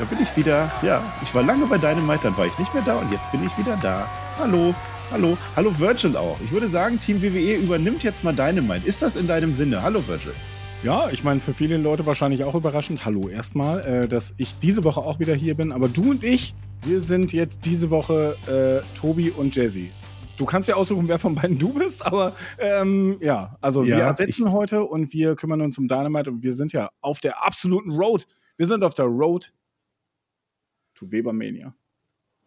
[0.00, 0.72] Da bin ich wieder.
[0.82, 3.44] Ja, ich war lange bei Dynamite, dann war ich nicht mehr da und jetzt bin
[3.44, 4.08] ich wieder da.
[4.38, 4.74] Hallo,
[5.10, 6.40] hallo, hallo Virgil auch.
[6.42, 8.86] Ich würde sagen, Team WWE übernimmt jetzt mal Dynamite.
[8.86, 9.82] Ist das in deinem Sinne?
[9.82, 10.32] Hallo Virgil.
[10.82, 13.04] Ja, ich meine, für viele Leute wahrscheinlich auch überraschend.
[13.04, 15.70] Hallo erstmal, äh, dass ich diese Woche auch wieder hier bin.
[15.70, 16.54] Aber du und ich,
[16.86, 19.92] wir sind jetzt diese Woche äh, Tobi und Jazzy.
[20.38, 24.04] Du kannst ja aussuchen, wer von beiden du bist, aber ähm, ja, also Ja, wir
[24.04, 27.90] ersetzen heute und wir kümmern uns um Dynamite und wir sind ja auf der absoluten
[27.90, 28.26] Road.
[28.56, 29.52] Wir sind auf der Road
[31.00, 31.74] to Webermania.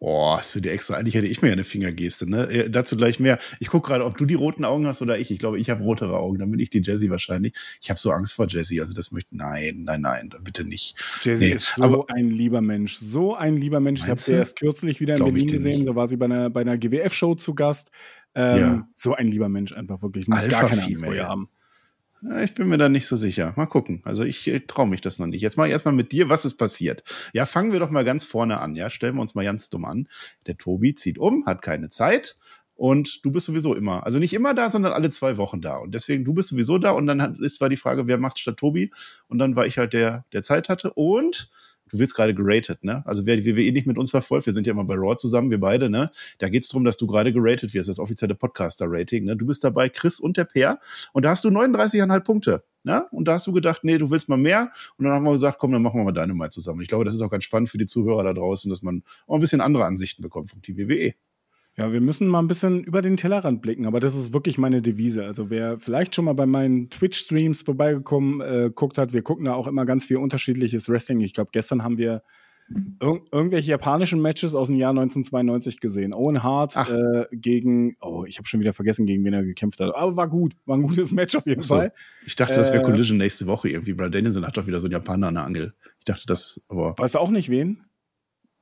[0.00, 2.50] Boah, hast du dir extra, eigentlich hätte ich mir ja eine Fingergeste, ne?
[2.50, 3.38] Äh, dazu gleich mehr.
[3.58, 5.30] Ich gucke gerade, ob du die roten Augen hast oder ich.
[5.30, 7.54] Ich glaube, ich habe rotere Augen, dann bin ich die Jessie wahrscheinlich.
[7.80, 10.96] Ich habe so Angst vor Jessie, also das möchte, nein, nein, nein, bitte nicht.
[11.22, 12.96] Jazzy Nee, ist so aber- ein lieber Mensch.
[12.98, 14.02] So ein lieber Mensch.
[14.02, 15.78] Ich habe sie erst kürzlich wieder in Berlin gesehen.
[15.78, 15.88] nicht.
[15.88, 17.90] Da war sie bei einer, bei einer GWF-Show zu Gast.
[18.34, 18.88] Ähm, Ja.
[18.92, 20.26] So ein lieber Mensch einfach wirklich.
[20.28, 21.48] Muss Alpha gar keine Angst vor ihr haben.
[22.42, 23.52] Ich bin mir da nicht so sicher.
[23.56, 24.00] Mal gucken.
[24.04, 25.42] Also ich äh, traue mich das noch nicht.
[25.42, 27.04] Jetzt mal erstmal mit dir, was ist passiert?
[27.34, 28.76] Ja, fangen wir doch mal ganz vorne an.
[28.76, 30.08] Ja, stellen wir uns mal ganz dumm an.
[30.46, 32.36] Der Tobi zieht um, hat keine Zeit.
[32.76, 35.76] Und du bist sowieso immer, also nicht immer da, sondern alle zwei Wochen da.
[35.76, 36.92] Und deswegen, du bist sowieso da.
[36.92, 38.90] Und dann ist war die Frage, wer macht statt Tobi?
[39.28, 40.92] Und dann war ich halt der, der Zeit hatte.
[40.94, 41.50] Und
[41.94, 43.02] du wirst gerade geratet, ne?
[43.06, 45.50] Also wer die WWE nicht mit uns verfolgt, wir sind ja immer bei Raw zusammen,
[45.50, 46.10] wir beide, ne?
[46.38, 49.36] Da geht's drum, dass du gerade geratet wirst, das offizielle Podcaster-Rating, ne?
[49.36, 50.80] Du bist dabei, Chris und der Peer.
[51.12, 52.64] Und da hast du 39,5 Punkte.
[52.82, 53.06] Ne?
[53.12, 54.70] Und da hast du gedacht, nee, du willst mal mehr.
[54.98, 56.82] Und dann haben wir gesagt, komm, dann machen wir mal deine mal zusammen.
[56.82, 59.36] Ich glaube, das ist auch ganz spannend für die Zuhörer da draußen, dass man auch
[59.36, 61.14] ein bisschen andere Ansichten bekommt vom Team WWE.
[61.76, 64.80] Ja, wir müssen mal ein bisschen über den Tellerrand blicken, aber das ist wirklich meine
[64.80, 65.24] Devise.
[65.24, 69.54] Also wer vielleicht schon mal bei meinen Twitch-Streams vorbeigekommen äh, guckt hat, wir gucken da
[69.54, 71.20] auch immer ganz viel unterschiedliches Wrestling.
[71.20, 72.22] Ich glaube, gestern haben wir
[73.00, 76.14] ir irgendwelche japanischen Matches aus dem Jahr 1992 gesehen.
[76.14, 79.94] Owen Hart äh, gegen, oh, ich habe schon wieder vergessen, gegen wen er gekämpft hat.
[79.94, 81.74] Aber war gut, war ein gutes Match auf jeden so.
[81.74, 81.92] Fall.
[82.26, 83.92] Ich dachte, das wäre Äh, Collision nächste Woche irgendwie.
[83.92, 85.74] Brad Danielson hat doch wieder so einen Japaner an der Angel.
[85.98, 87.84] Ich dachte, das, aber Weißt du auch nicht wen?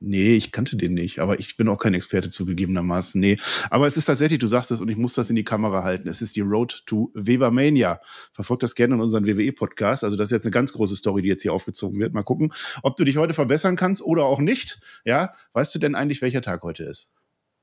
[0.03, 1.19] Nee, ich kannte den nicht.
[1.19, 3.19] Aber ich bin auch kein Experte zugegebenermaßen.
[3.19, 3.37] Nee.
[3.69, 6.07] Aber es ist tatsächlich, du sagst es und ich muss das in die Kamera halten.
[6.07, 7.99] Es ist die Road to Webermania.
[8.31, 10.03] Verfolgt das gerne in unseren WWE-Podcast.
[10.03, 12.13] Also das ist jetzt eine ganz große Story, die jetzt hier aufgezogen wird.
[12.13, 12.53] Mal gucken,
[12.83, 14.79] ob du dich heute verbessern kannst oder auch nicht.
[15.05, 17.09] Ja, weißt du denn eigentlich, welcher Tag heute ist?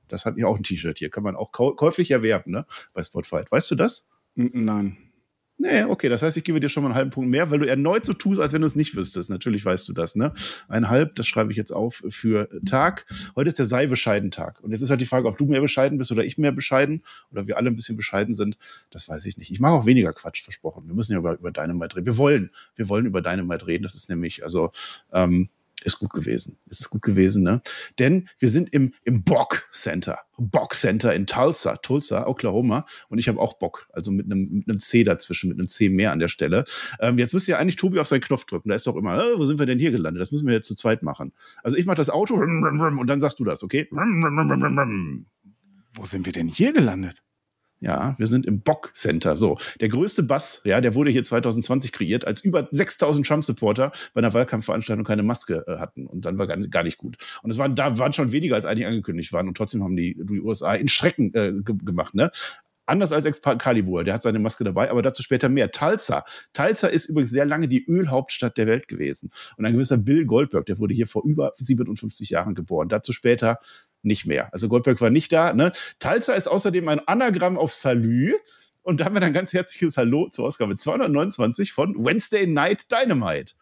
[0.08, 1.10] Das hat ja auch ein T-Shirt hier.
[1.10, 2.66] Kann man auch käuflich erwerben, ne?
[2.92, 3.52] Bei Spotfight.
[3.52, 4.08] Weißt du das?
[4.34, 5.09] Nein.
[5.62, 7.68] Nee, okay, das heißt, ich gebe dir schon mal einen halben Punkt mehr, weil du
[7.68, 9.28] erneut so tust, als wenn du es nicht wüsstest.
[9.28, 10.32] Natürlich weißt du das, ne?
[10.68, 13.04] Ein halb, das schreibe ich jetzt auf für Tag.
[13.36, 14.62] Heute ist der sei bescheiden Tag.
[14.62, 17.02] Und jetzt ist halt die Frage, ob du mehr bescheiden bist oder ich mehr bescheiden
[17.30, 18.56] oder wir alle ein bisschen bescheiden sind.
[18.88, 19.50] Das weiß ich nicht.
[19.50, 20.86] Ich mache auch weniger Quatsch, versprochen.
[20.86, 22.06] Wir müssen ja über, über Dynamite reden.
[22.06, 23.82] Wir wollen, wir wollen über Dynamite reden.
[23.82, 24.70] Das ist nämlich, also,
[25.12, 25.50] ähm,
[25.82, 26.58] ist gut gewesen.
[26.68, 27.62] Es ist gut gewesen, ne?
[27.98, 30.18] Denn wir sind im, im Bock Center.
[30.38, 32.86] Bock Center in Tulsa, Tulsa, Oklahoma.
[33.08, 33.86] Und ich habe auch Bock.
[33.92, 36.64] Also mit einem, mit einem C dazwischen, mit einem C mehr an der Stelle.
[37.00, 38.68] Ähm, jetzt müsste ja eigentlich Tobi auf seinen Knopf drücken.
[38.68, 40.20] Da ist doch immer, äh, wo sind wir denn hier gelandet?
[40.20, 41.32] Das müssen wir jetzt zu zweit machen.
[41.62, 43.88] Also ich mache das Auto und dann sagst du das, okay?
[45.92, 47.22] Wo sind wir denn hier gelandet?
[47.80, 49.36] Ja, wir sind im Bock Center.
[49.36, 54.18] So, der größte Bass, ja, der wurde hier 2020 kreiert, als über 6000 Trump-Supporter bei
[54.18, 56.06] einer Wahlkampfveranstaltung keine Maske äh, hatten.
[56.06, 57.16] Und dann war gar, gar nicht gut.
[57.42, 59.48] Und es waren, da waren schon weniger, als eigentlich angekündigt waren.
[59.48, 62.30] Und trotzdem haben die, die USA in Schrecken äh, ge gemacht, ne?
[62.90, 65.70] Anders als Excalibur, der hat seine Maske dabei, aber dazu später mehr.
[65.70, 66.24] Tulsa.
[66.52, 69.30] Tulsa ist übrigens sehr lange die Ölhauptstadt der Welt gewesen.
[69.56, 72.88] Und ein gewisser Bill Goldberg, der wurde hier vor über 57 Jahren geboren.
[72.88, 73.60] Dazu später
[74.02, 74.52] nicht mehr.
[74.52, 75.52] Also Goldberg war nicht da.
[75.54, 75.70] Ne?
[76.00, 78.34] Tulsa ist außerdem ein Anagramm auf Salü.
[78.82, 83.54] Und da haben wir dann ganz herzliches Hallo zur Ausgabe 229 von Wednesday Night Dynamite.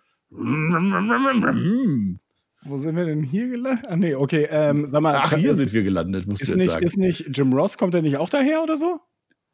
[2.62, 3.84] Wo sind wir denn hier gelandet?
[3.88, 4.48] Ah, nee, okay.
[4.50, 6.86] Ähm, sag mal, Ach, hier sind wir gelandet, musst ist du jetzt nicht, sagen.
[6.86, 9.00] ist nicht Jim Ross, kommt er nicht auch daher oder so?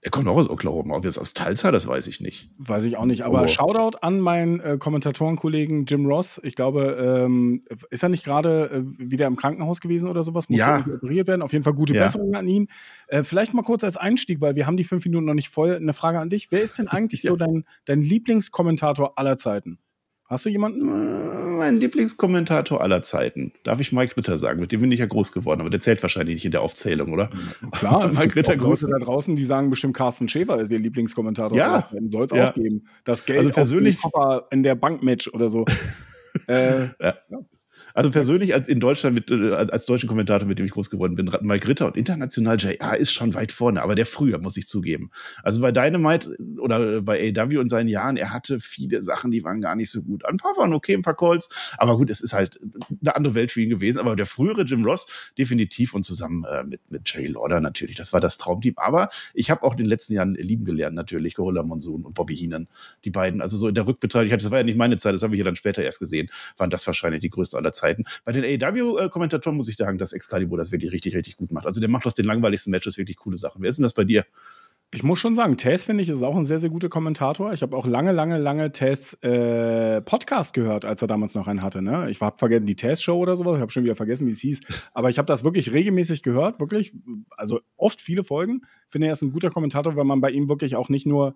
[0.04, 0.94] Er kommt auch aus Oklahoma.
[0.96, 2.50] Ob jetzt aus Tulsa, das weiß ich nicht.
[2.58, 3.46] Weiß ich auch nicht, aber Oh.
[3.46, 6.38] Shoutout an meinen äh, Kommentatorenkollegen Jim Ross.
[6.44, 10.48] Ich glaube, ähm, ist er nicht gerade äh, wieder im Krankenhaus gewesen oder sowas?
[10.50, 10.84] Muss Ja.
[10.86, 11.40] operiert werden.
[11.40, 12.04] Auf jeden Fall gute Ja.
[12.04, 12.68] Besserung an ihn.
[13.08, 15.74] Äh, vielleicht mal kurz als Einstieg, weil wir haben die fünf Minuten noch nicht voll.
[15.74, 16.52] Eine Frage an dich.
[16.52, 17.30] Wer ist denn eigentlich Ja.
[17.30, 19.78] so dein, dein Lieblingskommentator aller Zeiten?
[20.34, 20.80] Hast du jemanden?
[20.88, 23.52] Äh, Mein Lieblingskommentator aller Zeiten.
[23.62, 24.58] Darf ich Mike Ritter sagen?
[24.58, 27.12] Mit dem bin ich ja groß geworden, aber der zählt wahrscheinlich nicht in der Aufzählung,
[27.12, 27.30] oder?
[27.70, 28.80] Klar, es Mike Ritter auch Leute groß.
[28.90, 31.56] da draußen, die sagen bestimmt, Carsten Schäfer ist ihr Lieblingskommentator.
[31.56, 31.88] Ja.
[32.08, 32.50] Soll es Ja.
[32.50, 32.84] auch geben.
[33.04, 33.98] Das Geld Also persönlich-
[34.50, 35.64] in der Bankmatch oder so.
[36.48, 37.14] äh, Ja.
[37.94, 41.14] Also persönlich als in Deutschland mit, äh, als, deutschen Kommentator, mit dem ich groß geworden
[41.14, 44.66] bin, Mike Ritter und international JR ist schon weit vorne, aber der früher, muss ich
[44.66, 45.12] zugeben.
[45.44, 49.60] Also bei Dynamite oder bei AW in seinen Jahren, er hatte viele Sachen, die waren
[49.60, 50.24] gar nicht so gut.
[50.24, 51.48] Ein paar waren okay, ein paar Calls,
[51.78, 52.58] aber gut, es ist halt
[53.00, 54.00] eine andere Welt für ihn gewesen.
[54.00, 55.06] Aber der frühere Jim Ross
[55.38, 58.74] definitiv und zusammen äh, mit, mit Jerry Lauder natürlich, das war das Traumteam.
[58.76, 62.36] Aber ich habe auch in den letzten Jahren lieben gelernt, natürlich, Gorilla Monsoon und Bobby
[62.36, 62.66] Heenan,
[63.04, 63.40] die beiden.
[63.40, 65.44] Also so in der Rückbetrachtung, das war ja nicht meine Zeit, das habe ich ja
[65.44, 67.83] dann später erst gesehen, waren das wahrscheinlich die größte aller Zeiten.
[68.24, 71.66] Bei den AEW-Kommentatoren muss ich sagen, dass Excalibur das wirklich richtig, richtig gut macht.
[71.66, 73.62] Also der macht aus den langweiligsten Matches wirklich coole Sachen.
[73.62, 74.24] Wer ist denn das bei dir?
[74.94, 77.52] Ich muss schon sagen, Tess finde ich ist auch ein sehr, sehr guter Kommentator.
[77.52, 81.62] Ich habe auch lange, lange, lange Tess äh, Podcast gehört, als er damals noch einen
[81.62, 81.82] hatte.
[81.82, 82.08] Ne?
[82.10, 83.56] Ich habe vergessen, die Tess Show oder sowas.
[83.56, 84.60] Ich habe schon wieder vergessen, wie es hieß.
[84.92, 86.94] Aber ich habe das wirklich regelmäßig gehört, wirklich.
[87.36, 88.60] Also oft viele Folgen.
[88.86, 91.34] Finde er ist ein guter Kommentator, weil man bei ihm wirklich auch nicht nur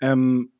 [0.00, 0.50] ähm,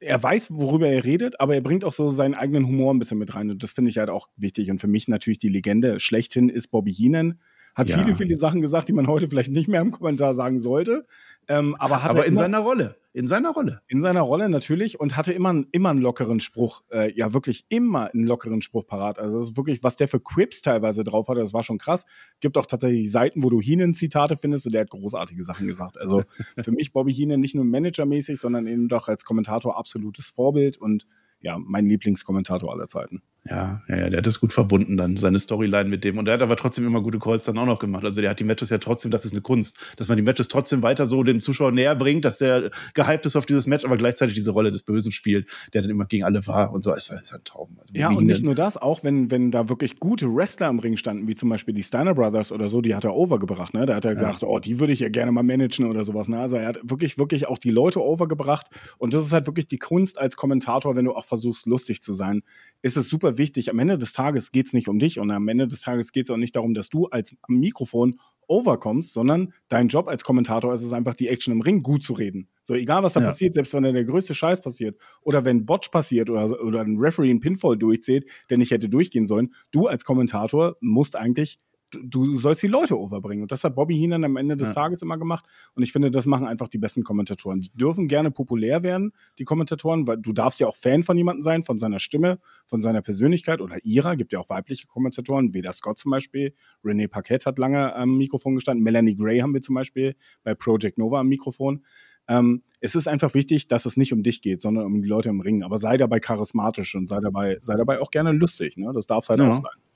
[0.00, 3.18] er weiß, worüber er redet, aber er bringt auch so seinen eigenen Humor ein bisschen
[3.18, 3.50] mit rein.
[3.50, 4.70] Und das finde ich halt auch wichtig.
[4.70, 7.38] Und für mich natürlich die Legende schlechthin ist Bobby Heenan.
[7.74, 7.98] Hat ja.
[7.98, 11.04] viele, viele Sachen gesagt, die man heute vielleicht nicht mehr im Kommentar sagen sollte.
[11.48, 12.96] Ähm, aber hat aber in seiner Rolle.
[13.12, 13.82] In seiner Rolle.
[13.88, 16.82] In seiner Rolle natürlich und hatte immer, immer einen lockeren Spruch.
[16.92, 19.18] Äh, ja, wirklich immer einen lockeren Spruch parat.
[19.18, 22.06] Also, das ist wirklich, was der für Quips teilweise drauf hatte, das war schon krass.
[22.38, 25.98] Gibt auch tatsächlich Seiten, wo du Heenan-Zitate findest und der hat großartige Sachen gesagt.
[25.98, 26.22] Also,
[26.60, 31.06] für mich Bobby Heenan nicht nur managermäßig, sondern eben doch als Kommentator absolutes Vorbild und
[31.40, 33.22] ja, mein Lieblingskommentator aller Zeiten.
[33.48, 36.18] Ja, ja, ja, der hat das gut verbunden dann, seine Storyline mit dem.
[36.18, 38.04] Und der hat aber trotzdem immer gute Calls dann auch noch gemacht.
[38.04, 40.48] Also der hat die Matches ja trotzdem, das ist eine Kunst, dass man die Matches
[40.48, 43.96] trotzdem weiter so dem Zuschauer näher bringt, dass der gehypt ist auf dieses Match, aber
[43.96, 46.92] gleichzeitig diese Rolle des Bösen spielt, der dann immer gegen alle war und so.
[46.92, 47.78] Es war, es war ein Traum.
[47.80, 50.98] Also ja, und nicht nur das, auch wenn, wenn da wirklich gute Wrestler im Ring
[50.98, 53.86] standen, wie zum Beispiel die Steiner Brothers oder so, die hat er overgebracht, ne?
[53.86, 54.18] Da hat er ja.
[54.18, 56.28] gesagt, oh, die würde ich ja gerne mal managen oder sowas.
[56.28, 56.38] Ne?
[56.38, 58.66] Also er hat wirklich, wirklich auch die Leute overgebracht.
[58.98, 62.12] Und das ist halt wirklich die Kunst als Kommentator, wenn du auch versuchst, lustig zu
[62.12, 62.42] sein,
[62.82, 63.70] ist es super wichtig.
[63.70, 66.24] Am Ende des Tages geht es nicht um dich und am Ende des Tages geht
[66.24, 68.16] es auch nicht darum, dass du als Mikrofon
[68.46, 72.14] overkommst, sondern dein Job als Kommentator ist es einfach, die Action im Ring gut zu
[72.14, 72.48] reden.
[72.62, 73.26] So, egal was da ja.
[73.26, 76.98] passiert, selbst wenn da der größte Scheiß passiert oder wenn Botch passiert oder, oder ein
[76.98, 81.60] Referee einen Pinfall durchzählt, der nicht hätte durchgehen sollen, du als Kommentator musst eigentlich
[81.90, 83.42] du sollst die Leute overbringen.
[83.42, 84.74] Und das hat Bobby Heenan am Ende des ja.
[84.74, 85.44] Tages immer gemacht.
[85.74, 87.60] Und ich finde, das machen einfach die besten Kommentatoren.
[87.60, 91.42] Die dürfen gerne populär werden, die Kommentatoren, weil du darfst ja auch Fan von jemandem
[91.42, 94.16] sein, von seiner Stimme, von seiner Persönlichkeit oder ihrer.
[94.16, 96.52] Gibt ja auch weibliche Kommentatoren, Veda Scott zum Beispiel.
[96.84, 98.84] René Paquette hat lange am Mikrofon gestanden.
[98.84, 101.84] Melanie Gray haben wir zum Beispiel bei Project Nova am Mikrofon.
[102.28, 105.28] Ähm, es ist einfach wichtig, dass es nicht um dich geht, sondern um die Leute
[105.30, 105.64] im Ring.
[105.64, 108.76] Aber sei dabei charismatisch und sei dabei, sei dabei auch gerne lustig.
[108.76, 108.92] Ne?
[108.94, 109.52] Das darf es halt ja.
[109.52, 109.89] auch sein.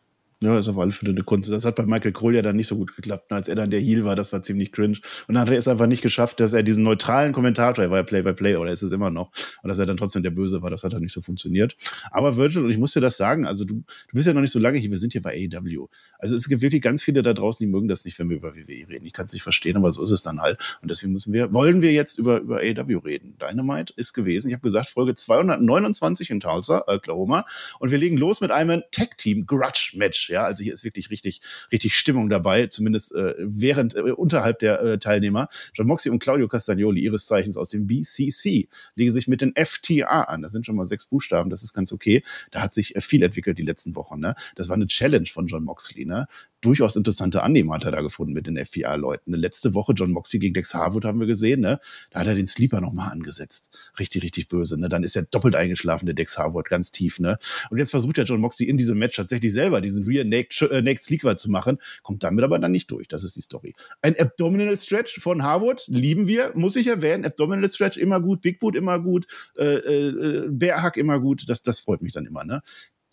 [0.45, 1.49] Ja, ist auf alle Fälle eine Kunst.
[1.49, 3.33] Das hat bei Michael Kroll ja dann nicht so gut geklappt.
[3.33, 4.99] Als er dann der Heel war, das war ziemlich cringe.
[5.27, 7.97] Und dann hat er es einfach nicht geschafft, dass er diesen neutralen Kommentator, er war
[7.97, 9.31] ja Play-by-Play oder ist es immer noch,
[9.63, 11.77] und dass er dann trotzdem der Böse war, das hat dann nicht so funktioniert.
[12.11, 14.51] Aber Virgil, und ich muss dir das sagen, also du, du bist ja noch nicht
[14.51, 15.87] so lange hier, wir sind hier bei AEW.
[16.19, 18.55] Also es gibt wirklich ganz viele da draußen, die mögen das nicht, wenn wir über
[18.55, 19.07] WWE reden.
[19.07, 20.79] Ich kann es nicht verstehen, aber so ist es dann halt.
[20.83, 23.39] Und deswegen müssen wir, wollen wir jetzt über, über AEW reden.
[23.39, 27.47] Dynamite ist gewesen, ich habe gesagt, Folge 229 in Tulsa, Oklahoma.
[27.79, 30.34] Und wir legen los mit einem Tag-Team-Grudge-Match.
[30.35, 31.41] Ja, also hier ist wirklich richtig,
[31.71, 35.47] richtig Stimmung dabei, zumindest äh, während, äh, unterhalb der äh, Teilnehmer.
[35.75, 40.23] John Moxley und Claudio Castagnoli, ihres Zeichens aus dem BCC, legen sich mit den FTA
[40.23, 40.43] an.
[40.43, 42.25] Das sind schon mal sechs Buchstaben, das ist ganz okay.
[42.51, 44.19] Da hat sich äh, viel entwickelt die letzten Wochen.
[44.19, 44.35] Ne?
[44.57, 46.05] Das war eine Challenge von John Moxley.
[46.05, 46.27] Ne?
[46.61, 49.35] Durchaus interessante Annehmer hat er da gefunden mit den FTA-Leuten.
[49.35, 51.61] Letzte Woche John Moxley gegen Dex Harwood haben wir gesehen.
[51.61, 51.79] Ne?
[52.11, 53.93] Da hat er den Sleeper nochmal angesetzt.
[54.01, 54.81] Richtig, richtig böse.
[54.81, 54.89] Ne?
[54.89, 57.21] Dann ist er doppelt eingeschlafen, der Dex Harwood, ganz tief.
[57.21, 57.39] Ne?
[57.71, 60.83] Und jetzt versucht der John Moxley in diesem Match tatsächlich selber diesen Rear Naked äh,
[60.83, 63.09] Next Sleeper zu machen, kommt damit aber dann nicht durch.
[63.09, 63.75] Das ist die Story.
[64.03, 67.25] Ein Abdominal Stretch von Harwood lieben wir, muss ich erwähnen.
[67.25, 69.27] Abdominal Stretch immer gut, Big Boot immer gut,
[69.59, 71.49] äh, äh, Bear Hack immer gut.
[71.49, 72.45] Das, das freut mich dann immer.
[72.45, 72.63] Ne?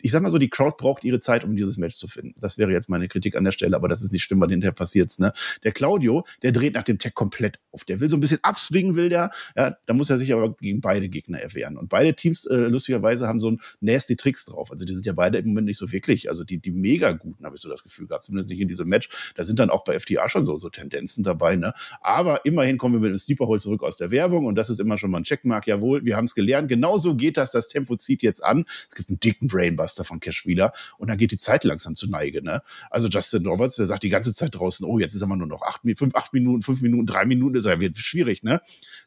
[0.02, 2.34] Ich sag mal so, die Crowd braucht ihre Zeit, um dieses Match zu finden.
[2.40, 4.72] Das wäre jetzt meine Kritik an der Stelle, aber das ist nicht schlimm, weil hinterher
[4.72, 5.32] passiert's, ne?
[5.62, 7.84] Der Claudio, der dreht nach dem Tag komplett auf.
[7.84, 9.30] Der will so ein bisschen abswingen, will der.
[9.56, 11.76] Ja, da muss er sich aber gegen beide Gegner erwehren.
[11.76, 14.72] Und beide Teams, äh, lustigerweise, haben so ein nasty Tricks drauf.
[14.72, 16.28] Also die sind ja beide im Moment nicht so wirklich.
[16.28, 18.24] Also die, die mega guten, habe ich so das Gefühl gehabt.
[18.24, 19.32] Zumindest nicht in diesem Match.
[19.36, 21.74] Da sind dann auch bei FTA schon so, so Tendenzen dabei, ne?
[22.00, 24.98] Aber immerhin kommen wir mit dem Sleeper zurück aus der Werbung und das ist immer
[24.98, 25.66] schon mal ein Checkmark.
[25.66, 26.68] Jawohl, wir haben es gelernt.
[26.68, 27.52] Genauso geht das.
[27.52, 28.64] Das Tempo zieht jetzt an.
[28.88, 32.08] Es gibt einen dicken Brainbuster von Cash Wheeler und dann geht die Zeit langsam zu
[32.08, 32.42] Neige.
[32.42, 32.62] Ne?
[32.90, 35.62] Also Justin Roberts, der sagt die ganze Zeit draußen, oh, jetzt ist aber nur noch
[35.62, 38.42] acht, fünf, acht Minuten, fünf Minuten, drei Minuten, das wird schwierig.
[38.42, 38.60] Ne?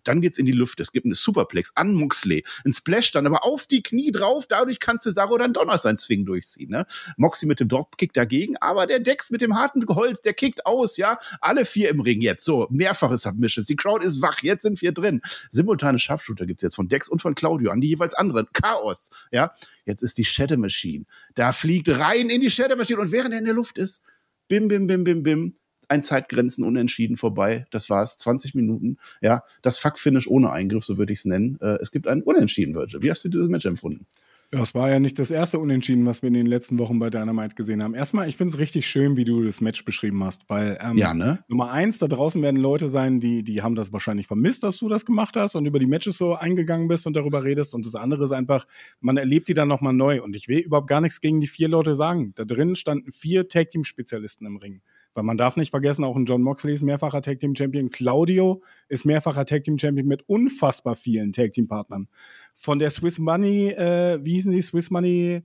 [0.03, 0.83] Dann geht's in die Lüfte.
[0.83, 4.45] Es gibt eine Superplex an Moxley, ein Splash dann aber auf die Knie drauf.
[4.47, 6.69] Dadurch kann Cesaro dann Donner sein Zwing durchziehen.
[6.69, 6.85] Ne?
[7.17, 10.97] Moxley mit dem Dropkick dagegen, aber der Dex mit dem harten Holz, der kickt aus.
[10.97, 12.45] Ja, alle vier im Ring jetzt.
[12.45, 13.67] So mehrfache Submissions.
[13.67, 14.41] Die Crowd ist wach.
[14.41, 15.21] Jetzt sind wir drin.
[15.49, 18.47] Simultane Sharpshooter gibt's jetzt von Dex und von Claudio an die jeweils anderen.
[18.53, 19.09] Chaos.
[19.31, 19.53] Ja,
[19.85, 21.05] Jetzt ist die Shadow Machine.
[21.35, 24.03] Da fliegt rein in die Shadow Machine und während er in der Luft ist,
[24.47, 25.55] bim, bim, bim, bim, bim,
[25.87, 27.65] ein Zeitgrenzen unentschieden vorbei.
[27.71, 28.97] Das war's, 20 Minuten.
[29.21, 31.57] Ja, das Fuck-Finish ohne Eingriff, so würde ich es nennen.
[31.61, 33.01] Äh, es gibt einen Unentschieden, Virgil.
[33.01, 34.07] Wie hast du dieses Match empfunden?
[34.55, 37.09] Ja, es war ja nicht das erste Unentschieden, was wir in den letzten Wochen bei
[37.09, 37.93] Dynamite gesehen haben.
[37.93, 41.13] Erstmal, ich finde es richtig schön, wie du das Match beschrieben hast, weil ähm, ja,
[41.13, 41.43] ne?
[41.49, 44.87] Nummer eins, da draußen werden Leute sein, die, die haben das wahrscheinlich vermisst, dass du
[44.87, 47.75] das gemacht hast und über die Matches so eingegangen bist und darüber redest.
[47.75, 48.65] Und das andere ist einfach,
[49.01, 50.23] man erlebt die dann nochmal neu.
[50.23, 52.31] Und ich will überhaupt gar nichts gegen die vier Leute sagen.
[52.35, 54.81] Da drin standen vier Tag-Team-Spezialisten im Ring.
[55.15, 57.89] Weil man darf nicht vergessen, auch ein John Moxley ist mehrfacher Tag Team Champion.
[57.89, 62.09] Claudio ist mehrfacher Tag Team Champion mit unfassbar vielen Tag Team Partnern.
[62.53, 64.61] Von der Swiss Money, äh, wie hießen die?
[64.61, 65.41] Swiss Money,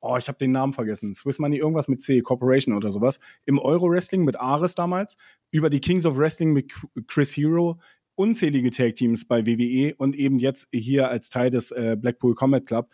[0.00, 1.14] oh, ich habe den Namen vergessen.
[1.14, 3.18] Swiss Money irgendwas mit C, Corporation oder sowas.
[3.46, 5.16] Im Euro Wrestling mit Ares damals.
[5.50, 6.74] Über die Kings of Wrestling mit
[7.08, 7.80] Chris Hero.
[8.16, 12.64] Unzählige Tag Teams bei WWE und eben jetzt hier als Teil des äh, Blackpool Combat
[12.64, 12.90] Club.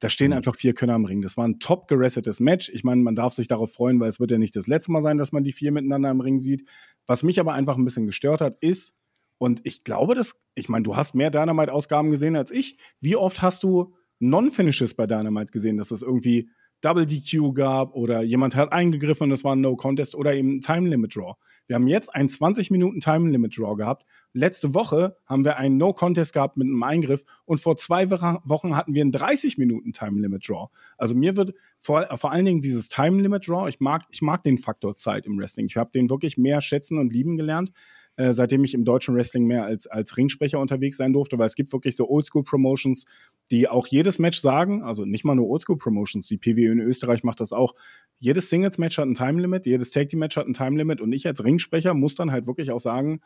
[0.00, 0.38] Da stehen mhm.
[0.38, 1.22] einfach vier Könner am Ring.
[1.22, 2.68] Das war ein top geressetes Match.
[2.68, 5.02] Ich meine, man darf sich darauf freuen, weil es wird ja nicht das letzte Mal
[5.02, 6.68] sein, dass man die vier miteinander im Ring sieht.
[7.06, 8.94] Was mich aber einfach ein bisschen gestört hat, ist,
[9.38, 12.78] und ich glaube, dass, ich meine, du hast mehr Dynamite-Ausgaben gesehen als ich.
[13.00, 16.48] Wie oft hast du Non-Finishes bei Dynamite gesehen, dass es irgendwie
[16.86, 20.60] Double DQ gab oder jemand hat eingegriffen und es war ein No Contest oder eben
[20.60, 21.34] Time Limit Draw.
[21.66, 24.06] Wir haben jetzt ein 20 Minuten Time Limit Draw gehabt.
[24.32, 28.76] Letzte Woche haben wir einen No Contest gehabt mit einem Eingriff und vor zwei Wochen
[28.76, 30.68] hatten wir einen 30 Minuten Time Limit Draw.
[30.96, 34.44] Also mir wird vor, vor allen Dingen dieses Time Limit Draw, ich mag, ich mag
[34.44, 35.66] den Faktor Zeit im Wrestling.
[35.66, 37.72] Ich habe den wirklich mehr schätzen und lieben gelernt.
[38.16, 41.54] Äh, seitdem ich im deutschen Wrestling mehr als, als Ringsprecher unterwegs sein durfte, weil es
[41.54, 43.04] gibt wirklich so Oldschool-Promotions,
[43.50, 47.40] die auch jedes Match sagen, also nicht mal nur Oldschool-Promotions, die PW in Österreich macht
[47.40, 47.74] das auch.
[48.18, 52.14] Jedes Singles-Match hat ein Time-Limit, jedes Tag-Team-Match hat ein Time-Limit und ich als Ringsprecher muss
[52.14, 53.20] dann halt wirklich auch sagen,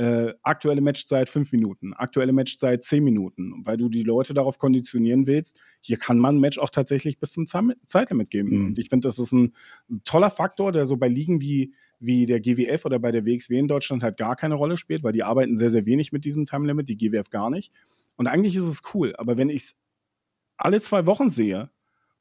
[0.00, 5.26] äh, aktuelle Matchzeit fünf Minuten, aktuelle Matchzeit zehn Minuten, weil du die Leute darauf konditionieren
[5.26, 8.48] willst, hier kann man ein Match auch tatsächlich bis zum Zeitlimit geben.
[8.48, 8.66] Mhm.
[8.68, 9.52] Und ich finde, das ist ein,
[10.04, 13.68] toller Faktor, der so bei Ligen wie wie der GWF oder bei der WXW in
[13.68, 16.66] Deutschland halt gar keine Rolle spielt, weil die arbeiten sehr, sehr wenig mit diesem Time
[16.66, 17.74] Limit, die GWF gar nicht.
[18.16, 19.76] Und eigentlich ist es cool, aber wenn ich es
[20.56, 21.68] alle zwei Wochen sehe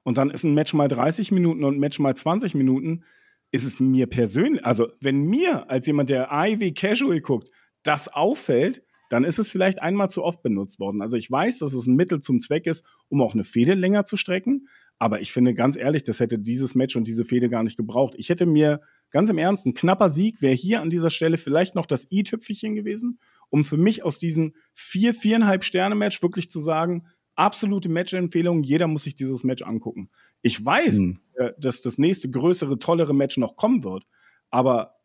[0.03, 3.05] und dann ist ein Match mal 30 Minuten und ein Match mal 20 Minuten,
[3.51, 7.49] ist es mir persönlich, also wenn mir als jemand, der AIW Casual guckt,
[7.83, 11.01] das auffällt, dann ist es vielleicht einmal zu oft benutzt worden.
[11.01, 14.05] Also ich weiß, dass es ein Mittel zum Zweck ist, um auch eine Fehde länger
[14.05, 14.67] zu strecken,
[14.99, 18.15] aber ich finde ganz ehrlich, das hätte dieses Match und diese Fehde gar nicht gebraucht.
[18.17, 18.81] Ich hätte mir
[19.11, 22.75] ganz im Ernst, ein knapper Sieg wäre hier an dieser Stelle vielleicht noch das i-Tüpfelchen
[22.75, 23.19] gewesen,
[23.49, 29.03] um für mich aus diesem vier, viereinhalb Sterne-Match wirklich zu sagen, absolute Match-Empfehlung, jeder muss
[29.03, 30.09] sich dieses Match angucken.
[30.41, 31.19] Ich weiß, hm.
[31.35, 34.03] Äh, dass das nächste größere, tollere Match noch kommen wird,
[34.51, 34.98] aber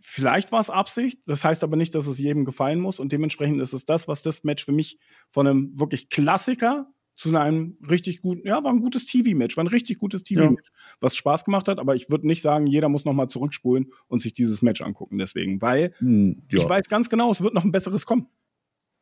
[0.00, 3.60] vielleicht war es Absicht, das heißt aber nicht, dass es jedem gefallen muss und dementsprechend
[3.60, 6.88] ist es das, was das Match für mich von einem wirklich Klassiker
[7.18, 10.96] zu einem richtig guten, ja, war ein gutes TV-Match, war ein richtig gutes TV-Match, ja.
[11.00, 14.32] was Spaß gemacht hat, aber ich würde nicht sagen, jeder muss nochmal zurückspulen und sich
[14.32, 16.60] dieses Match angucken deswegen, weil hm, ja.
[16.60, 18.28] ich weiß ganz genau, es wird noch ein besseres kommen.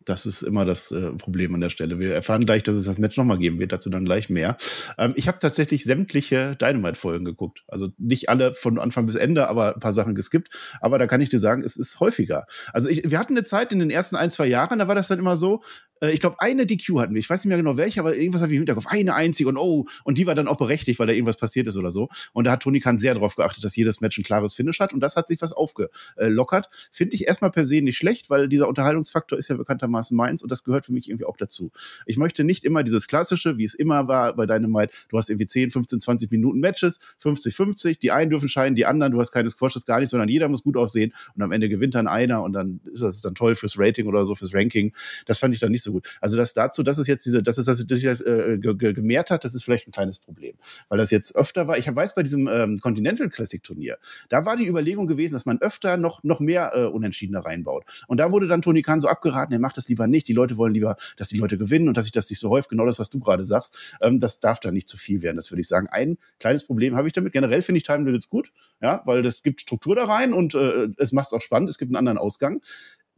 [0.06, 1.98] Das ist immer das äh, Problem an der Stelle.
[1.98, 4.56] Wir erfahren gleich, dass es das Match nochmal geben wird, dazu dann gleich mehr.
[4.96, 7.64] Ähm, ich habe tatsächlich sämtliche Dynamite-Folgen geguckt.
[7.68, 10.48] Also nicht alle von Anfang bis Ende, aber ein paar Sachen geskippt.
[10.80, 12.46] Aber da kann ich dir sagen, es ist häufiger.
[12.72, 15.08] Also ich, wir hatten eine Zeit in den ersten ein, zwei Jahren, da war das
[15.08, 15.62] dann immer so,
[16.00, 17.20] äh, ich glaube, eine DQ hatten wir.
[17.20, 18.86] Ich weiß nicht mehr genau welche, aber irgendwas habe ich im Hinterkopf.
[18.88, 21.76] Eine einzige und oh, und die war dann auch berechtigt, weil da irgendwas passiert ist
[21.76, 22.08] oder so.
[22.32, 24.92] Und da hat Tony Khan sehr darauf geachtet, dass jedes Match ein klares Finish hat
[24.92, 26.68] und das hat sich was aufgelockert.
[26.92, 30.50] Finde ich erstmal per se nicht schlecht, weil dieser Unterhaltungsfaktor ist ja bekanntermaßen meins und
[30.50, 31.70] das gehört für mich irgendwie auch dazu.
[32.06, 35.46] Ich möchte nicht immer dieses klassische, wie es immer war bei Might, du hast irgendwie
[35.46, 39.32] 10, 15, 20 Minuten Matches, 50, 50, die einen dürfen scheinen, die anderen, du hast
[39.32, 42.42] keine Squashes, gar nicht, sondern jeder muss gut aussehen und am Ende gewinnt dann einer
[42.42, 44.92] und dann ist das dann toll fürs Rating oder so, fürs Ranking.
[45.26, 46.16] Das fand ich dann nicht so gut.
[46.20, 49.44] Also das dazu, das ist jetzt diese, das ist, dass sich das äh, gemehrt hat,
[49.44, 50.56] das ist vielleicht ein kleines Problem.
[50.88, 54.56] Weil das jetzt öfter war, ich weiß bei diesem ähm, Continental Classic Turnier, da war
[54.56, 57.84] die Überlegung gewesen, dass man öfter noch, noch mehr äh, Unentschiedener reinbaut.
[58.08, 60.28] Und da wurde dann Tony Khan so abgeraten, er macht das lieber nicht.
[60.28, 62.68] Die Leute wollen lieber, dass die Leute gewinnen und dass sich das nicht so häuft,
[62.68, 63.76] genau das, was du gerade sagst.
[64.00, 65.88] Ähm, das darf da nicht zu viel werden, das würde ich sagen.
[65.88, 67.32] Ein kleines Problem habe ich damit.
[67.32, 70.88] Generell finde ich Time Limits gut, ja, weil das gibt Struktur da rein und äh,
[70.98, 72.60] es macht es auch spannend, es gibt einen anderen Ausgang.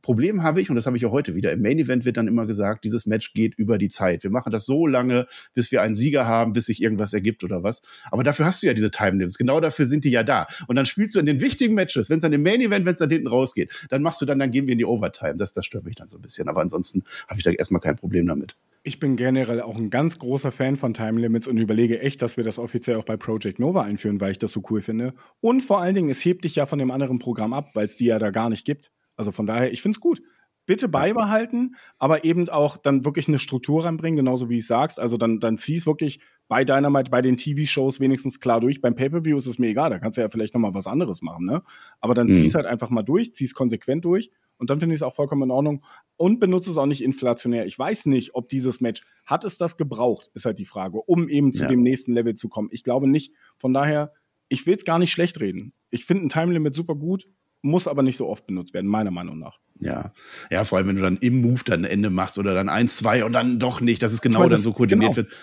[0.09, 2.29] Problem habe ich, und das habe ich auch heute wieder, im Main Event wird dann
[2.29, 4.23] immer gesagt, dieses Match geht über die Zeit.
[4.23, 7.63] Wir machen das so lange, bis wir einen Sieger haben, bis sich irgendwas ergibt oder
[7.63, 7.83] was.
[8.11, 9.37] Aber dafür hast du ja diese Time Limits.
[9.37, 10.47] Genau dafür sind die ja da.
[10.67, 12.95] Und dann spielst du in den wichtigen Matches, wenn es dann im Main Event, wenn
[12.95, 15.37] es dann hinten rausgeht, dann machst du dann, dann gehen wir in die Overtime.
[15.37, 16.49] Das, das stört mich dann so ein bisschen.
[16.49, 18.57] Aber ansonsten habe ich da erstmal kein Problem damit.
[18.85, 22.39] Ich bin generell auch ein ganz großer Fan von Time Limits und überlege echt, dass
[22.39, 25.13] wir das offiziell auch bei Project Nova einführen, weil ich das so cool finde.
[25.43, 27.99] Und vor allen Dingen, es hebt dich ja von dem anderen Programm ab, weil es
[27.99, 28.91] die ja da gar nicht gibt.
[29.19, 30.23] Also von daher, ich finde es gut
[30.69, 35.01] bitte beibehalten, aber eben auch dann wirklich eine Struktur reinbringen, genauso wie du sagst.
[35.01, 38.83] Also dann, dann zieh es wirklich bei Dynamite, bei den TV-Shows wenigstens klar durch.
[38.83, 41.47] Beim Pay-Per-View ist es mir egal, da kannst du ja vielleicht nochmal was anderes machen,
[41.47, 41.63] ne?
[42.01, 42.33] Aber dann mhm.
[42.33, 45.03] zieh es halt einfach mal durch, zieh es konsequent durch und dann finde ich es
[45.03, 45.83] auch vollkommen in Ordnung
[46.17, 47.65] und benutze es auch nicht inflationär.
[47.65, 51.31] Ich weiß nicht, ob dieses Match, hat es das gebraucht, ist halt die Frage, um
[51.31, 51.69] eben zu ja.
[51.71, 52.69] dem nächsten Level zu kommen.
[52.73, 53.33] Ich glaube nicht.
[53.57, 54.13] Von daher,
[54.51, 55.73] ich will es gar nicht schlecht reden.
[55.89, 57.27] Ich finde ein Time Limit super gut,
[57.63, 59.59] muss aber nicht so oft benutzt werden, meiner Meinung nach.
[59.81, 60.13] Ja,
[60.51, 62.97] ja, vor allem wenn du dann im Move dann ein Ende machst oder dann eins,
[62.97, 65.29] zwei und dann doch nicht, dass es genau meine, das, dann so koordiniert genau.
[65.29, 65.37] wird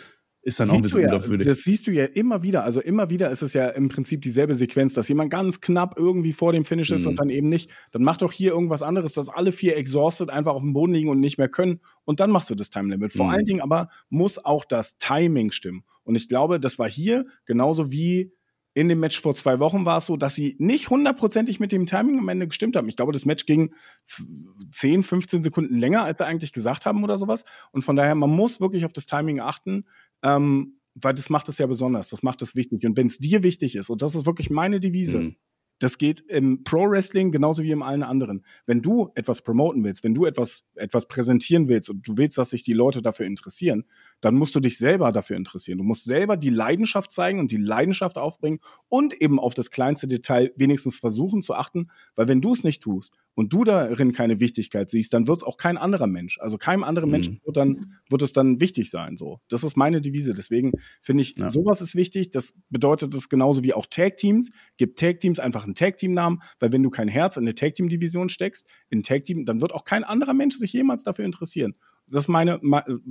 [0.46, 1.48] ist dann siehst auch ein bisschen ja, unglaubwürdig.
[1.48, 2.64] Das siehst du ja immer wieder.
[2.64, 6.34] Also immer wieder ist es ja im Prinzip dieselbe Sequenz, dass jemand ganz knapp irgendwie
[6.34, 7.10] vor dem Finish ist mhm.
[7.10, 7.72] und dann eben nicht.
[7.92, 11.10] Dann mach doch hier irgendwas anderes, dass alle vier exhausted einfach auf dem Boden liegen
[11.10, 11.80] und nicht mehr können.
[12.04, 13.14] Und dann machst du das Time Limit.
[13.14, 13.32] Vor mhm.
[13.32, 15.84] allen Dingen aber muss auch das Timing stimmen.
[16.04, 18.32] Und ich glaube, das war hier genauso wie
[18.76, 21.86] in dem Match vor zwei Wochen war es so, dass sie nicht hundertprozentig mit dem
[21.86, 22.90] Timing am Ende gestimmt haben.
[22.90, 23.74] Ich glaube, das Match ging
[24.74, 27.46] 10, 15 Sekunden länger, als sie eigentlich gesagt haben oder sowas.
[27.72, 29.86] Und von daher, man muss wirklich auf das Timing achten,
[30.24, 32.86] ähm, weil das macht es ja besonders, das macht es wichtig.
[32.86, 35.36] Und wenn es dir wichtig ist, und das ist wirklich meine Devise, mhm.
[35.80, 38.46] Das geht im Pro-Wrestling genauso wie im allen anderen.
[38.66, 42.52] Wenn du etwas promoten willst, wenn du etwas, etwas präsentieren willst und du willst, dass
[42.52, 43.84] sich die Leute dafür interessieren,
[44.22, 45.78] dann musst du dich selber dafür interessieren.
[45.78, 50.08] Du musst selber die Leidenschaft zeigen und die Leidenschaft aufbringen und eben auf das kleinste
[50.08, 54.40] Detail wenigstens versuchen zu achten, weil wenn du es nicht tust und du darin keine
[54.40, 56.40] Wichtigkeit siehst, dann wird es auch kein anderer Mensch.
[56.40, 57.12] Also keinem anderen mhm.
[57.12, 59.18] Menschen wird, dann, wird es dann wichtig sein.
[59.18, 59.42] So.
[59.50, 60.34] Das ist meine Devise.
[60.34, 61.50] Deswegen finde ich, ja.
[61.50, 62.32] sowas ist wichtig.
[62.32, 64.52] Das bedeutet es genauso wie auch Tag-Teams.
[64.78, 69.04] Gibt Tag-Teams einfach einen Tag-Team-Namen, weil wenn du kein Herz in eine Tag-Team-Division steckst, in
[69.04, 71.76] Tag-Team, dann wird auch kein anderer Mensch sich jemals dafür interessieren.
[72.08, 72.60] Das ist meine,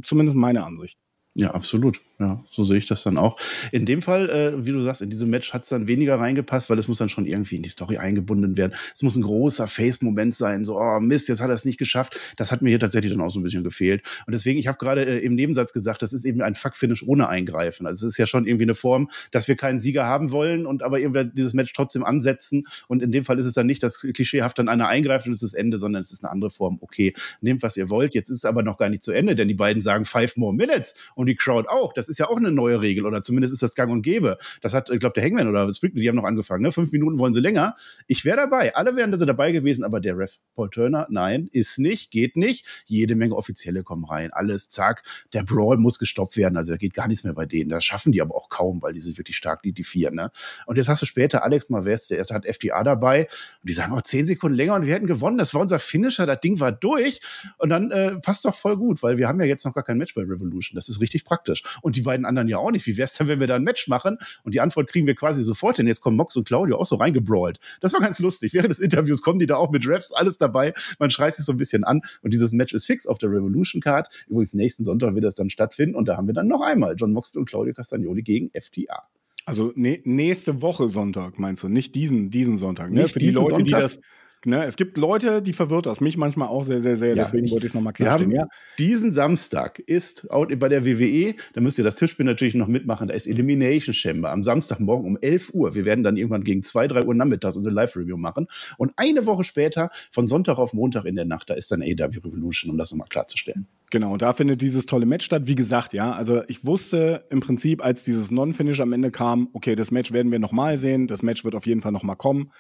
[0.03, 0.99] zumindest meine Ansicht.
[1.37, 2.01] Ja, absolut.
[2.21, 3.37] Ja, so sehe ich das dann auch.
[3.73, 6.71] In dem Fall, äh, wie du sagst, in diesem Match hat es dann weniger reingepasst,
[6.71, 8.73] weil es muss dann schon irgendwie in die Story eingebunden werden.
[8.95, 12.17] Es muss ein großer Face-Moment sein, so, oh Mist, jetzt hat er es nicht geschafft.
[12.37, 14.07] Das hat mir hier tatsächlich dann auch so ein bisschen gefehlt.
[14.29, 17.29] Und deswegen, ich habe gerade äh, im Nebensatz gesagt, das ist eben ein Fuck-Finish ohne
[17.29, 17.85] Eingreifen.
[17.85, 20.85] Also es ist ja schon irgendwie eine Form, dass wir keinen Sieger haben wollen und
[20.85, 22.63] aber irgendwie dieses Match trotzdem ansetzen.
[22.87, 25.43] Und in dem Fall ist es dann nicht das klischeehaft dann einer eingreift und es
[25.43, 26.79] ist das Ende, sondern es ist eine andere Form.
[26.81, 28.15] Okay, nehmt, was ihr wollt.
[28.15, 30.55] Jetzt ist es aber noch gar nicht zu Ende, denn die beiden sagen five more
[30.55, 31.93] minutes und die Crowd auch.
[31.93, 34.39] Das ist ja auch eine neue Regel oder zumindest ist das gang und gäbe.
[34.61, 36.63] Das hat, ich glaube, der Hangman oder Sprinkler, die haben noch angefangen.
[36.63, 36.73] Ne?
[36.73, 37.77] Fünf Minuten wollen sie länger.
[38.07, 38.75] Ich wäre dabei.
[38.75, 42.67] Alle wären da dabei gewesen, aber der Ref Paul Turner, nein, ist nicht, geht nicht.
[42.87, 44.33] Jede Menge Offizielle kommen rein.
[44.33, 45.03] Alles, zack.
[45.33, 46.57] Der Brawl muss gestoppt werden.
[46.57, 47.71] Also da geht gar nichts mehr bei denen.
[47.71, 50.11] Das schaffen die aber auch kaum, weil die sind wirklich stark, die, die vier.
[50.11, 50.31] Ne?
[50.67, 53.23] Und jetzt hast du später Alex Mavest, der erste hat FDA dabei.
[53.61, 55.39] Und die sagen, oh, zehn Sekunden länger und wir hätten gewonnen.
[55.39, 56.27] Das war unser Finisher.
[56.27, 57.21] Das Ding war durch.
[57.59, 59.99] Und dann äh, passt doch voll gut, weil wir haben ja jetzt noch gar kein
[59.99, 60.75] Match bei Revolution.
[60.75, 61.63] Das ist richtig praktisch.
[61.83, 62.87] Und die beiden anderen ja auch nicht.
[62.87, 64.19] Wie wäre es denn, wenn wir da ein Match machen?
[64.43, 65.87] Und die Antwort kriegen wir quasi sofort hin.
[65.87, 67.61] Jetzt kommen Mox und Claudio auch so reingebrawlt.
[67.81, 68.55] Das war ganz lustig.
[68.55, 70.73] Während des Interviews kommen die da auch mit Refs, alles dabei.
[70.99, 72.01] Man schreit sich so ein bisschen an.
[72.23, 74.09] Und dieses Match ist fix auf der Revolution Card.
[74.27, 75.95] Übrigens, nächsten Sonntag wird das dann stattfinden.
[75.95, 79.09] Und da haben wir dann noch einmal John Moxley und Claudio Castagnoli gegen FTA.
[79.47, 81.69] Also ne, nächste Woche Sonntag, meinst du?
[81.69, 82.91] Nicht diesen, diesen Sonntag.
[82.91, 83.09] Ne?
[83.09, 83.65] Für die Leute, Sonntag?
[83.65, 83.99] die das
[84.47, 84.65] Ne?
[84.65, 86.01] Es gibt Leute, die verwirrt das.
[86.01, 87.11] Mich manchmal auch sehr, sehr, sehr.
[87.11, 88.33] Ja, Deswegen wollte ich es nochmal klarstellen.
[88.33, 88.47] Ja.
[88.79, 93.15] Diesen Samstag ist bei der WWE, da müsst ihr das Tischspiel natürlich noch mitmachen, da
[93.15, 95.75] ist Elimination Chamber am Samstagmorgen um 11 Uhr.
[95.75, 98.47] Wir werden dann irgendwann gegen 2, 3 Uhr nachmittags unsere Live-Review machen.
[98.79, 102.19] Und eine Woche später, von Sonntag auf Montag in der Nacht, da ist dann AW
[102.19, 103.67] Revolution, um das nochmal klarzustellen.
[103.91, 105.43] Genau, da findet dieses tolle Match statt.
[105.47, 109.77] Wie gesagt, ja, also ich wusste im Prinzip, als dieses Non-Finish am Ende kam, okay,
[109.77, 112.51] das Match werden wir nochmal sehen, das Match wird auf jeden Fall nochmal kommen.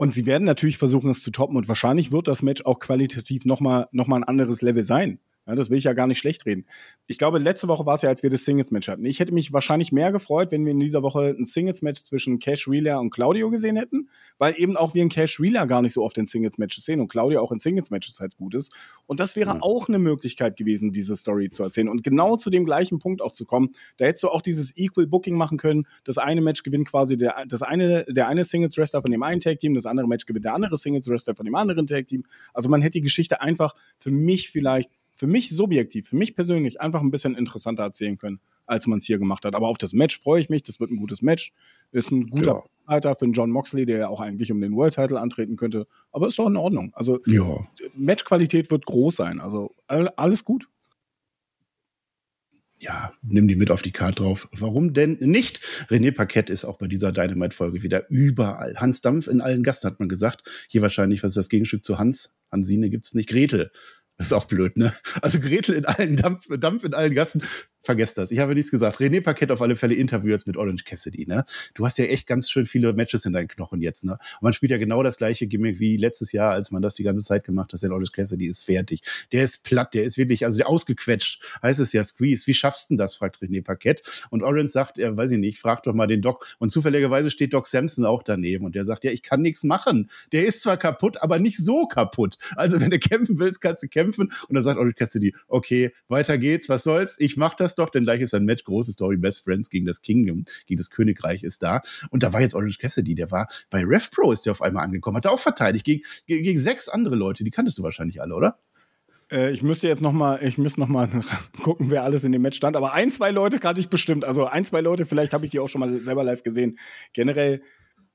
[0.00, 3.44] Und sie werden natürlich versuchen, es zu toppen und wahrscheinlich wird das Match auch qualitativ
[3.44, 5.20] nochmal noch mal ein anderes Level sein.
[5.46, 6.66] Ja, das will ich ja gar nicht schlecht reden.
[7.06, 9.04] Ich glaube, letzte Woche war es ja, als wir das Singles-Match hatten.
[9.04, 12.68] Ich hätte mich wahrscheinlich mehr gefreut, wenn wir in dieser Woche ein Singles-Match zwischen Cash
[12.68, 16.04] Wheeler und Claudio gesehen hätten, weil eben auch wir in Cash Wheeler gar nicht so
[16.04, 18.72] oft in Singles-Matches sehen und Claudio auch in Singles-Matches halt gut ist.
[19.06, 19.62] Und das wäre mhm.
[19.62, 21.88] auch eine Möglichkeit gewesen, diese Story zu erzählen.
[21.88, 23.70] Und genau zu dem gleichen Punkt auch zu kommen.
[23.96, 25.86] Da hättest du auch dieses Equal Booking machen können.
[26.04, 29.74] Das eine Match gewinnt quasi der, das eine, der eine Singles-Wrestler von dem einen Tag-Team,
[29.74, 32.24] das andere Match gewinnt der andere Singles-Wrestler von dem anderen Tag-Team.
[32.52, 36.80] Also man hätte die Geschichte einfach für mich vielleicht für mich subjektiv, für mich persönlich
[36.80, 39.54] einfach ein bisschen interessanter erzählen können, als man es hier gemacht hat.
[39.54, 40.62] Aber auf das Match freue ich mich.
[40.62, 41.52] Das wird ein gutes Match.
[41.92, 42.64] Ist ein guter ja.
[42.86, 45.86] Fighter für einen John Moxley, der ja auch eigentlich um den World Title antreten könnte.
[46.12, 46.92] Aber ist doch in Ordnung.
[46.94, 47.66] Also ja.
[47.94, 49.40] Matchqualität wird groß sein.
[49.40, 50.68] Also alles gut
[52.80, 54.48] ja, nimm die mit auf die Karte drauf.
[54.52, 55.60] Warum denn nicht?
[55.90, 58.74] René Paquette ist auch bei dieser Dynamite-Folge wieder überall.
[58.76, 60.48] Hans Dampf in allen Gasten, hat man gesagt.
[60.68, 62.38] Hier wahrscheinlich, was ist das Gegenstück zu Hans?
[62.50, 63.28] Hansine gibt's nicht.
[63.28, 63.70] Gretel
[64.20, 64.92] das ist auch blöd, ne?
[65.22, 67.42] Also Gretel in allen Dampf, Dampf in allen Gassen.
[67.82, 68.30] Vergesst das.
[68.30, 68.98] Ich habe nichts gesagt.
[68.98, 71.44] René Paquette auf alle Fälle Interview jetzt mit Orange Cassidy, ne?
[71.74, 74.12] Du hast ja echt ganz schön viele Matches in deinen Knochen jetzt, ne?
[74.12, 77.02] Und man spielt ja genau das gleiche Gimmick wie letztes Jahr, als man das die
[77.02, 77.82] ganze Zeit gemacht hat.
[77.82, 79.02] Der Orange Cassidy ist fertig.
[79.32, 82.46] Der ist platt, der ist wirklich, also der ausgequetscht, heißt es ja, Squeeze.
[82.46, 84.02] Wie schaffst du denn das, fragt René Paquette.
[84.30, 86.46] Und Orange sagt, er weiß ich nicht, frag doch mal den Doc.
[86.58, 90.10] Und zufälligerweise steht Doc Samson auch daneben und der sagt, ja, ich kann nichts machen.
[90.32, 92.36] Der ist zwar kaputt, aber nicht so kaputt.
[92.56, 94.32] Also wenn du kämpfen willst, kannst du kämpfen.
[94.48, 98.04] Und dann sagt Orange Cassidy, okay, weiter geht's, was soll's, ich mach das doch, denn
[98.04, 101.62] gleich ist ein Match, große Story, Best Friends gegen das Kingdom, gegen das Königreich ist
[101.62, 101.82] da.
[102.10, 105.16] Und da war jetzt Orange Cassidy, der war bei RevPro ist der auf einmal angekommen,
[105.16, 108.34] hat er auch verteidigt gegen, gegen, gegen sechs andere Leute, die kanntest du wahrscheinlich alle,
[108.34, 108.58] oder?
[109.30, 111.08] Äh, ich müsste jetzt noch mal, ich müsste noch mal
[111.62, 112.76] gucken, wer alles in dem Match stand.
[112.76, 114.24] Aber ein, zwei Leute kannte ich bestimmt.
[114.24, 116.78] Also ein, zwei Leute, vielleicht habe ich die auch schon mal selber live gesehen.
[117.12, 117.62] Generell,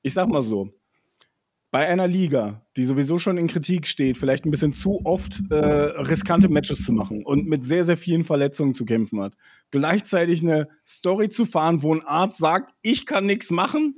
[0.02, 0.72] ich sag mal so,
[1.70, 5.56] bei einer Liga, die sowieso schon in Kritik steht, vielleicht ein bisschen zu oft äh,
[5.56, 9.34] riskante Matches zu machen und mit sehr, sehr vielen Verletzungen zu kämpfen hat,
[9.70, 13.96] gleichzeitig eine Story zu fahren, wo ein Arzt sagt, ich kann nichts machen,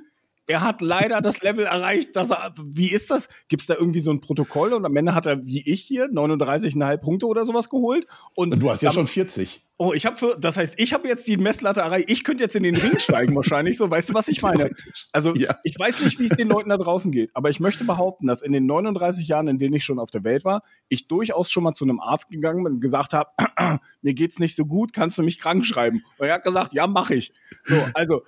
[0.48, 3.28] er hat leider das Level erreicht, dass er, wie ist das?
[3.48, 6.06] Gibt es da irgendwie so ein Protokoll und am Ende hat er, wie ich hier,
[6.06, 8.06] 39,5 Punkte oder sowas geholt?
[8.34, 9.64] Und, und du hast ja schon 40.
[9.80, 12.10] Oh, ich habe das heißt, ich habe jetzt die Messlatte erreicht.
[12.10, 13.88] Ich könnte jetzt in den Ring steigen wahrscheinlich so.
[13.88, 14.72] Weißt du, was ich meine?
[15.12, 15.56] Also ja.
[15.62, 18.42] ich weiß nicht, wie es den Leuten da draußen geht, aber ich möchte behaupten, dass
[18.42, 21.62] in den 39 Jahren, in denen ich schon auf der Welt war, ich durchaus schon
[21.62, 23.30] mal zu einem Arzt gegangen bin und gesagt habe,
[24.02, 26.02] mir geht's nicht so gut, kannst du mich krank schreiben?
[26.18, 27.32] Und er hat gesagt, ja, mache ich.
[27.62, 28.22] So, also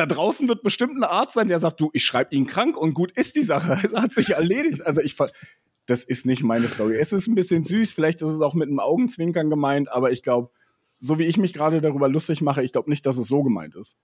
[0.00, 2.94] da draußen wird bestimmt ein Arzt sein, der sagt, du, ich schreibe ihn krank und
[2.94, 3.78] gut ist die Sache.
[3.84, 4.80] Es hat sich erledigt.
[4.86, 5.14] Also ich
[5.84, 6.96] das ist nicht meine Story.
[6.96, 10.22] Es ist ein bisschen süß, vielleicht ist es auch mit einem Augenzwinkern gemeint, aber ich
[10.22, 10.50] glaube,
[10.98, 13.74] so wie ich mich gerade darüber lustig mache, ich glaube nicht, dass es so gemeint
[13.74, 13.98] ist.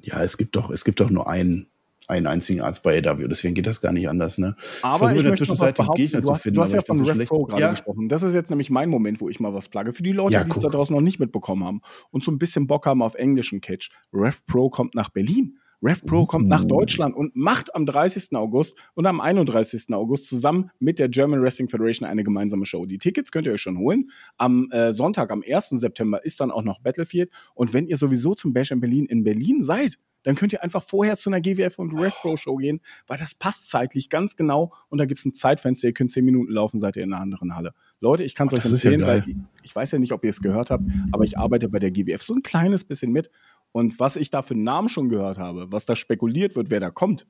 [0.00, 1.68] Ja, es gibt doch, es gibt doch nur einen
[2.08, 4.38] einen einzigen Arzt bei AW, deswegen geht das gar nicht anders.
[4.38, 4.56] Ne?
[4.82, 7.44] Aber ich, ich möchte noch was behaupten, du hast, finden, du hast ja von RevPro
[7.44, 7.70] gerade ja.
[7.70, 8.08] gesprochen.
[8.08, 9.92] Das ist jetzt nämlich mein Moment, wo ich mal was plage.
[9.92, 12.38] Für die Leute, ja, die es da draußen noch nicht mitbekommen haben und so ein
[12.38, 13.90] bisschen Bock haben auf englischen Catch.
[14.12, 15.58] RevPro kommt nach Berlin.
[15.82, 16.26] RevPro uh.
[16.26, 18.34] kommt nach Deutschland und macht am 30.
[18.34, 19.92] August und am 31.
[19.92, 22.86] August zusammen mit der German Wrestling Federation eine gemeinsame Show.
[22.86, 24.10] Die Tickets könnt ihr euch schon holen.
[24.36, 25.70] Am äh, Sonntag, am 1.
[25.70, 27.30] September, ist dann auch noch Battlefield.
[27.54, 30.82] Und wenn ihr sowieso zum Bash in Berlin in Berlin seid, dann könnt ihr einfach
[30.82, 34.72] vorher zu einer GWF und Red Pro Show gehen, weil das passt zeitlich ganz genau
[34.88, 37.22] und da gibt es ein Zeitfenster, ihr könnt zehn Minuten laufen, seid ihr in einer
[37.22, 37.74] anderen Halle.
[38.00, 40.30] Leute, ich kann es euch empfehlen, ja weil ich, ich weiß ja nicht, ob ihr
[40.30, 43.30] es gehört habt, aber ich arbeite bei der GWF so ein kleines bisschen mit
[43.70, 46.90] und was ich da für Namen schon gehört habe, was da spekuliert wird, wer da
[46.90, 47.28] kommt,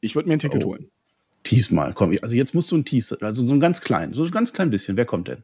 [0.00, 0.68] ich würde mir ein Ticket oh.
[0.68, 0.90] holen.
[1.42, 2.16] Tease mal, komm.
[2.22, 4.70] Also jetzt musst du ein Tease, also so ein ganz klein, so ein ganz klein
[4.70, 4.96] bisschen.
[4.96, 5.42] Wer kommt denn?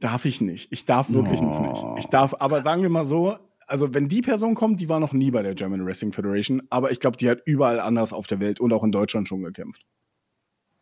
[0.00, 0.72] Darf ich nicht.
[0.72, 1.44] Ich darf wirklich oh.
[1.44, 2.04] noch nicht.
[2.04, 3.38] Ich darf, aber sagen wir mal so,
[3.70, 6.90] also wenn die Person kommt, die war noch nie bei der German Wrestling Federation, aber
[6.90, 9.82] ich glaube, die hat überall anders auf der Welt und auch in Deutschland schon gekämpft.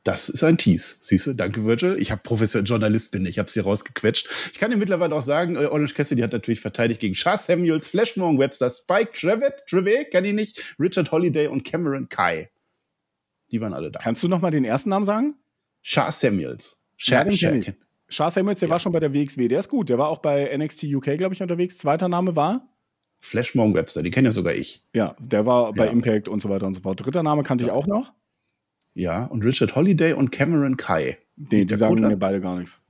[0.05, 0.97] Das ist ein Tease.
[1.01, 1.97] Siehst du, danke Virgil.
[1.99, 4.29] Ich habe professioneller Journalist bin, ich habe es hier rausgequetscht.
[4.53, 7.89] Ich kann dir mittlerweile auch sagen, äh, Orange Cassidy hat natürlich verteidigt gegen Char Samuels,
[7.89, 12.51] Flashmore Webster, Spike Trevet, Trevet, kenne ich nicht, Richard Holiday und Cameron Kai.
[13.51, 13.99] Die waren alle da.
[13.99, 15.35] Kannst du noch mal den ersten Namen sagen?
[15.83, 16.81] Char Samuels.
[16.97, 17.75] Char, ja, Char,
[18.09, 18.73] Char Samuels, der ja.
[18.73, 19.91] war schon bei der WXW, der ist gut.
[19.91, 21.77] Der war auch bei NXT UK, glaube ich, unterwegs.
[21.77, 22.67] Zweiter Name war?
[23.21, 24.85] Flashmore Webster, die kenne ja sogar ich.
[24.95, 25.93] Ja, der war bei ja.
[25.93, 27.05] Impact und so weiter und so fort.
[27.05, 27.71] Dritter Name kannte ja.
[27.71, 28.13] ich auch noch.
[28.95, 31.19] Ja, und Richard Holiday und Cameron Kai.
[31.37, 32.81] Nee, die sagen mir beide gar nichts.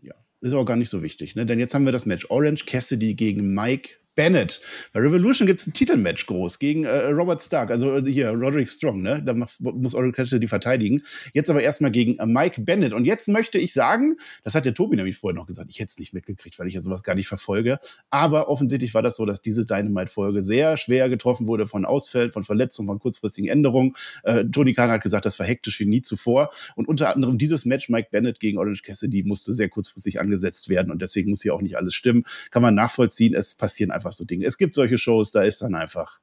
[0.00, 1.44] Ja, ist auch gar nicht so wichtig, ne?
[1.44, 4.60] Denn jetzt haben wir das Match Orange Cassidy gegen Mike Bennett.
[4.92, 8.68] Bei Revolution gibt es ein Titelmatch groß gegen äh, Robert Stark, also äh, hier Roderick
[8.68, 9.22] Strong, ne?
[9.24, 11.02] Da muss Orange Cassidy verteidigen.
[11.32, 12.92] Jetzt aber erstmal gegen äh, Mike Bennett.
[12.92, 15.90] Und jetzt möchte ich sagen, das hat der Tobi nämlich vorher noch gesagt, ich hätte
[15.90, 17.78] es nicht mitgekriegt, weil ich ja sowas gar nicht verfolge.
[18.10, 22.44] Aber offensichtlich war das so, dass diese Dynamite-Folge sehr schwer getroffen wurde von Ausfällen, von
[22.44, 23.94] Verletzungen, von kurzfristigen Änderungen.
[24.24, 26.50] Äh, Tony Khan hat gesagt, das war hektisch wie nie zuvor.
[26.74, 30.90] Und unter anderem dieses Match Mike Bennett gegen Orange Cassidy musste sehr kurzfristig angesetzt werden.
[30.90, 32.24] Und deswegen muss hier auch nicht alles stimmen.
[32.50, 33.34] Kann man nachvollziehen.
[33.34, 34.46] Es passieren einfach so Dinge.
[34.46, 36.20] Es gibt solche Shows, da ist dann einfach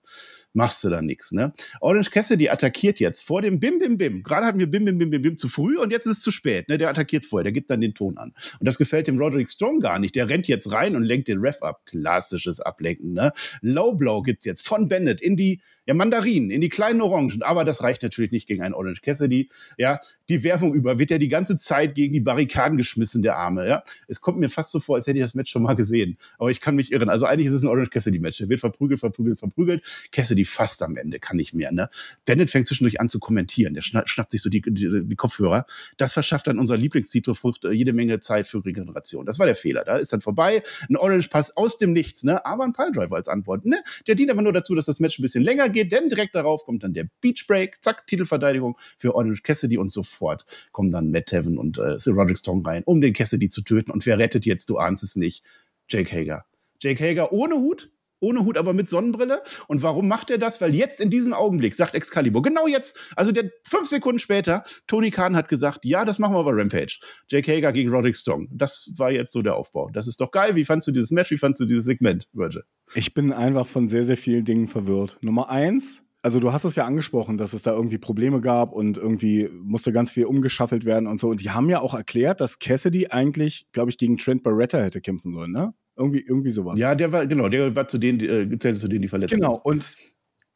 [0.58, 1.32] machst du dann nichts.
[1.32, 1.54] Ne?
[1.80, 4.24] Orange Cassidy attackiert jetzt vor dem Bim Bim Bim.
[4.24, 6.32] Gerade hatten wir Bim Bim Bim Bim Bim zu früh und jetzt ist es zu
[6.32, 6.68] spät.
[6.68, 6.78] Ne?
[6.78, 8.34] Der attackiert vorher, der gibt dann den Ton an.
[8.60, 10.16] Und das gefällt dem Roderick Strong gar nicht.
[10.16, 11.86] Der rennt jetzt rein und lenkt den Ref ab.
[11.86, 13.14] Klassisches Ablenken.
[13.14, 13.32] Ne?
[13.62, 17.42] Low Blow gibt's jetzt von Bennett in die ja, Mandarinen, in die kleinen Orangen.
[17.42, 19.50] Aber das reicht natürlich nicht gegen einen Orange Cassidy.
[19.78, 23.68] Ja, die Werbung über wird ja die ganze Zeit gegen die Barrikaden geschmissen, der Arme.
[23.68, 26.18] Ja, es kommt mir fast so vor, als hätte ich das Match schon mal gesehen.
[26.38, 27.10] Aber ich kann mich irren.
[27.10, 28.38] Also eigentlich ist es ein Orange Cassidy Match.
[28.38, 30.08] Der wird verprügelt, verprügelt, verprügelt.
[30.12, 31.72] Cassidy fast am Ende, kann nicht mehr.
[31.72, 31.90] Ne?
[32.26, 33.74] Bennett fängt zwischendurch an zu kommentieren.
[33.74, 35.66] Der schna schnappt sich so die, die, die, Kopfhörer.
[35.96, 39.26] Das verschafft dann unser Lieblingstitel äh, jede Menge Zeit für Regeneration.
[39.26, 39.86] Das war der Fehler.
[39.86, 40.64] Da ist dann vorbei.
[40.90, 42.46] Ein Orange Pass aus dem Nichts, ne?
[42.46, 43.66] Aber ein Piledriver als Antwort.
[43.66, 43.82] Ne?
[44.08, 46.66] Der dient aber nur dazu, dass das Match ein bisschen länger geht, denn direkt darauf
[46.66, 51.32] kommt dann der Beach Break, zack, Titelverteidigung für Orange Cassidy und sofort kommen dann Matt
[51.32, 53.92] Heaven und äh, Sir Roderick Strong rein, um den Cassidy zu töten.
[53.92, 54.70] Und wer rettet jetzt?
[54.70, 55.44] Du ahnst es nicht.
[55.90, 56.46] Jake Hager.
[56.80, 59.42] Jake Hager ohne Hut, ohne Hut, aber mit Sonnenbrille.
[59.68, 60.62] Und warum macht er das?
[60.62, 65.12] Weil jetzt in diesem Augenblick sagt Excalibur, genau jetzt, also der fünf Sekunden später, Tony
[65.12, 67.00] Khan hat gesagt, ja, das machen wir bei Rampage.
[67.30, 68.48] Jake Hager gegen Roderick Strong.
[68.52, 69.90] Das war jetzt so der Aufbau.
[69.92, 70.56] Das ist doch geil.
[70.56, 71.32] Wie fandst du dieses Match?
[71.32, 72.64] Wie fandst du dieses Segment, Virgil?
[72.96, 75.18] Ich bin einfach von sehr, sehr vielen Dingen verwirrt.
[75.22, 78.98] Nummer eins, also du hast es ja angesprochen, dass es da irgendwie Probleme gab und
[78.98, 81.30] irgendwie musste ganz viel umgeschaffelt werden und so.
[81.30, 85.00] Und die haben ja auch erklärt, dass Cassidy eigentlich, glaube ich, gegen Trent Barretta hätte
[85.00, 85.74] kämpfen sollen, ne?
[85.98, 86.80] Irgendwie, irgendwie sowas.
[86.80, 89.60] Ja, der war, genau, der war zu denen, äh, gezählt zu denen, die verletzt Genau,
[89.64, 89.94] und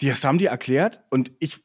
[0.02, 1.64] das haben die erklärt und ich,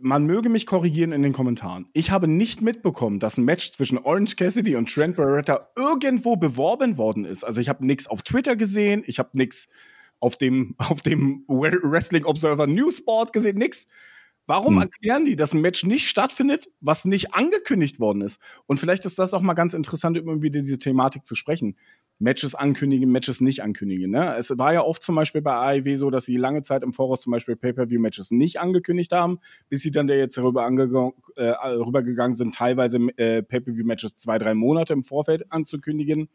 [0.00, 1.88] man möge mich korrigieren in den Kommentaren.
[1.94, 6.98] Ich habe nicht mitbekommen, dass ein Match zwischen Orange Cassidy und Trent Barretta irgendwo beworben
[6.98, 7.44] worden ist.
[7.44, 9.68] Also ich habe nichts auf Twitter gesehen, ich habe nichts
[10.20, 13.86] auf dem, auf dem Wrestling Observer Newsboard gesehen, nix.
[14.48, 14.82] Warum hm.
[14.82, 18.40] erklären die, dass ein Match nicht stattfindet, was nicht angekündigt worden ist?
[18.66, 21.76] Und vielleicht ist das auch mal ganz interessant, über diese Thematik zu sprechen.
[22.18, 24.10] Matches ankündigen, Matches nicht ankündigen.
[24.10, 24.36] Ne?
[24.36, 27.20] Es war ja oft zum Beispiel bei AEW so, dass sie lange Zeit im Voraus
[27.20, 30.66] zum Beispiel Pay-Per-View-Matches nicht angekündigt haben, bis sie dann da jetzt rüber
[31.36, 36.28] äh, rübergegangen sind, teilweise äh, Pay-Per-View-Matches zwei, drei Monate im Vorfeld anzukündigen.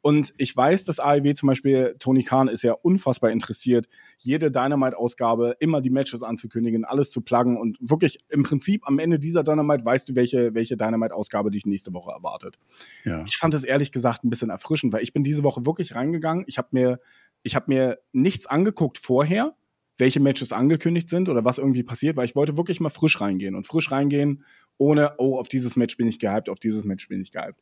[0.00, 5.56] Und ich weiß, dass AEW zum Beispiel, Tony Khan ist ja unfassbar interessiert, jede Dynamite-Ausgabe
[5.58, 9.84] immer die Matches anzukündigen, alles zu pluggen und wirklich im Prinzip am Ende dieser Dynamite
[9.84, 12.58] weißt du, welche, welche Dynamite-Ausgabe dich nächste Woche erwartet.
[13.04, 13.24] Ja.
[13.26, 16.44] Ich fand es ehrlich gesagt ein bisschen erfrischend, weil ich bin diese Woche wirklich reingegangen.
[16.46, 17.00] Ich habe mir,
[17.42, 19.54] ich mir nichts angeguckt vorher,
[19.98, 23.54] welche Matches angekündigt sind oder was irgendwie passiert, weil ich wollte wirklich mal frisch reingehen
[23.54, 24.44] und frisch reingehen,
[24.76, 27.60] ohne, oh, auf dieses Match bin ich gehypt, auf dieses Match bin ich gehypt.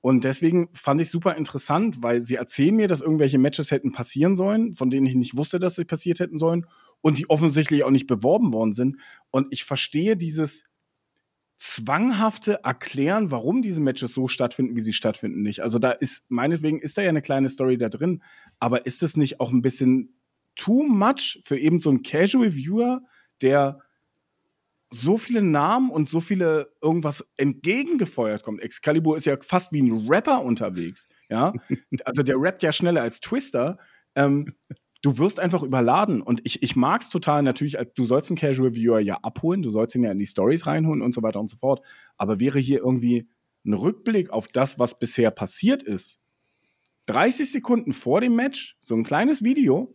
[0.00, 4.34] Und deswegen fand ich super interessant, weil sie erzählen mir, dass irgendwelche Matches hätten passieren
[4.34, 6.66] sollen, von denen ich nicht wusste, dass sie passiert hätten sollen
[7.02, 8.96] und die offensichtlich auch nicht beworben worden sind.
[9.30, 10.64] Und ich verstehe dieses,
[11.64, 15.60] zwanghafte Erklären, warum diese Matches so stattfinden, wie sie stattfinden, nicht.
[15.60, 18.22] Also da ist, meinetwegen ist da ja eine kleine Story da drin,
[18.60, 20.14] aber ist es nicht auch ein bisschen
[20.56, 23.02] too much für eben so einen Casual Viewer,
[23.40, 23.80] der
[24.90, 28.60] so viele Namen und so viele irgendwas entgegengefeuert kommt.
[28.60, 31.54] Excalibur ist ja fast wie ein Rapper unterwegs, ja.
[32.04, 33.78] Also der rappt ja schneller als Twister.
[34.14, 34.54] Ähm,
[35.04, 36.22] du wirst einfach überladen.
[36.22, 39.68] Und ich, ich mag es total natürlich, du sollst einen Casual Viewer ja abholen, du
[39.68, 41.84] sollst ihn ja in die Stories reinholen und so weiter und so fort.
[42.16, 43.28] Aber wäre hier irgendwie
[43.66, 46.20] ein Rückblick auf das, was bisher passiert ist,
[47.06, 49.94] 30 Sekunden vor dem Match, so ein kleines Video,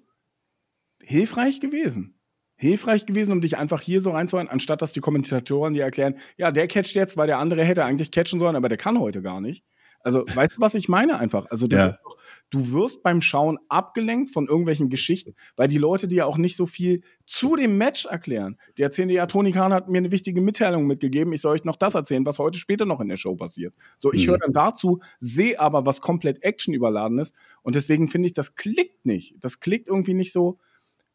[1.01, 2.19] hilfreich gewesen.
[2.55, 6.51] Hilfreich gewesen, um dich einfach hier so reinzuholen, anstatt dass die Kommentatoren dir erklären, ja,
[6.51, 9.41] der catcht jetzt, weil der andere hätte eigentlich catchen sollen, aber der kann heute gar
[9.41, 9.63] nicht.
[10.01, 11.45] Also, weißt du, was ich meine einfach?
[11.49, 11.89] Also, das ja.
[11.89, 12.17] ist doch,
[12.49, 16.65] du wirst beim Schauen abgelenkt von irgendwelchen Geschichten, weil die Leute dir auch nicht so
[16.65, 18.57] viel zu dem Match erklären.
[18.77, 21.63] Die erzählen dir, ja, Tony Khan hat mir eine wichtige Mitteilung mitgegeben, ich soll euch
[21.63, 23.73] noch das erzählen, was heute später noch in der Show passiert.
[23.97, 24.31] So, ich mhm.
[24.31, 28.55] höre dann dazu, sehe aber, was komplett Action überladen ist und deswegen finde ich, das
[28.55, 29.35] klickt nicht.
[29.39, 30.59] Das klickt irgendwie nicht so,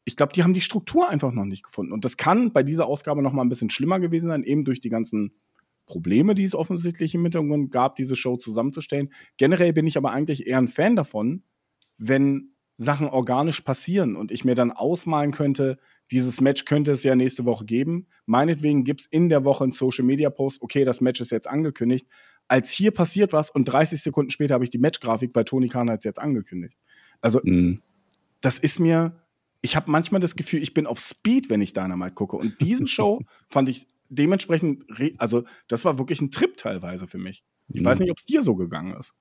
[0.05, 1.93] ich glaube, die haben die Struktur einfach noch nicht gefunden.
[1.93, 4.81] Und das kann bei dieser Ausgabe noch mal ein bisschen schlimmer gewesen sein, eben durch
[4.81, 5.33] die ganzen
[5.87, 9.11] Probleme, die es offensichtlich im Hintergrund gab, diese Show zusammenzustellen.
[9.37, 11.43] Generell bin ich aber eigentlich eher ein Fan davon,
[11.99, 15.79] wenn Sachen organisch passieren und ich mir dann ausmalen könnte,
[16.11, 18.09] dieses Match könnte es ja nächste Woche geben.
[18.27, 21.49] Meinetwegen gibt es in der Woche einen Social Media Post, okay, das Match ist jetzt
[21.49, 22.07] angekündigt.
[22.49, 25.89] Als hier passiert was und 30 Sekunden später habe ich die Matchgrafik, weil Tony Khan
[25.89, 26.77] hat es jetzt angekündigt.
[27.21, 27.81] Also, mhm.
[28.41, 29.25] das ist mir,
[29.63, 32.37] ich habe manchmal das Gefühl, ich bin auf Speed, wenn ich Dynamite gucke.
[32.37, 34.85] Und diesen Show fand ich dementsprechend,
[35.19, 37.45] also das war wirklich ein Trip teilweise für mich.
[37.69, 37.85] Ich mhm.
[37.87, 39.15] weiß nicht, ob es dir so gegangen ist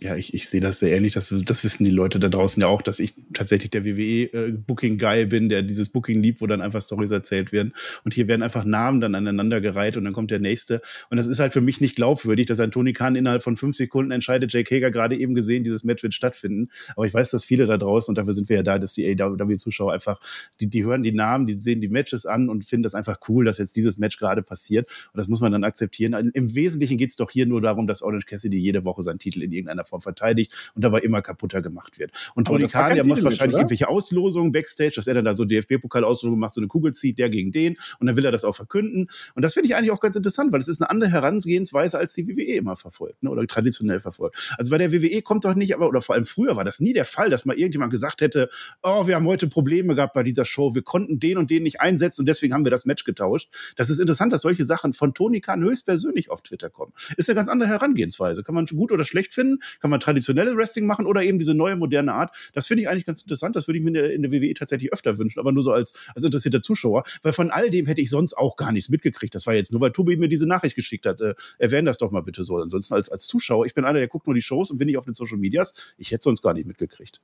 [0.00, 1.12] ja, ich, ich sehe das sehr ähnlich.
[1.12, 5.26] Das, das wissen die Leute da draußen ja auch, dass ich tatsächlich der WWE-Booking-Guy äh,
[5.26, 7.74] bin, der dieses Booking liebt, wo dann einfach Stories erzählt werden.
[8.02, 10.80] Und hier werden einfach Namen dann aneinandergereiht und dann kommt der nächste.
[11.10, 13.76] Und das ist halt für mich nicht glaubwürdig, dass ein Tony Khan innerhalb von fünf
[13.76, 16.70] Sekunden entscheidet, Jake Hager gerade eben gesehen, dieses Match wird stattfinden.
[16.96, 19.20] Aber ich weiß, dass viele da draußen, und dafür sind wir ja da, dass die
[19.20, 20.22] AW-Zuschauer einfach,
[20.60, 23.44] die, die hören die Namen, die sehen die Matches an und finden das einfach cool,
[23.44, 24.88] dass jetzt dieses Match gerade passiert.
[25.12, 26.30] Und das muss man dann akzeptieren.
[26.32, 29.42] Im Wesentlichen geht es doch hier nur darum, dass Orange Cassidy jede Woche seinen Titel
[29.42, 32.12] in irgendeiner Form verteidigt und dabei immer kaputter gemacht wird.
[32.34, 33.62] Und Tony Khan, der macht wahrscheinlich oder?
[33.62, 37.28] irgendwelche Auslosungen Backstage, dass er dann da so DFB-Pokal-Auslosungen macht, so eine Kugel zieht, der
[37.28, 39.08] gegen den und dann will er das auch verkünden.
[39.34, 42.14] Und das finde ich eigentlich auch ganz interessant, weil es ist eine andere Herangehensweise, als
[42.14, 44.54] die WWE immer verfolgt ne, oder traditionell verfolgt.
[44.56, 46.92] Also bei der WWE kommt doch nicht, aber oder vor allem früher war das nie
[46.92, 48.48] der Fall, dass mal irgendjemand gesagt hätte,
[48.82, 51.80] oh, wir haben heute Probleme gehabt bei dieser Show, wir konnten den und den nicht
[51.80, 53.48] einsetzen und deswegen haben wir das Match getauscht.
[53.76, 56.92] Das ist interessant, dass solche Sachen von Tony Khan höchstpersönlich auf Twitter kommen.
[57.16, 58.42] Ist eine ganz andere Herangehensweise.
[58.42, 61.76] Kann man gut oder schlecht finden, kann man traditionelle Wrestling machen oder eben diese neue
[61.76, 62.36] moderne Art.
[62.52, 63.56] Das finde ich eigentlich ganz interessant.
[63.56, 65.72] Das würde ich mir in der, in der WWE tatsächlich öfter wünschen, aber nur so
[65.72, 69.34] als, als interessierter Zuschauer, weil von all dem hätte ich sonst auch gar nichts mitgekriegt.
[69.34, 71.20] Das war jetzt nur, weil Tobi mir diese Nachricht geschickt hat.
[71.20, 72.56] Äh, erwähnen das doch mal bitte so.
[72.56, 74.98] Ansonsten als, als Zuschauer, ich bin einer, der guckt nur die Shows und bin nicht
[74.98, 75.74] auf den Social Medias.
[75.98, 77.20] Ich hätte sonst gar nicht mitgekriegt.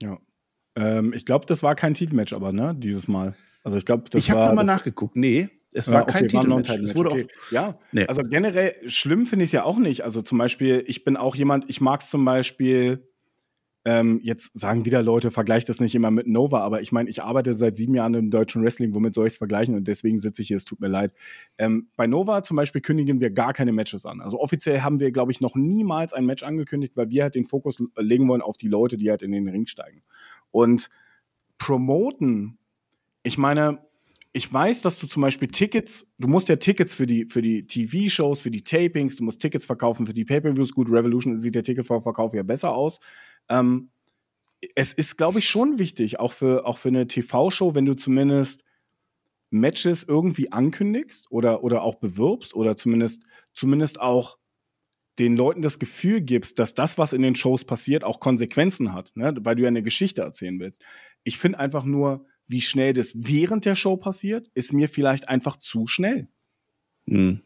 [0.00, 0.18] Ja.
[0.76, 3.34] Ähm, ich glaube, das war kein Titelmatch, aber ne, dieses Mal.
[3.64, 4.48] Also ich glaube, das ich habe war.
[4.48, 5.16] da mal nachgeguckt.
[5.16, 6.90] Nee, es war okay, kein war noch ein Titelmatch.
[6.90, 7.26] Es wurde okay.
[7.50, 8.06] Ja, Nee.
[8.06, 10.02] also generell schlimm finde ich es ja auch nicht.
[10.04, 13.06] Also zum Beispiel, ich bin auch jemand, ich mag es zum Beispiel,
[13.84, 17.22] ähm, jetzt sagen wieder Leute, vergleich das nicht immer mit Nova, aber ich meine, ich
[17.22, 19.76] arbeite seit sieben Jahren im deutschen Wrestling, womit soll ich es vergleichen?
[19.76, 21.12] Und deswegen sitze ich hier, es tut mir leid.
[21.56, 24.20] Ähm, bei Nova zum Beispiel kündigen wir gar keine Matches an.
[24.20, 27.44] Also offiziell haben wir, glaube ich, noch niemals ein Match angekündigt, weil wir halt den
[27.44, 30.02] Fokus legen wollen auf die Leute, die halt in den Ring steigen.
[30.50, 30.88] Und
[31.58, 32.58] promoten,
[33.22, 33.85] ich meine,
[34.36, 37.66] ich weiß, dass du zum Beispiel Tickets, du musst ja Tickets für die, für die
[37.66, 40.72] TV-Shows, für die Tapings, du musst Tickets verkaufen für die Pay-Per-Views.
[40.72, 43.00] Gut, Revolution sieht der Ticketverkauf ja besser aus.
[43.48, 43.88] Ähm,
[44.74, 48.62] es ist, glaube ich, schon wichtig, auch für, auch für eine TV-Show, wenn du zumindest
[49.48, 53.22] Matches irgendwie ankündigst oder, oder auch bewirbst oder zumindest,
[53.54, 54.36] zumindest auch
[55.18, 59.12] den Leuten das Gefühl gibst, dass das, was in den Shows passiert, auch Konsequenzen hat,
[59.14, 59.34] ne?
[59.40, 60.84] weil du ja eine Geschichte erzählen willst.
[61.24, 65.56] Ich finde einfach nur, wie schnell das während der Show passiert, ist mir vielleicht einfach
[65.56, 66.28] zu schnell.
[67.06, 67.40] Hm.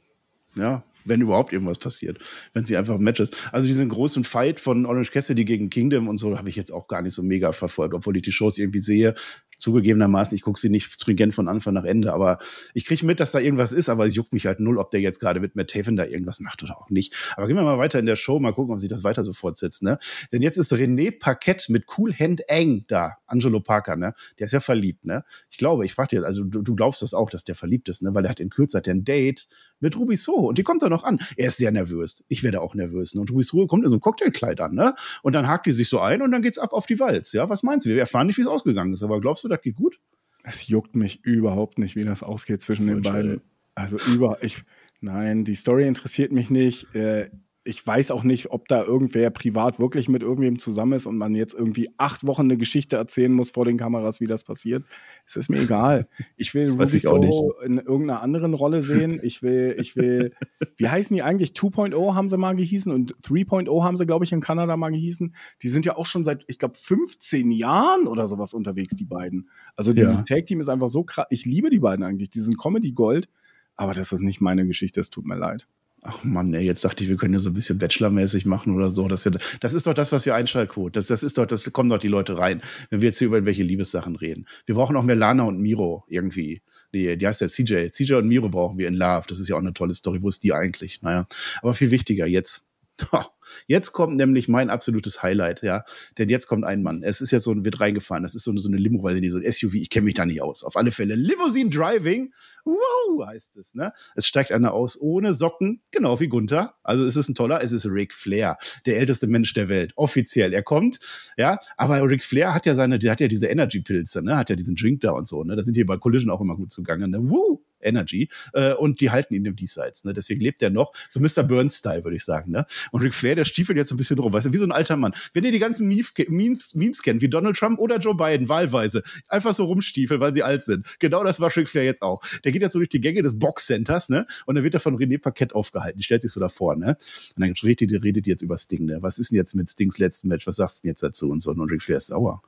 [0.55, 2.19] Ja, wenn überhaupt irgendwas passiert.
[2.53, 3.31] Wenn sie einfach Matches.
[3.53, 6.89] Also diesen großen Fight von Orange Cassidy gegen Kingdom und so habe ich jetzt auch
[6.89, 9.15] gar nicht so mega verfolgt, obwohl ich die Shows irgendwie sehe.
[9.61, 12.39] Zugegebenermaßen, ich gucke sie nicht stringent von Anfang nach Ende, aber
[12.73, 15.01] ich kriege mit, dass da irgendwas ist, aber es juckt mich halt null, ob der
[15.01, 17.15] jetzt gerade mit Matt Taven da irgendwas macht oder auch nicht.
[17.37, 19.35] Aber gehen wir mal weiter in der Show, mal gucken, ob sich das weiter so
[19.35, 19.83] fortsetzt.
[19.83, 19.99] Ne?
[20.33, 24.15] Denn jetzt ist René Paquette mit Cool Hand Eng da, Angelo Parker, ne?
[24.39, 25.25] Der ist ja verliebt, ne?
[25.51, 28.03] Ich glaube, ich frage dir, also du, du glaubst das auch, dass der verliebt ist,
[28.03, 28.15] ne?
[28.15, 29.47] Weil er hat in Kürze hat er ein Date
[29.81, 31.19] mit Ruby Soho und die kommt da noch an.
[31.37, 32.25] Er ist sehr nervös.
[32.29, 33.14] Ich werde auch nervös.
[33.14, 33.23] Ne?
[33.23, 34.95] Und Ruby Soho kommt in so ein Cocktailkleid an, ne?
[35.23, 37.33] Und dann hakt die sich so ein und dann geht's ab auf die Walz.
[37.33, 37.90] Ja, was meinst du?
[37.90, 39.99] Wir erfahren nicht, wie es ausgegangen ist, aber glaubst du, das geht gut?
[40.43, 43.31] Es juckt mich überhaupt nicht, wie das ausgeht zwischen Voll den beiden.
[43.33, 43.43] schade.
[43.75, 44.62] Also über, ich,
[45.01, 46.95] nein, die Story interessiert mich nicht.
[46.95, 47.31] Äh,
[47.62, 51.35] ich weiß auch nicht, ob da irgendwer privat wirklich mit irgendwem zusammen ist und man
[51.35, 54.85] jetzt irgendwie acht Wochen eine Geschichte erzählen muss vor den Kameras, wie das passiert.
[55.27, 56.09] Es ist mir egal.
[56.37, 59.20] Ich will Ruby ich auch Soho in irgendeiner anderen Rolle sehen.
[59.23, 60.33] Ich will, ich will,
[60.77, 61.51] wie heißen die eigentlich?
[61.51, 65.35] 2.0 haben sie mal gehießen und 3.0 haben sie, glaube ich, in Kanada mal gehießen.
[65.61, 69.51] Die sind ja auch schon seit, ich glaube, 15 Jahren oder sowas unterwegs, die beiden.
[69.77, 70.37] Also dieses Ja.
[70.37, 71.27] Tag-Team ist einfach so krass.
[71.29, 72.31] Ich liebe die beiden eigentlich.
[72.31, 73.29] Die sind Comedy-Gold.
[73.77, 75.66] Aber das ist nicht meine Geschichte, es tut mir leid.
[76.03, 78.89] Ach Mann, ey, jetzt dachte ich, wir können ja so ein bisschen Bachelor-mäßig machen oder
[78.89, 79.07] so.
[79.07, 80.93] Das, wir, das ist doch das, was wir Einschaltquote.
[80.93, 83.37] Das, das ist doch, das kommen doch die Leute rein, wenn wir jetzt hier über
[83.37, 84.47] irgendwelche Liebessachen reden.
[84.65, 86.63] Wir brauchen auch mehr Lana und Miro irgendwie.
[86.95, 87.91] Die, die heißt ja CJ.
[87.93, 89.27] CJ und Miro brauchen wir in Love.
[89.29, 90.23] Das ist ja auch eine tolle Story.
[90.23, 91.03] Wo ist die eigentlich?
[91.03, 91.27] Naja,
[91.61, 92.65] aber viel wichtiger jetzt.
[93.67, 95.85] Jetzt kommt nämlich mein absolutes Highlight, ja.
[96.19, 97.03] Denn jetzt kommt ein Mann.
[97.03, 98.23] Es ist jetzt so, wird reingefahren.
[98.23, 99.75] Das ist so eine, so eine Limo, ich nicht, so ein SUV.
[99.75, 100.63] Ich kenne mich da nicht aus.
[100.63, 101.15] Auf alle Fälle.
[101.15, 102.33] Limousine Driving.
[102.65, 103.93] Wow, heißt es, ne?
[104.15, 106.75] Es steigt einer aus ohne Socken, genau wie Gunther.
[106.83, 109.93] Also es ist ein toller, es ist Ric Flair, der älteste Mensch der Welt.
[109.97, 110.53] Offiziell.
[110.53, 111.01] Er kommt,
[111.37, 111.59] ja.
[111.77, 114.37] Aber Ric Flair hat ja seine, der hat ja diese Energy-Pilze, ne?
[114.37, 115.57] Hat ja diesen Drink da und so, ne?
[115.57, 117.19] Da sind die bei Collision auch immer gut zugange, ne?
[117.21, 117.65] Woo!
[117.83, 120.05] Energy äh, und die halten ihn im Diesseits.
[120.05, 120.12] Ne?
[120.12, 121.43] Deswegen lebt er noch, so Mr.
[121.43, 122.53] Burns-Style, würde ich sagen.
[122.53, 122.66] Ne?
[122.90, 124.97] Und Ric Flair, der stiefelt jetzt ein bisschen drum, weißt du, wie so ein alter
[124.97, 125.12] Mann.
[125.33, 129.55] Wenn ihr die ganzen Memes, Memes, kennt, wie Donald Trump oder Joe Biden, wahlweise, einfach
[129.55, 130.87] so rumstiefeln, weil sie alt sind.
[130.99, 132.23] Genau das war Ric Flair jetzt auch.
[132.45, 134.27] Der geht jetzt so durch die Gänge des Boxcenters, ne?
[134.47, 135.99] Und dann wird er von René Paquette aufgehalten.
[135.99, 136.97] Die stellt sich so davor, ne?
[137.37, 138.99] Und dann redet die, redet die jetzt über Sting, ne?
[139.01, 140.47] Was ist denn jetzt mit Stings letzten Match?
[140.47, 141.31] Was sagst du denn jetzt dazu?
[141.31, 141.51] Und so.
[141.51, 142.43] Und Ric Flair ist sauer.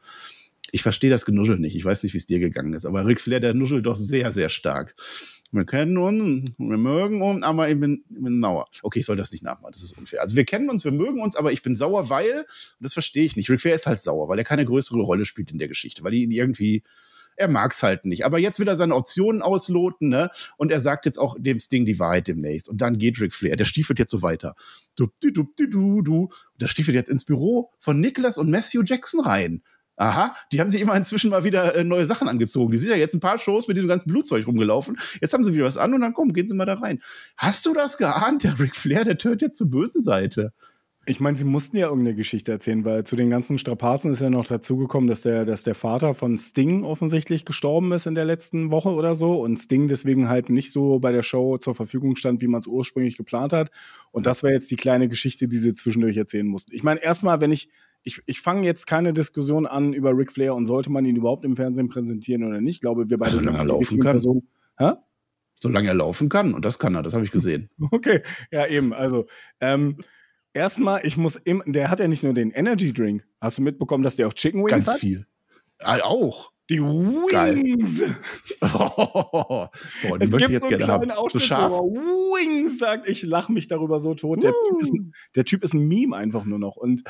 [0.73, 1.77] Ich verstehe das Genuschel nicht.
[1.77, 2.87] Ich weiß nicht, wie es dir gegangen ist.
[2.87, 4.95] Aber Ric Flair, der nuschelt doch sehr, sehr stark.
[5.53, 8.67] Wir kennen uns, wir mögen uns, aber ich bin, ich bin sauer.
[8.83, 10.23] Okay, ich soll das nicht nachmachen, das ist unfair.
[10.23, 12.47] Also wir kennen uns, wir mögen uns, aber ich bin sauer, weil,
[12.81, 15.53] das verstehe ich nicht, Ric Flair ist halt sauer, weil er keine größere Rolle spielt
[15.53, 16.83] in der Geschichte, weil ihn irgendwie,
[17.37, 18.25] er mag's halt nicht.
[18.25, 20.31] Aber jetzt will er seine Optionen ausloten, ne?
[20.57, 22.71] Und er sagt jetzt auch dem Sting die Wahrheit demnächst.
[22.71, 24.55] Und dann geht Ric Flair, der stiefelt jetzt so weiter.
[24.97, 26.23] Dupdi, dupdi, du, du.
[26.25, 29.63] Und der stiefelt jetzt ins Büro von Nicholas und Matthew Jackson rein.
[29.96, 32.72] Aha, die haben sich immer inzwischen mal wieder äh, neue Sachen angezogen.
[32.72, 34.98] Die sind ja jetzt ein paar Shows mit diesem ganzen Blutzeug rumgelaufen.
[35.20, 37.00] Jetzt haben sie wieder was an und dann komm, gehen sie mal da rein.
[37.37, 38.42] Hast du das geahnt?
[38.42, 40.52] Der Ric Flair, der tötet jetzt zur bösen Seite.
[41.05, 44.31] Ich meine, sie mussten ja irgendeine Geschichte erzählen, weil zu den ganzen Strapazen ist ja
[44.31, 48.71] noch dazugekommen, dass der, dass der Vater von Sting offensichtlich gestorben ist in der letzten
[48.71, 52.41] Woche oder so und Sting deswegen halt nicht so bei der Show zur Verfügung stand,
[52.41, 53.73] wie man es ursprünglich geplant hat.
[54.12, 56.72] Und das wäre jetzt die kleine Geschichte, die sie zwischendurch erzählen mussten.
[56.72, 57.68] Ich meine, erstmal, wenn ich,
[58.05, 61.45] ich, ich fange jetzt keine Diskussion an über Ric Flair und sollte man ihn überhaupt
[61.45, 62.76] im Fernsehen präsentieren oder nicht.
[62.76, 64.12] Ich glaube, wir beide Solange sind er laufen kann.
[64.12, 64.49] Personen.
[64.79, 64.93] Hä?
[65.57, 66.55] Solange er laufen kann.
[66.55, 67.70] Und das kann er, das habe ich gesehen.
[67.91, 68.22] Okay,
[68.53, 68.93] ja eben.
[68.93, 69.26] Also
[69.61, 69.97] ähm,
[70.55, 73.24] erstmal, ich muss im, der hat ja nicht nur den Energy Drink.
[73.40, 75.00] Hast du mitbekommen, dass der auch Chicken Wings Ganz hat?
[75.00, 75.26] viel.
[75.78, 76.53] Ah, auch.
[76.70, 76.80] Die.
[76.80, 78.03] Wings.
[78.61, 79.70] Boah,
[80.18, 81.11] die Es gibt jetzt so einen gerne haben.
[81.11, 81.72] So Ausschnitt, scharf.
[81.72, 83.09] wo Wings sagt.
[83.09, 84.42] Ich lache mich darüber so tot.
[84.42, 86.76] Der typ, ist ein, der typ ist ein Meme einfach nur noch.
[86.76, 87.03] Und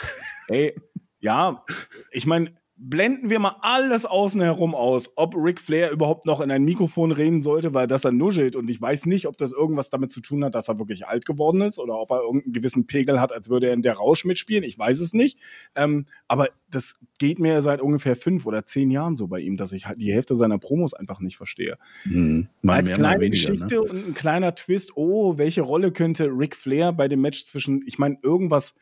[0.48, 0.74] ey,
[1.20, 1.64] ja,
[2.10, 2.54] ich meine,
[2.84, 7.12] blenden wir mal alles außen herum aus, ob Ric Flair überhaupt noch in ein Mikrofon
[7.12, 8.56] reden sollte, weil das er nuschelt.
[8.56, 11.24] Und ich weiß nicht, ob das irgendwas damit zu tun hat, dass er wirklich alt
[11.24, 14.24] geworden ist oder ob er irgendeinen gewissen Pegel hat, als würde er in der Rausch
[14.24, 14.64] mitspielen.
[14.64, 15.38] Ich weiß es nicht.
[15.76, 19.72] Ähm, aber das geht mir seit ungefähr fünf oder zehn Jahren so bei ihm, dass
[19.72, 21.78] ich halt die Hälfte seiner Promos einfach nicht verstehe.
[22.02, 23.82] Hm, Als mehr, kleine weniger, Geschichte ne?
[23.82, 27.98] und ein kleiner Twist, oh, welche Rolle könnte Ric Flair bei dem Match zwischen, ich
[27.98, 28.74] meine, irgendwas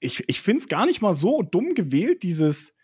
[0.00, 2.74] ich, ich finde es gar nicht mal so dumm gewählt, dieses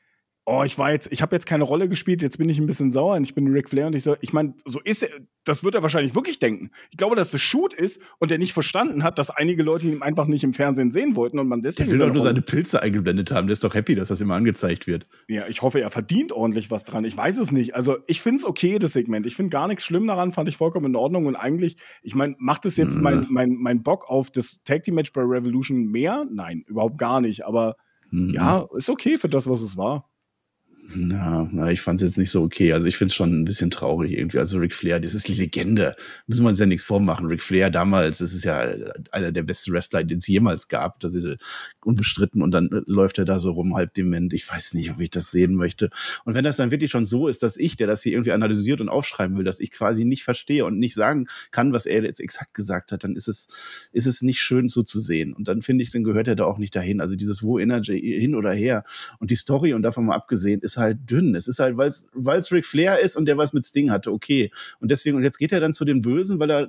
[0.47, 2.92] oh, ich war jetzt, ich habe jetzt keine Rolle gespielt, jetzt bin ich ein bisschen
[2.92, 5.09] sauer und ich bin Ric Flair und ich so, ich meine, so ist er,
[5.42, 6.70] das wird er wahrscheinlich wirklich denken.
[6.90, 10.03] Ich glaube, dass das Shoot ist und er nicht verstanden hat, dass einige Leute ihn
[10.03, 11.90] einfach nicht im Fernsehen sehen wollten und man deswegen.
[11.90, 14.34] Der will doch nur seine Pilze eingeblendet haben, der ist doch happy, dass das immer
[14.34, 15.07] angezeigt wird.
[15.28, 17.05] Ja, ich hoffe, er verdient ordentlich was dran.
[17.05, 17.74] Ich weiß es nicht.
[17.74, 19.26] Also, ich finde es okay, das Segment.
[19.26, 22.36] Ich finde gar nichts schlimm daran, fand ich vollkommen in Ordnung und eigentlich, ich meine,
[22.38, 23.03] macht es jetzt mhm.
[23.03, 26.24] mein, mein, mein Bock auf das Tag Team Match bei Revolution mehr?
[26.30, 27.74] Nein, überhaupt gar nicht, aber
[28.11, 28.30] mhm.
[28.30, 30.09] ja, ist okay für das, was es war.
[30.95, 32.72] Na, na, ich fand es jetzt nicht so okay.
[32.72, 34.39] Also ich finde es schon ein bisschen traurig irgendwie.
[34.39, 35.97] Also Ric Flair, das ist die Legende.
[36.26, 37.26] Müssen wir uns ja nichts vormachen.
[37.26, 38.64] Ric Flair damals, das ist ja
[39.11, 41.01] einer der besten Wrestler, den es jemals gab.
[41.01, 41.39] Das ist
[41.84, 42.41] unbestritten.
[42.41, 44.32] Und dann läuft er da so rum, halb dement.
[44.32, 45.91] Ich weiß nicht, ob ich das sehen möchte.
[46.24, 48.80] Und wenn das dann wirklich schon so ist, dass ich, der das hier irgendwie analysiert
[48.80, 52.20] und aufschreiben will, dass ich quasi nicht verstehe und nicht sagen kann, was er jetzt
[52.20, 53.49] exakt gesagt hat, dann ist es,
[53.93, 55.32] ist es nicht schön so zu sehen.
[55.32, 57.01] Und dann finde ich, dann gehört er da auch nicht dahin.
[57.01, 58.84] Also dieses Wo Energy hin oder her.
[59.18, 61.35] Und die Story, und davon mal abgesehen, ist halt dünn.
[61.35, 64.51] Es ist halt, weil es Ric Flair ist und der was mit Sting hatte, okay.
[64.81, 66.68] Und deswegen, und jetzt geht er dann zu den Bösen, weil er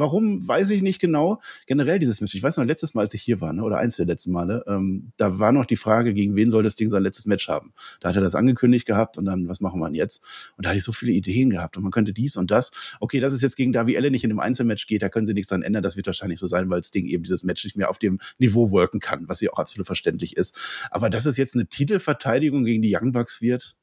[0.00, 1.42] Warum, weiß ich nicht genau.
[1.66, 3.96] Generell dieses Match, ich weiß noch, letztes Mal, als ich hier war, ne, oder eins
[3.96, 7.02] der letzten Male, ähm, da war noch die Frage, gegen wen soll das Ding sein
[7.02, 7.74] letztes Match haben.
[8.00, 10.22] Da hat er das angekündigt gehabt und dann, was machen wir denn jetzt?
[10.56, 12.70] Und da hatte ich so viele Ideen gehabt und man könnte dies und das.
[12.98, 15.34] Okay, dass es jetzt gegen Darby Allen nicht in einem Einzelmatch geht, da können sie
[15.34, 15.82] nichts dran ändern.
[15.82, 18.20] Das wird wahrscheinlich so sein, weil das Ding eben dieses Match nicht mehr auf dem
[18.38, 20.56] Niveau worken kann, was ja auch absolut verständlich ist.
[20.90, 23.76] Aber dass es jetzt eine Titelverteidigung gegen die Young Bucks wird,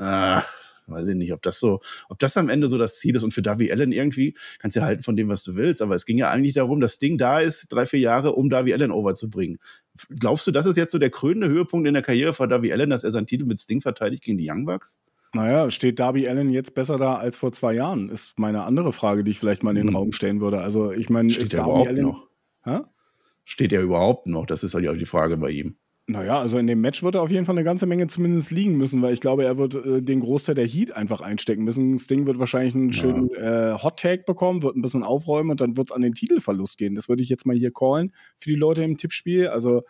[0.00, 0.40] äh,
[0.86, 3.32] weiß ich nicht, ob das so, ob das am Ende so das Ziel ist und
[3.32, 6.06] für Darby Allen irgendwie, kannst du ja halten von dem, was du willst, aber es
[6.06, 9.58] ging ja eigentlich darum, das Ding da ist, drei, vier Jahre, um Darby Allen overzubringen.
[10.10, 12.90] Glaubst du, das ist jetzt so der krönende Höhepunkt in der Karriere von Darby Allen,
[12.90, 14.98] dass er seinen Titel mit Sting verteidigt gegen die Young Bucks?
[15.34, 18.08] Naja, steht Darby Allen jetzt besser da als vor zwei Jahren?
[18.08, 19.96] Ist meine andere Frage, die ich vielleicht mal in den hm.
[19.96, 20.60] Raum stellen würde.
[20.60, 22.28] Also, ich meine, ist Darby Allen noch?
[23.44, 24.46] Steht er überhaupt noch?
[24.46, 25.76] Das ist halt auch die Frage bei ihm.
[26.06, 28.76] Naja, also in dem Match wird er auf jeden Fall eine ganze Menge zumindest liegen
[28.76, 31.96] müssen, weil ich glaube, er wird äh, den Großteil der Heat einfach einstecken müssen.
[31.96, 35.78] Sting wird wahrscheinlich einen schönen äh, Hot Tag bekommen, wird ein bisschen aufräumen und dann
[35.78, 36.94] wird es an den Titelverlust gehen.
[36.94, 39.48] Das würde ich jetzt mal hier callen für die Leute im Tippspiel.
[39.48, 39.84] Also,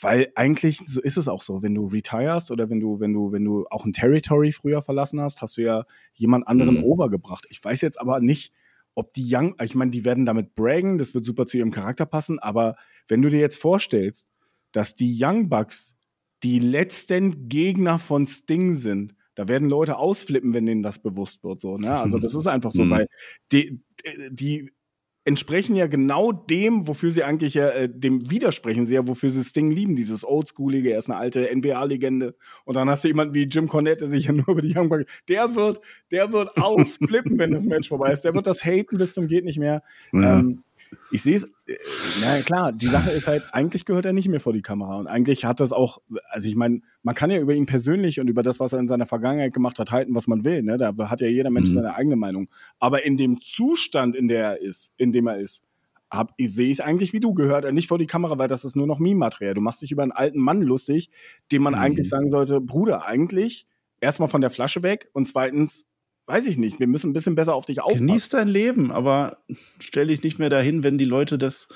[0.00, 3.30] weil eigentlich so ist es auch so, wenn du retirest oder wenn du, wenn du,
[3.30, 5.84] wenn du auch ein Territory früher verlassen hast, hast du ja
[6.14, 6.84] jemand anderen mhm.
[6.84, 7.46] overgebracht.
[7.50, 8.52] Ich weiß jetzt aber nicht,
[8.96, 12.04] ob die Young, ich meine, die werden damit braggen, das wird super zu ihrem Charakter
[12.04, 12.74] passen, aber
[13.06, 14.28] wenn du dir jetzt vorstellst,
[14.76, 15.96] dass die Young Bucks
[16.42, 19.14] die letzten Gegner von Sting sind.
[19.34, 21.62] Da werden Leute ausflippen, wenn denen das bewusst wird.
[21.62, 21.98] So, ne?
[21.98, 22.90] Also das ist einfach so, mhm.
[22.90, 23.06] weil
[23.52, 23.82] die,
[24.30, 24.70] die
[25.24, 29.44] entsprechen ja genau dem, wofür sie eigentlich ja, äh, dem widersprechen sie ja, wofür sie
[29.44, 32.36] Sting lieben, dieses Oldschoolige, er ist eine alte NBA-Legende.
[32.66, 34.90] Und dann hast du jemanden wie Jim Cornette, der sich ja nur über die Young
[34.90, 38.26] Bucks, der wird, der wird ausflippen, wenn das Match vorbei ist.
[38.26, 39.82] Der wird das haten bis zum geht nicht mehr.
[40.12, 40.40] Ja.
[40.40, 40.64] Ähm,
[41.10, 41.76] ich sehe es, äh,
[42.20, 44.96] na klar, die Sache ist halt, eigentlich gehört er nicht mehr vor die Kamera.
[44.96, 45.98] Und eigentlich hat das auch,
[46.30, 48.86] also ich meine, man kann ja über ihn persönlich und über das, was er in
[48.86, 50.62] seiner Vergangenheit gemacht hat, halten, was man will.
[50.62, 50.76] Ne?
[50.76, 51.74] Da hat ja jeder Mensch mhm.
[51.74, 52.48] seine eigene Meinung.
[52.78, 55.62] Aber in dem Zustand, in der er ist, in dem er ist,
[56.38, 58.76] sehe ich es eigentlich wie du, gehört er nicht vor die Kamera, weil das ist
[58.76, 59.54] nur noch Meme-Material.
[59.54, 61.10] Du machst dich über einen alten Mann lustig,
[61.52, 61.80] dem man mhm.
[61.80, 63.66] eigentlich sagen sollte, Bruder, eigentlich
[64.00, 65.86] erstmal von der Flasche weg und zweitens
[66.26, 68.06] weiß ich nicht, wir müssen ein bisschen besser auf dich aufpassen.
[68.06, 69.38] Genieß dein Leben, aber
[69.78, 71.68] stell dich nicht mehr dahin, wenn die Leute das,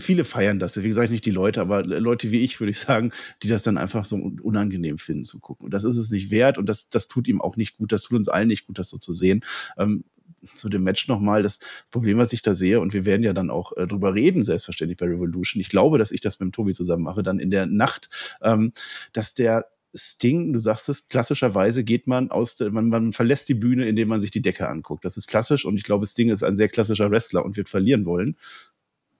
[0.00, 3.12] viele feiern das, wie gesagt nicht die Leute, aber Leute wie ich, würde ich sagen,
[3.42, 5.66] die das dann einfach so unangenehm finden zu gucken.
[5.66, 8.02] Und das ist es nicht wert und das, das tut ihm auch nicht gut, das
[8.02, 9.44] tut uns allen nicht gut, das so zu sehen.
[9.78, 10.04] Ähm,
[10.54, 11.60] zu dem Match nochmal, das
[11.90, 14.98] Problem, was ich da sehe, und wir werden ja dann auch äh, drüber reden, selbstverständlich
[14.98, 15.60] bei Revolution.
[15.60, 18.10] Ich glaube, dass ich das mit dem Tobi zusammen mache, dann in der Nacht,
[18.42, 18.72] ähm,
[19.12, 23.86] dass der Sting, du sagst es, klassischerweise geht man aus, man, man verlässt die Bühne,
[23.86, 25.04] indem man sich die Decke anguckt.
[25.04, 28.06] Das ist klassisch und ich glaube, Sting ist ein sehr klassischer Wrestler und wird verlieren
[28.06, 28.36] wollen.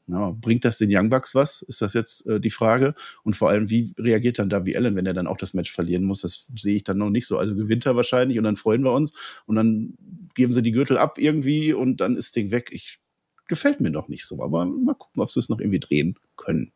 [0.08, 1.62] Ja, bringt das den Young Bucks was?
[1.62, 2.94] Ist das jetzt äh, die Frage?
[3.22, 6.04] Und vor allem, wie reagiert dann Darby Allen, wenn er dann auch das Match verlieren
[6.04, 6.22] muss?
[6.22, 7.38] Das sehe ich dann noch nicht so.
[7.38, 9.12] Also gewinnt er wahrscheinlich und dann freuen wir uns
[9.46, 9.94] und dann
[10.34, 12.70] geben sie die Gürtel ab irgendwie und dann ist Sting weg.
[12.72, 12.98] Ich
[13.46, 16.72] gefällt mir noch nicht so, aber mal gucken, ob sie es noch irgendwie drehen können.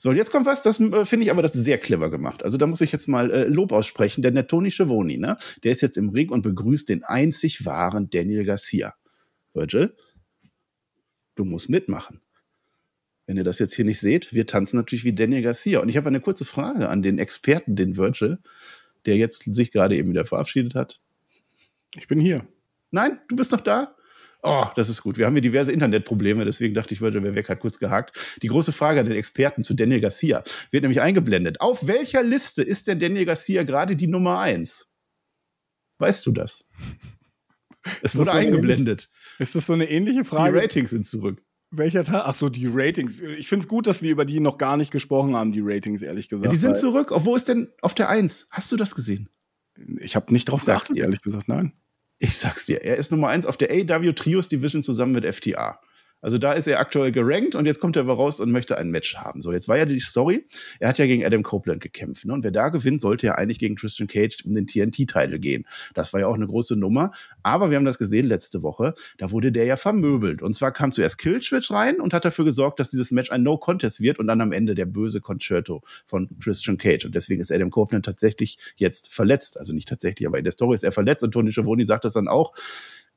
[0.00, 2.44] So, und jetzt kommt was, das äh, finde ich aber das ist sehr clever gemacht.
[2.44, 5.72] Also da muss ich jetzt mal äh, Lob aussprechen, denn der Tony Schiavone, ne, der
[5.72, 8.94] ist jetzt im Ring und begrüßt den einzig wahren Daniel Garcia.
[9.54, 9.96] Virgil,
[11.34, 12.20] du musst mitmachen.
[13.26, 15.80] wenn ihr das jetzt hier nicht seht, wir tanzen natürlich wie Daniel Garcia.
[15.80, 18.38] Und ich habe eine kurze Frage an den Experten, den Virgil,
[19.04, 21.00] der jetzt sich gerade eben wieder verabschiedet hat.
[21.96, 22.46] Ich bin hier.
[22.90, 23.96] Nein, du bist noch da?
[24.42, 25.18] Oh, das ist gut.
[25.18, 28.16] Wir haben hier diverse Internetprobleme, deswegen dachte ich, Virgil wäre weg, hat kurz gehakt.
[28.42, 31.60] Die große Frage an den Experten zu Daniel Garcia wird nämlich eingeblendet.
[31.60, 34.92] Auf welcher Liste ist der Daniel Garcia gerade die Nummer eins?
[35.98, 36.68] Weißt du das?
[38.02, 39.08] Es wurde so eingeblendet.
[39.38, 40.52] Ist das so eine ähnliche Frage?
[40.52, 41.42] Die Ratings sind zurück.
[41.70, 42.22] Welcher Teil?
[42.24, 43.20] Ach so, die Ratings.
[43.20, 46.02] Ich finde es gut, dass wir über die noch gar nicht gesprochen haben, die Ratings,
[46.02, 46.46] ehrlich gesagt.
[46.46, 47.12] Ja, die sind zurück.
[47.12, 48.46] Auf wo ist denn auf der Eins?
[48.50, 49.28] Hast du das gesehen?
[50.00, 51.72] Ich habe nicht drauf geachtet, ehrlich gesagt, nein.
[52.18, 55.80] Ich sag's dir, er ist Nummer eins auf der AW Trios Division zusammen mit FTA.
[56.20, 58.90] Also da ist er aktuell gerankt und jetzt kommt er aber raus und möchte ein
[58.90, 59.40] Match haben.
[59.40, 60.44] So, jetzt war ja die Story,
[60.80, 62.24] er hat ja gegen Adam Copeland gekämpft.
[62.24, 62.32] Ne?
[62.32, 65.66] Und wer da gewinnt, sollte ja eigentlich gegen Christian Cage um den TNT-Titel gehen.
[65.94, 67.12] Das war ja auch eine große Nummer.
[67.42, 70.42] Aber wir haben das gesehen letzte Woche, da wurde der ja vermöbelt.
[70.42, 74.00] Und zwar kam zuerst Killswitch rein und hat dafür gesorgt, dass dieses Match ein No-Contest
[74.00, 77.06] wird und dann am Ende der böse Concerto von Christian Cage.
[77.06, 79.58] Und deswegen ist Adam Copeland tatsächlich jetzt verletzt.
[79.58, 82.14] Also nicht tatsächlich, aber in der Story ist er verletzt und Tony Schiavone sagt das
[82.14, 82.54] dann auch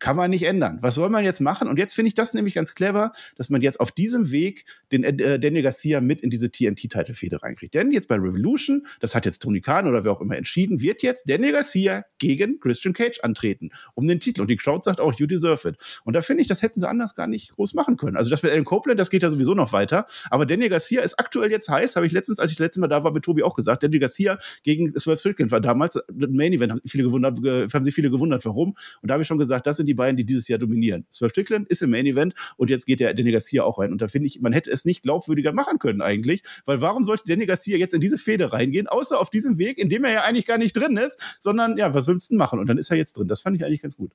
[0.01, 0.79] kann man nicht ändern.
[0.81, 1.67] Was soll man jetzt machen?
[1.67, 5.03] Und jetzt finde ich das nämlich ganz clever, dass man jetzt auf diesem Weg den
[5.03, 7.75] äh, Daniel Garcia mit in diese TNT-Titelfehde reinkriegt.
[7.75, 11.03] Denn jetzt bei Revolution, das hat jetzt Tony Khan oder wer auch immer entschieden, wird
[11.03, 14.41] jetzt Daniel Garcia gegen Christian Cage antreten um den Titel.
[14.41, 15.77] Und die Crowd sagt auch, you deserve it.
[16.03, 18.17] Und da finde ich, das hätten sie anders gar nicht groß machen können.
[18.17, 20.07] Also das mit Adam Copeland, das geht ja sowieso noch weiter.
[20.31, 23.03] Aber Daniel Garcia ist aktuell jetzt heiß, habe ich letztens, als ich letztes Mal da
[23.03, 23.83] war, mit Tobi auch gesagt.
[23.83, 27.37] Daniel Garcia gegen Swerve Strickland war damals Main Event, gewundert,
[27.71, 28.75] haben sich viele gewundert, warum.
[29.01, 31.05] Und da habe ich schon gesagt, das sind die beiden, die dieses Jahr dominieren.
[31.11, 33.91] Swerve Strickland ist im Main Event und jetzt geht der Danny Garcia auch rein.
[33.91, 37.23] Und da finde ich, man hätte es nicht glaubwürdiger machen können eigentlich, weil warum sollte
[37.27, 40.21] Danny Garcia jetzt in diese Fehde reingehen, außer auf diesem Weg, in dem er ja
[40.23, 42.59] eigentlich gar nicht drin ist, sondern ja, was willst du denn machen?
[42.59, 43.27] Und dann ist er jetzt drin.
[43.27, 44.13] Das fand ich eigentlich ganz gut.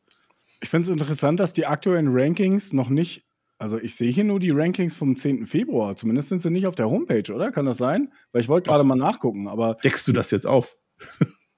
[0.62, 3.24] Ich finde es interessant, dass die aktuellen Rankings noch nicht
[3.58, 5.46] also ich sehe hier nur die Rankings vom 10.
[5.46, 5.96] Februar.
[5.96, 7.50] Zumindest sind sie nicht auf der Homepage, oder?
[7.50, 8.12] Kann das sein?
[8.32, 9.76] Weil ich wollte gerade mal nachgucken, aber.
[9.82, 10.76] Deckst du das jetzt auf?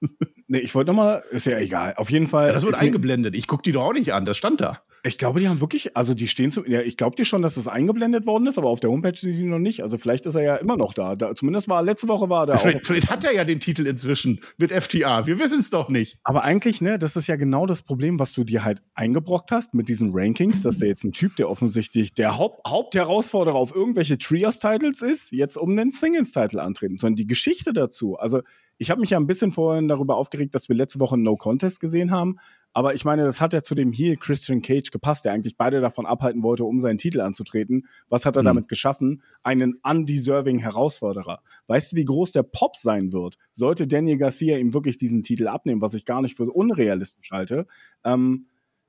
[0.51, 1.93] Nee, ich wollte nochmal, ist ja egal.
[1.95, 2.47] Auf jeden Fall.
[2.47, 3.35] Ja, das wird eingeblendet.
[3.35, 4.81] Ich gucke die doch auch nicht an, das stand da.
[5.03, 7.53] Ich glaube, die haben wirklich, also die stehen zu, ja, ich glaube dir schon, dass
[7.53, 9.83] das eingeblendet worden ist, aber auf der Homepage sind sie noch nicht.
[9.83, 11.15] Also vielleicht ist er ja immer noch da.
[11.15, 12.85] da zumindest war letzte Woche war er vielleicht, auch.
[12.87, 15.27] Vielleicht hat er ja den Titel inzwischen mit FTA.
[15.27, 16.17] Wir wissen es doch nicht.
[16.23, 19.75] Aber eigentlich, ne, das ist ja genau das Problem, was du dir halt eingebrockt hast
[19.75, 24.17] mit diesen Rankings, dass der jetzt ein Typ, der offensichtlich der Haupt Hauptherausforderer auf irgendwelche
[24.17, 28.17] Trios-Titles ist, jetzt um den Singles-Title antreten, sondern die Geschichte dazu.
[28.17, 28.41] Also
[28.79, 31.81] ich habe mich ja ein bisschen vorhin darüber aufgeregt, dass wir letzte Woche No Contest
[31.81, 32.39] gesehen haben.
[32.71, 35.81] Aber ich meine, das hat ja zu dem Heel Christian Cage gepasst, der eigentlich beide
[35.81, 37.87] davon abhalten wollte, um seinen Titel anzutreten.
[38.07, 38.47] Was hat er mhm.
[38.47, 39.21] damit geschaffen?
[39.43, 41.41] Einen undeserving Herausforderer.
[41.67, 43.37] Weißt du, wie groß der Pop sein wird?
[43.51, 47.67] Sollte Daniel Garcia ihm wirklich diesen Titel abnehmen, was ich gar nicht für unrealistisch halte.
[48.05, 48.45] Ähm,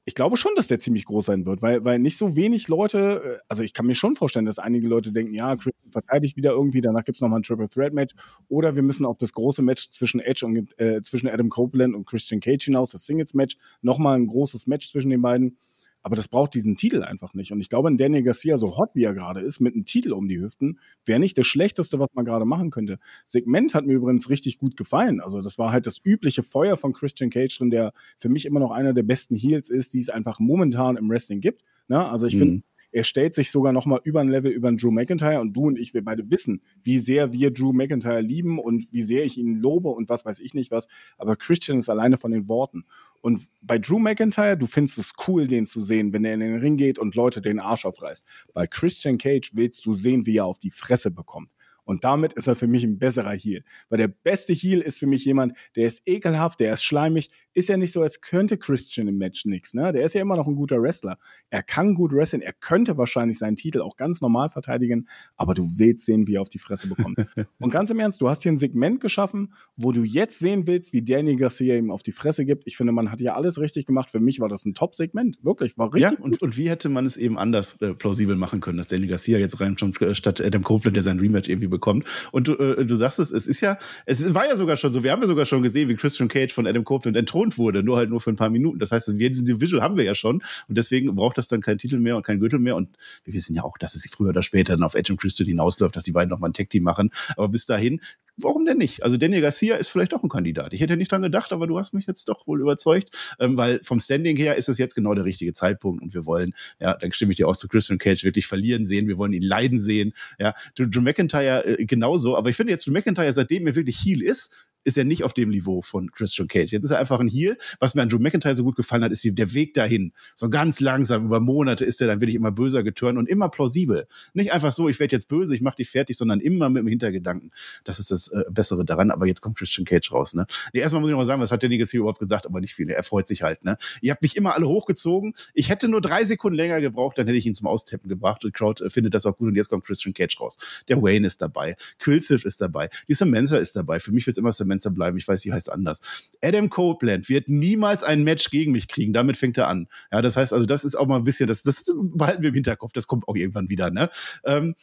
[0.06, 3.38] ich glaube schon, dass der ziemlich groß sein wird, weil, weil nicht so wenig Leute,
[3.38, 6.50] äh, also ich kann mir schon vorstellen, dass einige Leute denken, ja, Chris verteidigt wieder
[6.50, 8.14] irgendwie, danach gibt es nochmal ein Triple Threat Match
[8.48, 12.06] oder wir müssen auf das große Match zwischen Edge und äh, zwischen Adam Copeland und
[12.06, 15.58] Christian Cage hinaus, das Singles Match, nochmal ein großes Match zwischen den beiden.
[16.02, 17.52] Aber das braucht diesen Titel einfach nicht.
[17.52, 20.12] Und ich glaube, ein Daniel Garcia, so hot wie er gerade ist, mit einem Titel
[20.12, 22.98] um die Hüften, wäre nicht das Schlechteste, was man gerade machen könnte.
[23.26, 25.20] Segment hat mir übrigens richtig gut gefallen.
[25.20, 28.60] Also das war halt das übliche Feuer von Christian Cage drin, der für mich immer
[28.60, 31.62] noch einer der besten Heels ist, die es einfach momentan im Wrestling gibt.
[31.88, 32.08] Ne?
[32.08, 32.38] Also ich mhm.
[32.38, 32.62] finde,
[32.92, 35.66] er stellt sich sogar noch mal über ein Level über einen Drew McIntyre und du
[35.66, 39.38] und ich, wir beide wissen, wie sehr wir Drew McIntyre lieben und wie sehr ich
[39.38, 40.88] ihn lobe und was weiß ich nicht was.
[41.18, 42.84] Aber Christian ist alleine von den Worten.
[43.20, 46.58] Und bei Drew McIntyre, du findest es cool, den zu sehen, wenn er in den
[46.58, 48.26] Ring geht und Leute den Arsch aufreißt.
[48.54, 51.52] Bei Christian Cage willst du sehen, wie er auf die Fresse bekommt.
[51.90, 53.64] Und damit ist er für mich ein besserer Heal.
[53.88, 57.30] Weil der beste Heal ist für mich jemand, der ist ekelhaft, der ist schleimig.
[57.52, 59.74] Ist ja nicht so, als könnte Christian im Match nichts.
[59.74, 59.92] Ne?
[59.92, 61.18] Der ist ja immer noch ein guter Wrestler.
[61.50, 62.42] Er kann gut wrestlen.
[62.42, 65.08] Er könnte wahrscheinlich seinen Titel auch ganz normal verteidigen.
[65.36, 67.18] Aber du willst sehen, wie er auf die Fresse bekommt.
[67.58, 70.92] Und ganz im Ernst, du hast hier ein Segment geschaffen, wo du jetzt sehen willst,
[70.92, 72.66] wie Danny Garcia ihm auf die Fresse gibt.
[72.66, 74.10] Ich finde, man hat ja alles richtig gemacht.
[74.10, 75.38] Für mich war das ein Top-Segment.
[75.42, 76.18] Wirklich, war richtig.
[76.18, 79.06] Ja, und, und wie hätte man es eben anders äh, plausibel machen können, dass Danny
[79.06, 82.06] Garcia jetzt rein äh, statt Adam Copeland, der sein Rematch irgendwie bekommt.
[82.32, 85.02] Und du, äh, du sagst es, es ist ja, es war ja sogar schon so,
[85.02, 87.96] wir haben ja sogar schon gesehen, wie Christian Cage von Adam Copeland entthront wurde, nur
[87.96, 88.78] halt nur für ein paar Minuten.
[88.78, 91.78] Das heißt, wir, diese Visual haben wir ja schon und deswegen braucht das dann keinen
[91.78, 92.76] Titel mehr und keinen Gürtel mehr.
[92.76, 92.88] Und
[93.24, 95.96] wir wissen ja auch, dass es früher oder später dann auf Edge und Christian hinausläuft,
[95.96, 97.10] dass die beiden nochmal ein Tag-Team machen.
[97.36, 98.00] Aber bis dahin
[98.42, 99.02] warum denn nicht?
[99.02, 100.72] Also Daniel Garcia ist vielleicht auch ein Kandidat.
[100.72, 103.80] Ich hätte nicht dran gedacht, aber du hast mich jetzt doch wohl überzeugt, ähm, weil
[103.82, 107.12] vom Standing her ist es jetzt genau der richtige Zeitpunkt und wir wollen, ja, dann
[107.12, 110.12] stimme ich dir auch zu Christian Cage wirklich verlieren sehen, wir wollen ihn leiden sehen,
[110.38, 110.54] ja.
[110.74, 114.54] Drew McIntyre äh, genauso, aber ich finde jetzt Drew McIntyre, seitdem er wirklich Heal ist,
[114.84, 116.72] ist er nicht auf dem Niveau von Christian Cage.
[116.72, 117.56] Jetzt ist er einfach ein Heel.
[117.78, 120.12] Was mir an Drew McIntyre so gut gefallen hat, ist der Weg dahin.
[120.34, 124.06] So ganz langsam, über Monate ist er dann wirklich immer böser geturnt und immer plausibel.
[124.32, 126.88] Nicht einfach so, ich werde jetzt böse, ich mache dich fertig, sondern immer mit dem
[126.88, 127.50] Hintergedanken.
[127.84, 129.10] Das ist das äh, Bessere daran.
[129.10, 130.34] Aber jetzt kommt Christian Cage raus.
[130.34, 130.46] Ne?
[130.72, 132.60] Nee, erstmal muss ich noch mal sagen, was hat der Niggas hier überhaupt gesagt, aber
[132.60, 132.88] nicht viel.
[132.88, 133.64] Er freut sich halt.
[133.64, 133.76] Ne?
[134.00, 135.34] Ihr habt mich immer alle hochgezogen.
[135.54, 138.42] Ich hätte nur drei Sekunden länger gebraucht, dann hätte ich ihn zum Austeppen gebracht.
[138.44, 140.56] Die Crowd äh, findet das auch gut und jetzt kommt Christian Cage raus.
[140.88, 141.76] Der Wayne ist dabei.
[141.98, 142.88] Quilziff ist dabei.
[143.08, 144.00] Die Samantha ist dabei.
[144.00, 145.16] Für mich wird es immer Samantha bleiben.
[145.16, 146.00] Ich weiß, sie heißt anders.
[146.42, 149.12] Adam Copeland wird niemals ein Match gegen mich kriegen.
[149.12, 149.88] Damit fängt er an.
[150.12, 152.54] Ja, das heißt also, das ist auch mal ein bisschen, das, das behalten wir im
[152.54, 152.92] Hinterkopf.
[152.92, 153.90] Das kommt auch irgendwann wieder.
[153.90, 154.08] Ne?
[154.44, 154.74] Ähm,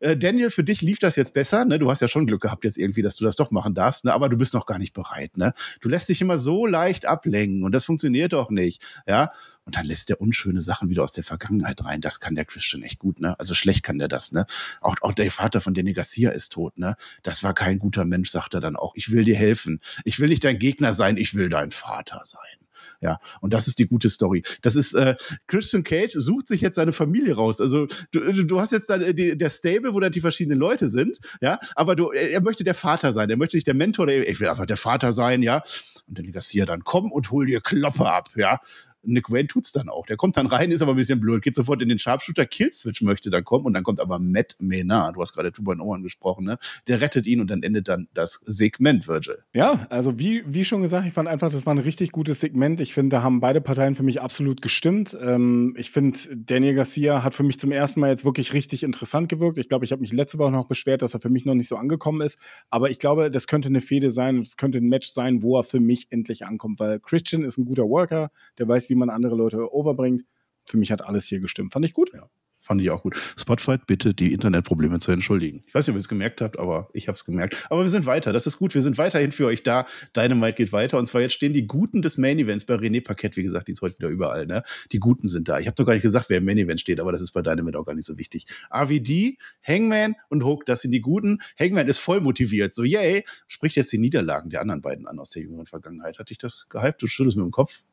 [0.00, 1.64] äh, Daniel, für dich lief das jetzt besser.
[1.64, 1.78] Ne?
[1.78, 4.12] Du hast ja schon Glück gehabt jetzt irgendwie, dass du das doch machen darfst, ne?
[4.12, 5.36] aber du bist noch gar nicht bereit.
[5.36, 5.52] Ne?
[5.80, 8.82] Du lässt dich immer so leicht ablenken und das funktioniert doch nicht.
[9.06, 9.32] Ja,
[9.66, 12.00] und dann lässt der unschöne Sachen wieder aus der Vergangenheit rein.
[12.00, 13.38] Das kann der Christian echt gut, ne?
[13.38, 14.46] Also schlecht kann der das, ne?
[14.80, 16.96] Auch, auch der Vater von Danny Garcia ist tot, ne?
[17.24, 18.92] Das war kein guter Mensch, sagt er dann auch.
[18.94, 19.80] Ich will dir helfen.
[20.04, 22.66] Ich will nicht dein Gegner sein, ich will dein Vater sein.
[23.00, 24.42] Ja, und das ist die gute Story.
[24.62, 27.60] Das ist, äh, Christian Cage sucht sich jetzt seine Familie raus.
[27.60, 30.88] Also du, du hast jetzt da äh, die, der Stable, wo dann die verschiedenen Leute
[30.88, 34.28] sind, ja, aber du, er möchte der Vater sein, er möchte nicht der Mentor, der,
[34.28, 35.62] ich will einfach der Vater sein, ja.
[36.06, 38.60] Und dann Garcia dann, komm und hol dir Kloppe ab, ja.
[39.06, 40.06] Nick Wayne tut's dann auch.
[40.06, 43.02] Der kommt dann rein, ist aber ein bisschen blöd, geht sofort in den Sharpshooter, Killswitch
[43.02, 46.44] möchte dann kommen und dann kommt aber Matt Menard, du hast gerade Tuba Owen gesprochen,
[46.44, 46.58] ne?
[46.88, 49.38] Der rettet ihn und dann endet dann das Segment, Virgil.
[49.52, 52.80] Ja, also wie, wie schon gesagt, ich fand einfach, das war ein richtig gutes Segment.
[52.80, 55.16] Ich finde, da haben beide Parteien für mich absolut gestimmt.
[55.20, 59.28] Ähm, ich finde, Daniel Garcia hat für mich zum ersten Mal jetzt wirklich richtig interessant
[59.28, 59.58] gewirkt.
[59.58, 61.68] Ich glaube, ich habe mich letzte Woche noch beschwert, dass er für mich noch nicht
[61.68, 62.38] so angekommen ist.
[62.70, 65.64] Aber ich glaube, das könnte eine Fehde sein es könnte ein Match sein, wo er
[65.64, 69.36] für mich endlich ankommt, weil Christian ist ein guter Worker, der weiß, wie man andere
[69.36, 70.24] Leute overbringt.
[70.64, 71.72] Für mich hat alles hier gestimmt.
[71.72, 72.10] Fand ich gut.
[72.12, 72.28] Ja.
[72.66, 73.14] Fand ich auch gut.
[73.36, 75.62] Spotify, bitte die Internetprobleme zu entschuldigen.
[75.68, 77.64] Ich weiß nicht, ob ihr es gemerkt habt, aber ich habe es gemerkt.
[77.70, 78.32] Aber wir sind weiter.
[78.32, 78.74] Das ist gut.
[78.74, 79.86] Wir sind weiterhin für euch da.
[80.16, 80.98] Dynamite geht weiter.
[80.98, 83.36] Und zwar jetzt stehen die Guten des Main Events bei René Paquette.
[83.36, 84.46] Wie gesagt, die ist heute wieder überall.
[84.46, 84.64] Ne?
[84.90, 85.60] Die Guten sind da.
[85.60, 87.42] Ich habe doch gar nicht gesagt, wer im Main Event steht, aber das ist bei
[87.42, 88.46] Dynamite auch gar nicht so wichtig.
[88.68, 91.38] AVD, Hangman und Hook, das sind die Guten.
[91.60, 92.72] Hangman ist voll motiviert.
[92.72, 96.18] So, yay, spricht jetzt die Niederlagen der anderen beiden an aus der jüngeren Vergangenheit.
[96.18, 97.00] Hatte ich das gehypt?
[97.00, 97.84] Du schüttelst mit dem Kopf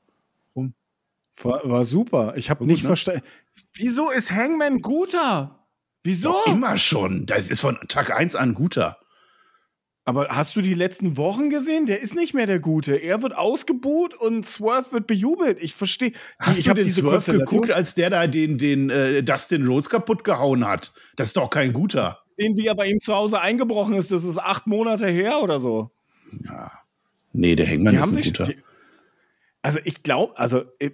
[0.56, 0.74] rum.
[1.42, 2.34] War, war super.
[2.36, 2.88] Ich habe nicht ne?
[2.88, 3.24] verstanden.
[3.74, 5.68] Wieso ist Hangman guter?
[6.04, 6.32] Wieso?
[6.32, 7.26] Doch immer schon.
[7.26, 8.98] Das ist von Tag 1 an guter.
[10.06, 11.86] Aber hast du die letzten Wochen gesehen?
[11.86, 12.96] Der ist nicht mehr der Gute.
[12.96, 15.62] Er wird ausgebuht und Swerve wird bejubelt.
[15.62, 16.12] Ich verstehe.
[16.40, 19.90] Hast ich du den diese Swerve geguckt, als der da den, den äh, Dustin Rhodes
[19.90, 20.92] kaputt gehauen hat?
[21.16, 22.20] Das ist doch kein guter.
[22.38, 25.60] Den, wie er bei ihm zu Hause eingebrochen ist, das ist acht Monate her oder
[25.62, 25.92] so.
[26.32, 26.70] Ja.
[27.32, 28.44] Nee, der Hangman die ist ein guter.
[28.44, 28.58] Die,
[29.62, 30.92] also ich glaube, also äh,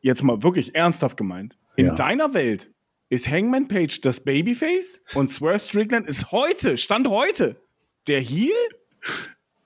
[0.00, 1.94] jetzt mal wirklich ernsthaft gemeint, in ja.
[1.94, 2.70] deiner Welt
[3.08, 7.60] ist Hangman Page das Babyface und Swerve Strickland ist heute, Stand heute,
[8.06, 8.50] der Heel?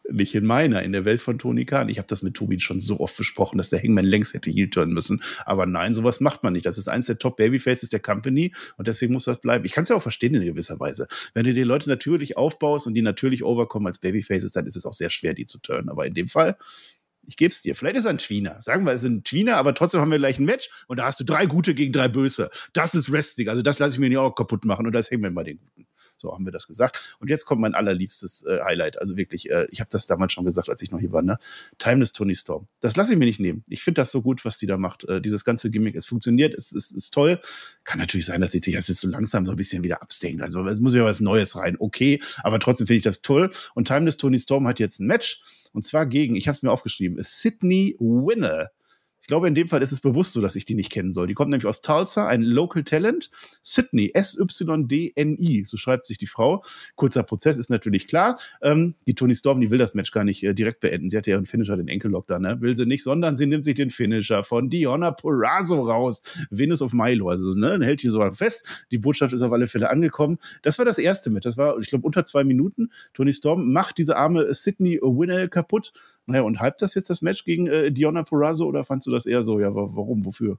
[0.09, 1.89] Nicht in meiner, in der Welt von Tony Khan.
[1.89, 4.71] Ich habe das mit Tobi schon so oft besprochen, dass der Hangman längst hätte Heel
[4.71, 5.21] turnen müssen.
[5.45, 6.65] Aber nein, sowas macht man nicht.
[6.65, 9.65] Das ist eins der Top Babyfaces der Company und deswegen muss das bleiben.
[9.65, 11.09] Ich kann es ja auch verstehen in gewisser Weise.
[11.35, 14.87] Wenn du die Leute natürlich aufbaust und die natürlich overkommen als Babyfaces, dann ist es
[14.87, 15.89] auch sehr schwer, die zu turnen.
[15.89, 16.57] Aber in dem Fall
[17.27, 17.75] ich gebe es dir.
[17.75, 18.61] Vielleicht ist er ein Tweener.
[18.63, 21.07] Sagen wir, es ist ein Tweener, aber trotzdem haben wir gleich ein Match und da
[21.07, 22.51] hast du drei Gute gegen drei Böse.
[22.73, 23.49] Das ist Wrestling.
[23.49, 25.59] Also das lasse ich mir nicht auch kaputt machen und das hängen wir bei den
[25.59, 25.87] Guten.
[26.17, 27.17] So haben wir das gesagt.
[27.21, 29.01] Und jetzt kommt mein allerliebstes äh, Highlight.
[29.01, 31.39] Also wirklich, äh, ich habe das damals schon gesagt, als ich noch hier war, ne?
[31.79, 32.69] Timeless Tony Storm.
[32.81, 33.65] Das lasse ich mir nicht nehmen.
[33.69, 35.05] Ich finde das so gut, was die da macht.
[35.05, 37.41] Äh, dieses ganze Gimmick, es funktioniert, es ist, ist toll.
[37.85, 40.43] Kann natürlich sein, dass sie sich jetzt so langsam so ein bisschen wieder absenkt.
[40.43, 41.77] Also es muss ja was Neues rein.
[41.79, 43.51] Okay, aber trotzdem finde ich das toll.
[43.75, 45.41] Und Timeless Tony Storm hat jetzt ein Match.
[45.73, 48.71] Und zwar gegen, ich habe es mir aufgeschrieben, Sydney Winner.
[49.27, 51.27] Ich glaube, in dem Fall ist es bewusst so, dass ich die nicht kennen soll.
[51.27, 53.29] Die kommt nämlich aus Tulsa, ein Local Talent.
[53.61, 56.63] Sydney, S-Y-D-N-I, so schreibt sich die Frau.
[56.95, 58.39] Kurzer Prozess ist natürlich klar.
[58.63, 61.11] Ähm, die Tony Storm, die will das Match gar nicht äh, direkt beenden.
[61.11, 62.61] Sie hat ja ihren Finisher, den Enkellock da, ne?
[62.61, 66.23] Will sie nicht, sondern sie nimmt sich den Finisher von Diona Porrazzo raus.
[66.51, 67.71] Venus of Milo, also, ne?
[67.71, 68.87] Dann hält ihn so fest.
[68.93, 70.39] Die Botschaft ist auf alle Fälle angekommen.
[70.63, 71.45] Das war das erste mit.
[71.45, 72.93] Das war, ich glaube, unter zwei Minuten.
[73.13, 75.93] Tony Storm macht diese arme Sydney Winner kaputt
[76.27, 79.27] naja, und hypt das jetzt das Match gegen äh, Diona Purrazzo oder fandst du das
[79.27, 80.59] eher so, ja, warum, wofür?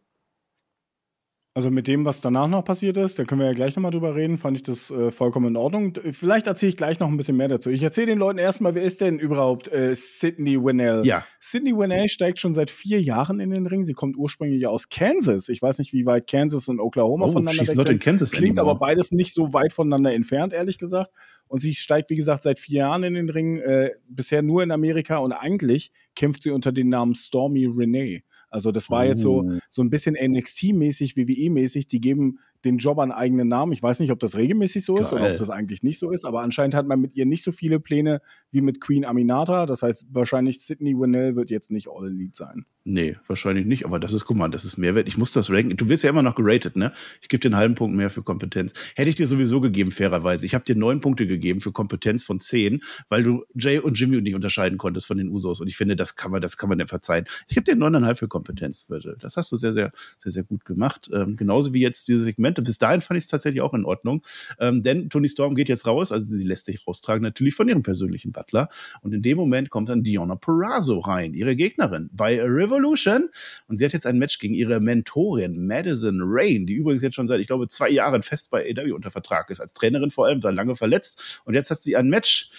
[1.58, 4.14] Also mit dem, was danach noch passiert ist, da können wir ja gleich nochmal drüber
[4.14, 5.92] reden, fand ich das äh, vollkommen in Ordnung.
[6.12, 7.72] Vielleicht erzähle ich gleich noch ein bisschen mehr dazu.
[7.72, 11.04] Ich erzähle den Leuten erstmal, wer ist denn überhaupt äh, Sydney Winnell?
[11.04, 11.26] Ja.
[11.40, 13.84] Sydney Winnell steigt schon seit vier Jahren in den Ring.
[13.84, 15.50] Sie kommt ursprünglich aus Kansas.
[15.50, 18.04] Ich weiß nicht, wie weit Kansas und Oklahoma oh, voneinander weg sind.
[18.04, 18.78] Kansas Klingt anymore.
[18.78, 21.10] aber beides nicht so weit voneinander entfernt, ehrlich gesagt.
[21.48, 24.72] Und sie steigt, wie gesagt, seit vier Jahren in den Ring, äh, bisher nur in
[24.72, 28.24] Amerika und eigentlich kämpft sie unter dem Namen Stormy Renee.
[28.50, 29.60] Also das war jetzt so, oh.
[29.70, 31.88] so ein bisschen NXT-mäßig, WWE-mäßig.
[31.88, 33.72] Die geben den Job an eigenen Namen.
[33.72, 35.22] Ich weiß nicht, ob das regelmäßig so ist Geil.
[35.22, 37.52] oder ob das eigentlich nicht so ist, aber anscheinend hat man mit ihr nicht so
[37.52, 39.66] viele Pläne wie mit Queen Aminata.
[39.66, 42.66] Das heißt, wahrscheinlich Sydney Winnell wird jetzt nicht All Elite sein.
[42.90, 45.10] Nee, wahrscheinlich nicht, aber das ist, guck mal, das ist Mehrwert.
[45.10, 45.76] Ich muss das ranken.
[45.76, 46.94] Du wirst ja immer noch geratet, ne?
[47.22, 48.72] Ich gebe dir einen halben Punkt mehr für Kompetenz.
[48.96, 50.46] Hätte ich dir sowieso gegeben, fairerweise.
[50.46, 54.22] Ich habe dir neun Punkte gegeben für Kompetenz von zehn, weil du Jay und Jimmy
[54.22, 55.60] nicht unterscheiden konntest von den Usos.
[55.60, 57.26] Und ich finde, das kann man, das kann man dir verzeihen.
[57.50, 58.88] Ich gebe dir neuneinhalb für Kompetenz,
[59.20, 61.10] Das hast du sehr, sehr, sehr, sehr gut gemacht.
[61.14, 62.62] Ähm, genauso wie jetzt diese Segmente.
[62.62, 64.24] Bis dahin fand ich es tatsächlich auch in Ordnung.
[64.60, 67.84] Ähm, denn Tony Storm geht jetzt raus, also sie lässt sich raustragen, natürlich von ihrem
[67.84, 68.70] persönlichen Butler.
[69.02, 73.30] Und in dem Moment kommt dann Diona Perazzo rein, ihre Gegnerin bei Revolution.
[73.68, 77.28] Und sie hat jetzt ein Match gegen ihre Mentorin Madison Rain, die übrigens jetzt schon
[77.28, 80.42] seit, ich glaube, zwei Jahren fest bei AW unter Vertrag ist, als Trainerin vor allem,
[80.44, 81.42] war lange verletzt.
[81.46, 82.50] Und jetzt hat sie ein Match.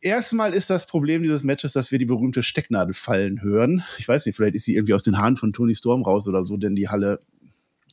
[0.00, 3.82] Erstmal ist das Problem dieses Matches, dass wir die berühmte Stecknadel fallen hören.
[3.98, 6.42] Ich weiß nicht, vielleicht ist sie irgendwie aus den Haaren von Tony Storm raus oder
[6.42, 7.20] so, denn die Halle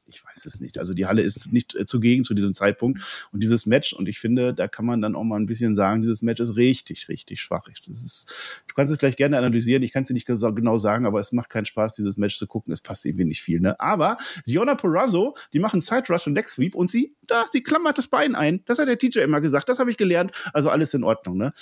[0.08, 0.80] ich weiß es nicht.
[0.80, 3.01] Also die Halle ist nicht äh, zugegen zu diesem Zeitpunkt.
[3.32, 6.01] Und dieses Match, und ich finde, da kann man dann auch mal ein bisschen sagen,
[6.01, 7.68] dieses Match ist richtig, richtig schwach.
[7.68, 8.32] Das ist,
[8.68, 9.84] du kannst es gleich gerne analysieren.
[9.84, 12.47] Ich kann es dir nicht genau sagen, aber es macht keinen Spaß, dieses Match zu
[12.47, 12.72] gucken.
[12.72, 13.60] Es passt irgendwie nicht viel.
[13.60, 13.80] Ne?
[13.80, 17.97] Aber Diona Perazzo, die machen Side Rush und Leg Sweep und sie, da, sie klammert
[17.97, 18.62] das Bein ein.
[18.66, 19.70] Das hat der TJ immer gesagt.
[19.70, 20.32] Das habe ich gelernt.
[20.53, 21.38] Also alles in Ordnung.
[21.38, 21.53] Ne?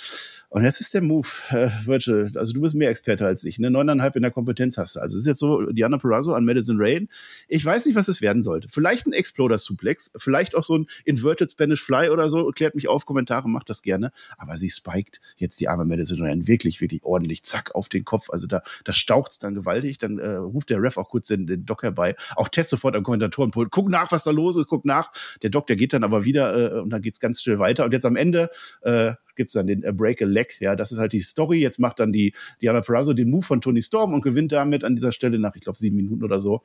[0.48, 2.30] Und jetzt ist der Move, äh, Virgil.
[2.36, 3.58] Also du bist mehr Experte als ich.
[3.58, 3.70] Ne?
[3.70, 5.00] Neuneinhalb in der Kompetenz hast du.
[5.00, 7.08] Also es ist jetzt so, Diana Perazzo an Madison Rain.
[7.48, 8.68] Ich weiß nicht, was es werden werden sollte.
[8.68, 12.50] Vielleicht ein Exploder-Suplex, vielleicht auch so ein Inverted Spanish Fly oder so.
[12.50, 14.10] Klärt mich auf, Kommentare, macht das gerne.
[14.36, 18.28] Aber sie spiked jetzt die arme Madison Ryan wirklich, wirklich ordentlich, zack, auf den Kopf.
[18.30, 19.98] Also da, da staucht's dann gewaltig.
[19.98, 22.14] Dann äh, ruft der Ref auch kurz den, den Doc herbei.
[22.36, 23.70] Auch Test sofort am Kommentatorenpult.
[23.70, 25.10] Guck nach, was da los ist, guck nach.
[25.42, 27.84] Der Doc, der geht dann aber wieder äh, und dann geht's ganz schnell weiter.
[27.84, 28.50] Und jetzt am Ende
[28.82, 30.60] äh, gibt's dann den äh, Break a Leg.
[30.60, 31.60] Ja, das ist halt die Story.
[31.60, 34.96] Jetzt macht dann die Diana Perazzo den Move von Tony Storm und gewinnt damit an
[34.96, 36.62] dieser Stelle nach, ich glaube, sieben Minuten oder so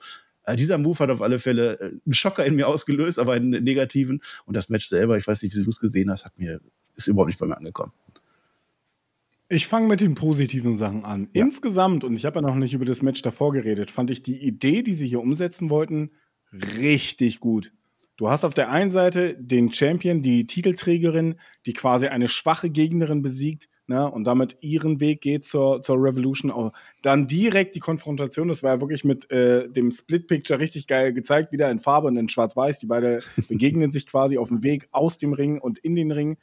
[0.55, 4.21] dieser Move hat auf alle Fälle äh, einen Schocker in mir ausgelöst, aber einen negativen.
[4.45, 6.59] Und das Match selber, ich weiß nicht, wie du es gesehen hast, hat mir,
[6.95, 7.93] ist überhaupt nicht bei mir angekommen.
[9.49, 11.27] Ich fange mit den positiven Sachen an.
[11.33, 11.43] Ja.
[11.43, 14.37] Insgesamt, und ich habe ja noch nicht über das Match davor geredet, fand ich die
[14.37, 16.11] Idee, die sie hier umsetzen wollten,
[16.77, 17.73] richtig gut.
[18.15, 21.35] Du hast auf der einen Seite den Champion, die Titelträgerin,
[21.65, 26.71] die quasi eine schwache Gegnerin besiegt, ne, und damit ihren Weg geht zur, zur Revolution.
[27.01, 31.51] Dann direkt die Konfrontation, das war ja wirklich mit äh, dem Split-Picture richtig geil gezeigt,
[31.51, 32.79] wieder in Farbe und in Schwarz-Weiß.
[32.79, 33.19] Die beide
[33.49, 36.37] begegnen sich quasi auf dem Weg aus dem Ring und in den Ring.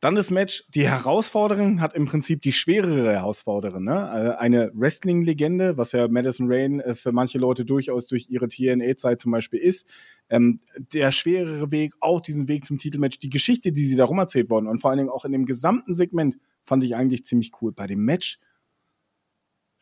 [0.00, 0.64] Dann das Match.
[0.70, 3.84] Die Herausforderin hat im Prinzip die schwerere Herausforderin.
[3.84, 3.92] Ne?
[3.92, 9.20] Äh, eine Wrestling-Legende, was ja Madison Rain äh, für manche Leute durchaus durch ihre TNA-Zeit
[9.20, 9.86] zum Beispiel ist.
[10.30, 10.60] Ähm,
[10.94, 14.68] der schwerere Weg auf diesen Weg zum Titelmatch, die Geschichte, die sie darum erzählt worden
[14.68, 17.72] und vor allen Dingen auch in dem gesamten Segment fand ich eigentlich ziemlich cool.
[17.72, 18.38] Bei dem Match,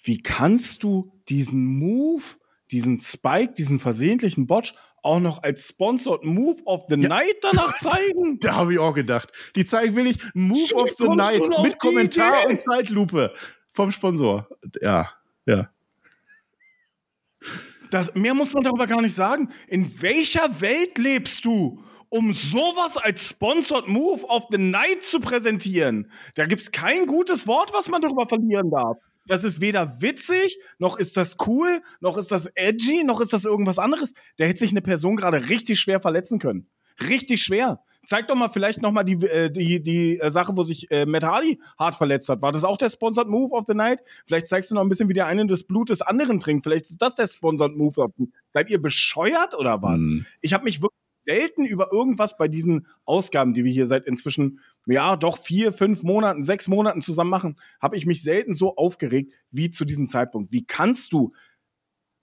[0.03, 2.25] wie kannst du diesen Move,
[2.71, 7.09] diesen Spike, diesen versehentlichen Botch auch noch als Sponsored Move of the ja.
[7.09, 8.39] Night danach zeigen?
[8.41, 9.33] da habe ich auch gedacht.
[9.57, 12.53] Die zeigen will ich Move of the Night mit Kommentar Idee?
[12.53, 13.33] und Zeitlupe
[13.71, 14.49] vom Sponsor.
[14.83, 15.11] Ja,
[15.47, 15.71] ja.
[17.91, 19.49] Das, mehr muss man darüber gar nicht sagen.
[19.69, 26.11] In welcher Welt lebst du, um sowas als Sponsored Move of the Night zu präsentieren?
[26.35, 28.99] Da gibt es kein gutes Wort, was man darüber verlieren darf.
[29.29, 33.45] Das ist weder witzig, noch ist das cool, noch ist das edgy, noch ist das
[33.45, 34.15] irgendwas anderes.
[34.39, 36.69] Da hätte sich eine Person gerade richtig schwer verletzen können.
[37.09, 37.81] Richtig schwer.
[38.07, 41.05] Zeig doch mal vielleicht noch mal die, äh, die, die äh, Sache, wo sich äh,
[41.05, 42.43] Matt Hardy hart verletzt hat.
[42.43, 44.01] War das auch der Sponsored Move of the Night?
[44.27, 46.65] Vielleicht zeigst du noch ein bisschen, wie der eine das Blut des anderen trinkt.
[46.65, 48.01] Vielleicht ist das der Sponsored Move.
[48.01, 48.13] Of
[48.49, 50.01] Seid ihr bescheuert oder was?
[50.01, 50.27] Mhm.
[50.41, 50.99] Ich habe mich wirklich
[51.29, 56.03] selten über irgendwas bei diesen Ausgaben, die wir hier seit inzwischen, ja, doch vier, fünf
[56.03, 60.53] Monaten, sechs Monaten zusammen machen, habe ich mich selten so aufgeregt wie zu diesem Zeitpunkt.
[60.53, 61.33] Wie kannst du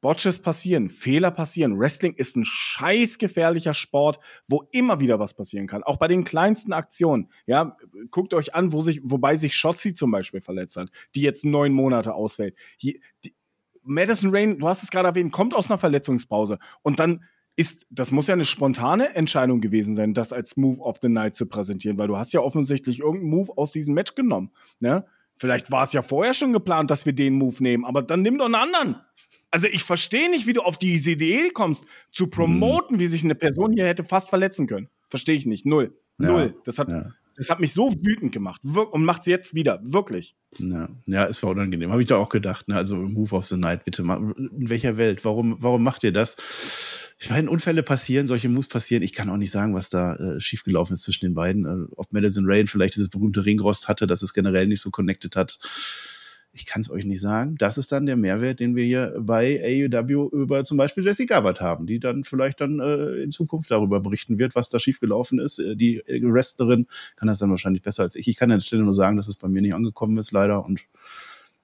[0.01, 1.79] Botches passieren, Fehler passieren.
[1.79, 5.81] Wrestling ist ein scheiß gefährlicher Sport, wo immer wieder was passieren kann.
[5.81, 7.29] Auch bei den kleinsten Aktionen.
[7.47, 7.75] Ja,
[8.11, 11.71] guckt euch an, wo sich, wobei sich Shotzi zum Beispiel verletzt hat, die jetzt neun
[11.71, 12.55] Monate ausfällt.
[12.77, 13.33] Hier, die,
[13.81, 17.23] Madison Rain, du hast es gerade erwähnt, kommt aus einer Verletzungspause und dann
[17.55, 21.35] ist, das muss ja eine spontane Entscheidung gewesen sein, das als Move of the Night
[21.35, 24.51] zu präsentieren, weil du hast ja offensichtlich irgendeinen Move aus diesem Match genommen.
[24.79, 25.05] Ne?
[25.35, 28.37] Vielleicht war es ja vorher schon geplant, dass wir den Move nehmen, aber dann nimm
[28.37, 28.95] doch einen anderen.
[29.51, 32.99] Also ich verstehe nicht, wie du auf diese Idee kommst, zu promoten, mhm.
[32.99, 34.89] wie sich eine Person hier hätte fast verletzen können.
[35.09, 35.65] Verstehe ich nicht.
[35.65, 35.97] Null.
[36.19, 36.55] Ja, Null.
[36.65, 37.11] Das hat, ja.
[37.37, 38.59] das hat mich so wütend gemacht.
[38.63, 39.79] Wir und macht es jetzt wieder.
[39.83, 40.35] Wirklich.
[40.57, 41.91] Ja, ja es war unangenehm.
[41.91, 42.67] Habe ich da auch gedacht.
[42.67, 42.75] Ne?
[42.75, 44.17] Also Move of the Night, bitte mal.
[44.37, 45.23] In welcher Welt?
[45.23, 46.35] Warum, warum macht ihr das?
[47.17, 49.01] Ich meine, Unfälle passieren, solche Moves passieren.
[49.01, 51.65] Ich kann auch nicht sagen, was da äh, schiefgelaufen ist zwischen den beiden.
[51.65, 55.35] Äh, ob Madison Rain vielleicht dieses berühmte Ringrost hatte, dass es generell nicht so connected
[55.35, 55.59] hat.
[56.51, 57.55] Ich kann es euch nicht sagen.
[57.57, 61.61] Das ist dann der Mehrwert, den wir hier bei AEW über zum Beispiel Jesse Gabbard
[61.61, 65.59] haben, die dann vielleicht dann äh, in Zukunft darüber berichten wird, was da schiefgelaufen ist.
[65.59, 68.27] Äh, die Wrestlerin kann das dann wahrscheinlich besser als ich.
[68.27, 70.65] Ich kann an der Stelle nur sagen, dass es bei mir nicht angekommen ist, leider.
[70.65, 70.81] Und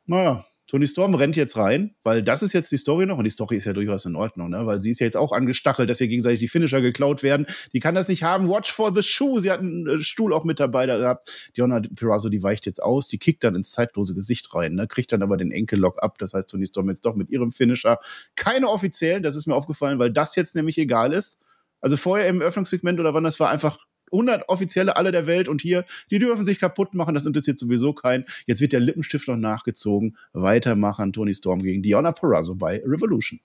[0.06, 3.30] naja, Tony Storm rennt jetzt rein, weil das ist jetzt die Story noch und die
[3.30, 4.66] Story ist ja durchaus in Ordnung, ne?
[4.66, 7.46] weil sie ist ja jetzt auch angestachelt, dass ihr gegenseitig die Finisher geklaut werden.
[7.74, 8.48] Die kann das nicht haben.
[8.48, 9.42] Watch for the shoe.
[9.42, 11.52] Sie hat einen äh, Stuhl auch mit dabei da gehabt.
[11.58, 14.88] Diona Pirazo, die weicht jetzt aus, die kickt dann ins zeitlose Gesicht rein, ne?
[14.88, 16.18] kriegt dann aber den Enkellock ab.
[16.20, 18.00] Das heißt, Tony Storm jetzt doch mit ihrem Finisher.
[18.38, 21.38] Keine offiziellen, das ist mir aufgefallen, weil das jetzt nämlich egal ist.
[21.82, 23.78] Also vorher im Öffnungssegment oder wann das war einfach
[24.12, 27.94] 100 Offizielle alle der Welt und hier, die dürfen sich kaputt machen, das interessiert sowieso
[27.94, 28.26] keinen.
[28.46, 30.18] Jetzt wird der Lippenstift noch nachgezogen.
[30.34, 33.40] Weitermachen Tony Storm gegen Diona Perazzo bei Revolution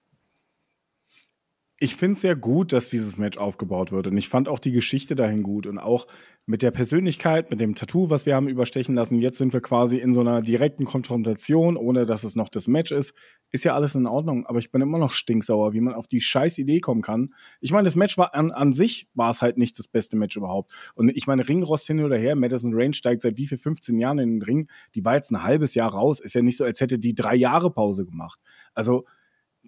[1.78, 4.06] ich finde es sehr gut, dass dieses Match aufgebaut wird.
[4.06, 5.66] Und ich fand auch die Geschichte dahin gut.
[5.66, 6.06] Und auch
[6.46, 9.18] mit der Persönlichkeit, mit dem Tattoo, was wir haben überstechen lassen.
[9.18, 12.92] Jetzt sind wir quasi in so einer direkten Konfrontation, ohne dass es noch das Match
[12.92, 13.14] ist.
[13.50, 14.46] Ist ja alles in Ordnung.
[14.46, 17.34] Aber ich bin immer noch stinksauer, wie man auf die scheiß Idee kommen kann.
[17.60, 20.36] Ich meine, das Match war an, an sich, war es halt nicht das beste Match
[20.36, 20.72] überhaupt.
[20.94, 24.18] Und ich meine, Ringrost hin oder her, Madison Range steigt seit wie viel 15 Jahren
[24.18, 24.70] in den Ring.
[24.94, 26.20] Die war jetzt ein halbes Jahr raus.
[26.20, 28.40] Ist ja nicht so, als hätte die drei Jahre Pause gemacht.
[28.72, 29.04] Also,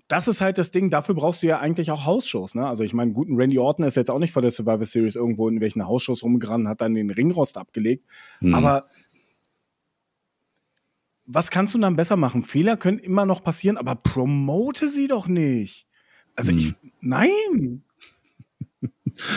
[0.09, 2.67] das ist halt das Ding, dafür brauchst du ja eigentlich auch Hausshows, ne?
[2.67, 5.49] Also ich meine, guten Randy Orton ist jetzt auch nicht vor der Survivor Series irgendwo
[5.49, 8.09] in welchen Hausshows rumgerannt, hat dann den Ringrost abgelegt.
[8.41, 8.55] Mhm.
[8.55, 8.89] Aber
[11.27, 12.43] was kannst du dann besser machen?
[12.43, 15.87] Fehler können immer noch passieren, aber promote sie doch nicht.
[16.35, 16.59] Also mhm.
[16.59, 17.83] ich, nein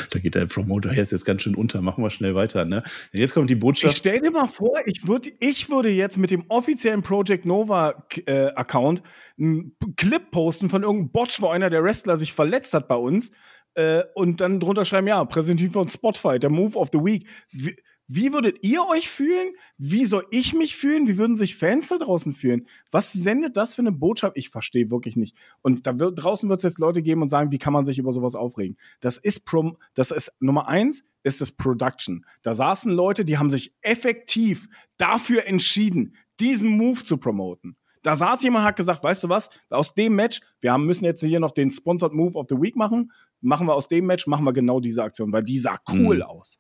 [0.10, 1.82] da geht der Promoter jetzt, jetzt ganz schön unter.
[1.82, 2.66] Machen wir schnell weiter.
[2.66, 2.84] Ne?
[3.12, 3.94] Jetzt kommt die Botschaft.
[3.94, 8.06] Ich stell dir mal vor, ich, würd, ich würde jetzt mit dem offiziellen Project Nova
[8.26, 9.02] äh, Account
[9.40, 13.32] einen Clip posten von irgendeinem Botch, wo einer der Wrestler sich verletzt hat bei uns.
[13.74, 17.28] Äh, und dann drunter schreiben, ja, präsentiert von Spotify, der Move of the Week.
[17.52, 17.76] Wie,
[18.14, 19.54] wie würdet ihr euch fühlen?
[19.78, 21.08] Wie soll ich mich fühlen?
[21.08, 22.68] Wie würden sich Fans da draußen fühlen?
[22.92, 24.36] Was sendet das für eine Botschaft?
[24.36, 25.36] Ich verstehe wirklich nicht.
[25.62, 28.00] Und da wird, draußen wird es jetzt Leute geben und sagen, wie kann man sich
[28.00, 28.76] über sowas aufregen?
[29.00, 32.26] Das ist Prom, das ist Nummer eins, ist das Production.
[32.42, 37.78] Da saßen Leute, die haben sich effektiv dafür entschieden, diesen Move zu promoten.
[38.04, 41.22] Da saß jemand, hat gesagt, weißt du was, aus dem Match, wir haben, müssen jetzt
[41.22, 44.44] hier noch den Sponsored Move of the Week machen, machen wir aus dem Match, machen
[44.44, 46.24] wir genau diese Aktion, weil die sah cool mhm.
[46.24, 46.60] aus.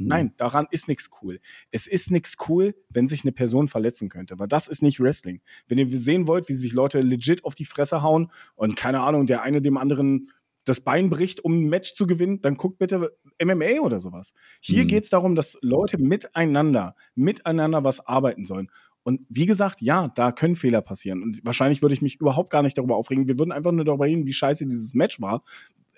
[0.00, 0.06] Hm.
[0.06, 1.40] Nein, daran ist nichts cool.
[1.70, 5.40] Es ist nichts cool, wenn sich eine Person verletzen könnte, weil das ist nicht Wrestling.
[5.68, 9.26] Wenn ihr sehen wollt, wie sich Leute legit auf die Fresse hauen und keine Ahnung,
[9.26, 10.30] der eine dem anderen
[10.64, 14.34] das Bein bricht, um ein Match zu gewinnen, dann guckt bitte MMA oder sowas.
[14.60, 14.88] Hier mhm.
[14.88, 18.70] geht es darum, dass Leute miteinander, miteinander was arbeiten sollen.
[19.02, 21.22] Und wie gesagt, ja, da können Fehler passieren.
[21.22, 23.28] Und wahrscheinlich würde ich mich überhaupt gar nicht darüber aufregen.
[23.28, 25.42] Wir würden einfach nur darüber reden, wie scheiße dieses Match war.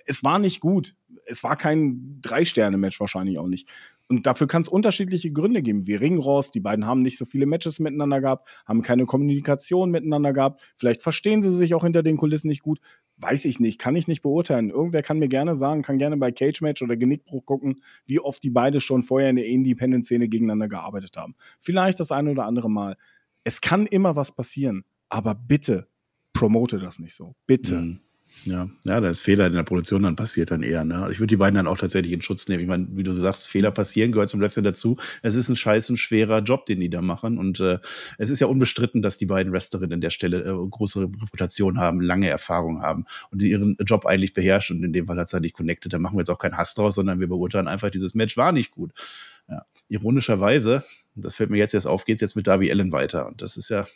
[0.07, 0.94] Es war nicht gut
[1.26, 3.68] es war kein Drei-Sterne-Match wahrscheinlich auch nicht.
[4.09, 6.55] Und dafür kann es unterschiedliche Gründe geben, wie Ringrost.
[6.55, 10.62] Die beiden haben nicht so viele Matches miteinander gehabt, haben keine Kommunikation miteinander gehabt.
[10.76, 12.80] Vielleicht verstehen sie sich auch hinter den Kulissen nicht gut.
[13.16, 14.70] Weiß ich nicht, kann ich nicht beurteilen.
[14.70, 18.42] Irgendwer kann mir gerne sagen, kann gerne bei Cage Match oder Genickbruch gucken, wie oft
[18.42, 21.34] die beide schon vorher in der Independent-Szene gegeneinander gearbeitet haben.
[21.59, 22.96] Vielleicht das eine oder andere Mal.
[23.44, 25.88] Es kann immer was passieren, aber bitte
[26.32, 27.34] promote das nicht so.
[27.46, 27.76] Bitte.
[27.76, 28.00] Mhm.
[28.45, 30.84] Ja, ja, da ist Fehler in der Produktion dann passiert dann eher.
[30.84, 31.09] Ne?
[31.12, 32.62] Ich würde die beiden dann auch tatsächlich in Schutz nehmen.
[32.62, 34.97] Ich meine, wie du sagst, Fehler passieren, gehört zum Wrestling dazu.
[35.22, 37.38] Es ist ein scheißen schwerer Job, den die da machen.
[37.38, 37.78] Und äh,
[38.18, 42.01] es ist ja unbestritten, dass die beiden Wrestlerinnen an der Stelle äh, große Reputation haben,
[42.01, 44.72] lange Erfahrung haben und ihren Job eigentlich beherrscht.
[44.72, 45.93] Und in dem Fall hat es halt nicht connected.
[45.93, 48.51] Da machen wir jetzt auch keinen Hass draus, sondern wir beurteilen einfach, dieses Match war
[48.51, 48.93] nicht gut.
[49.49, 49.64] Ja.
[49.88, 50.84] Ironischerweise,
[51.14, 53.28] das fällt mir jetzt erst auf, geht jetzt mit Darby Allen weiter.
[53.28, 53.86] Und das ist ja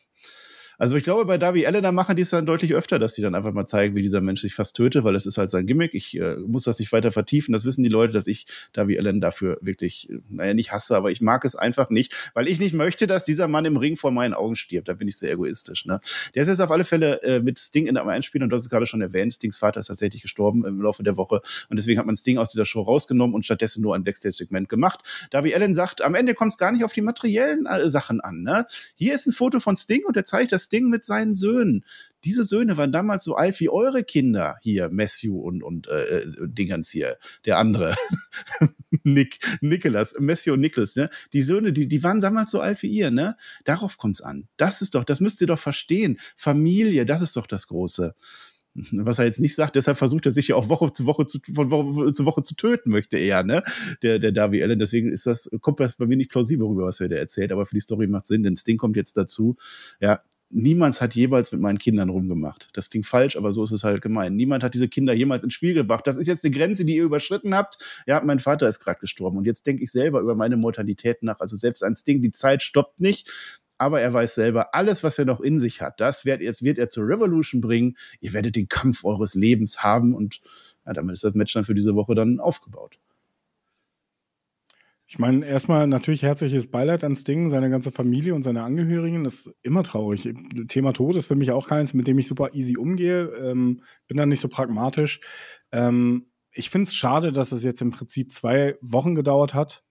[0.79, 3.35] also ich glaube, bei Darby Allen, machen die es dann deutlich öfter, dass die dann
[3.35, 5.95] einfach mal zeigen, wie dieser Mensch sich fast tötet, weil das ist halt sein Gimmick.
[5.95, 7.53] Ich äh, muss das nicht weiter vertiefen.
[7.53, 11.11] Das wissen die Leute, dass ich Darby Allen dafür wirklich, äh, naja, nicht hasse, aber
[11.11, 14.11] ich mag es einfach nicht, weil ich nicht möchte, dass dieser Mann im Ring vor
[14.11, 14.89] meinen Augen stirbt.
[14.89, 15.87] Da bin ich sehr egoistisch.
[15.87, 16.01] Ne?
[16.35, 18.71] Der ist jetzt auf alle Fälle äh, mit Sting in einem Einspiel und das ist
[18.71, 19.35] gerade schon erwähnt.
[19.35, 22.51] Stings Vater ist tatsächlich gestorben im Laufe der Woche und deswegen hat man Sting aus
[22.51, 25.01] dieser Show rausgenommen und stattdessen nur ein Backstage-Segment gemacht.
[25.31, 28.43] Darby Allen sagt, am Ende kommt es gar nicht auf die materiellen äh, Sachen an.
[28.43, 28.67] Ne?
[28.95, 31.85] Hier ist ein Foto von Sting und er zeigt das Sting mit seinen Söhnen.
[32.25, 36.49] Diese Söhne waren damals so alt wie eure Kinder hier, Matthew und, und äh, äh
[36.49, 37.95] Dingens hier, der andere,
[39.05, 41.09] Nick, Nicholas, Matthew und Nicholas, ne?
[41.33, 43.37] Die Söhne, die, die waren damals so alt wie ihr, ne?
[43.65, 44.49] Darauf kommt es an.
[44.57, 46.19] Das ist doch, das müsst ihr doch verstehen.
[46.37, 48.15] Familie, das ist doch das Große
[48.93, 51.39] was er jetzt nicht sagt, deshalb versucht er sich ja auch Woche zu Woche zu,
[51.55, 53.63] von Woche zu Woche zu töten, möchte er, ne?
[54.03, 54.79] Der, der Darby Allen.
[54.79, 57.65] Deswegen ist das, kommt das bei mir nicht plausibel rüber, was er da erzählt, aber
[57.67, 59.57] für die Story macht Sinn, denn Sting kommt jetzt dazu.
[60.01, 62.69] Ja, niemand hat jemals mit meinen Kindern rumgemacht.
[62.73, 64.37] Das klingt falsch, aber so ist es halt gemeint.
[64.37, 66.07] Niemand hat diese Kinder jemals ins Spiel gebracht.
[66.07, 67.79] Das ist jetzt eine Grenze, die ihr überschritten habt.
[68.07, 71.41] Ja, mein Vater ist gerade gestorben und jetzt denke ich selber über meine Mortalität nach.
[71.41, 73.31] Also selbst ein Sting, die Zeit stoppt nicht.
[73.79, 76.79] aber er weiß selber, alles, was er noch in sich hat, das wird, jetzt wird
[76.79, 77.97] er zur Revolution bringen.
[78.21, 80.41] Ihr werdet den Kampf eures Lebens haben und
[80.87, 82.99] ja, damit ist das Match dann für diese Woche dann aufgebaut.
[85.09, 89.23] Ich meine, erstmal natürlich herzliches Beileid ans Ding, seine ganze Familie und seine Angehörigen.
[89.23, 90.29] Das ist immer traurig.
[90.67, 93.27] Thema Tod ist für mich auch keins, mit dem ich super easy umgehe.
[93.37, 95.21] Ähm, bin da nicht so pragmatisch.
[95.71, 99.85] Ähm, ich finde es schade, dass es jetzt im Prinzip zwei Wochen gedauert hat,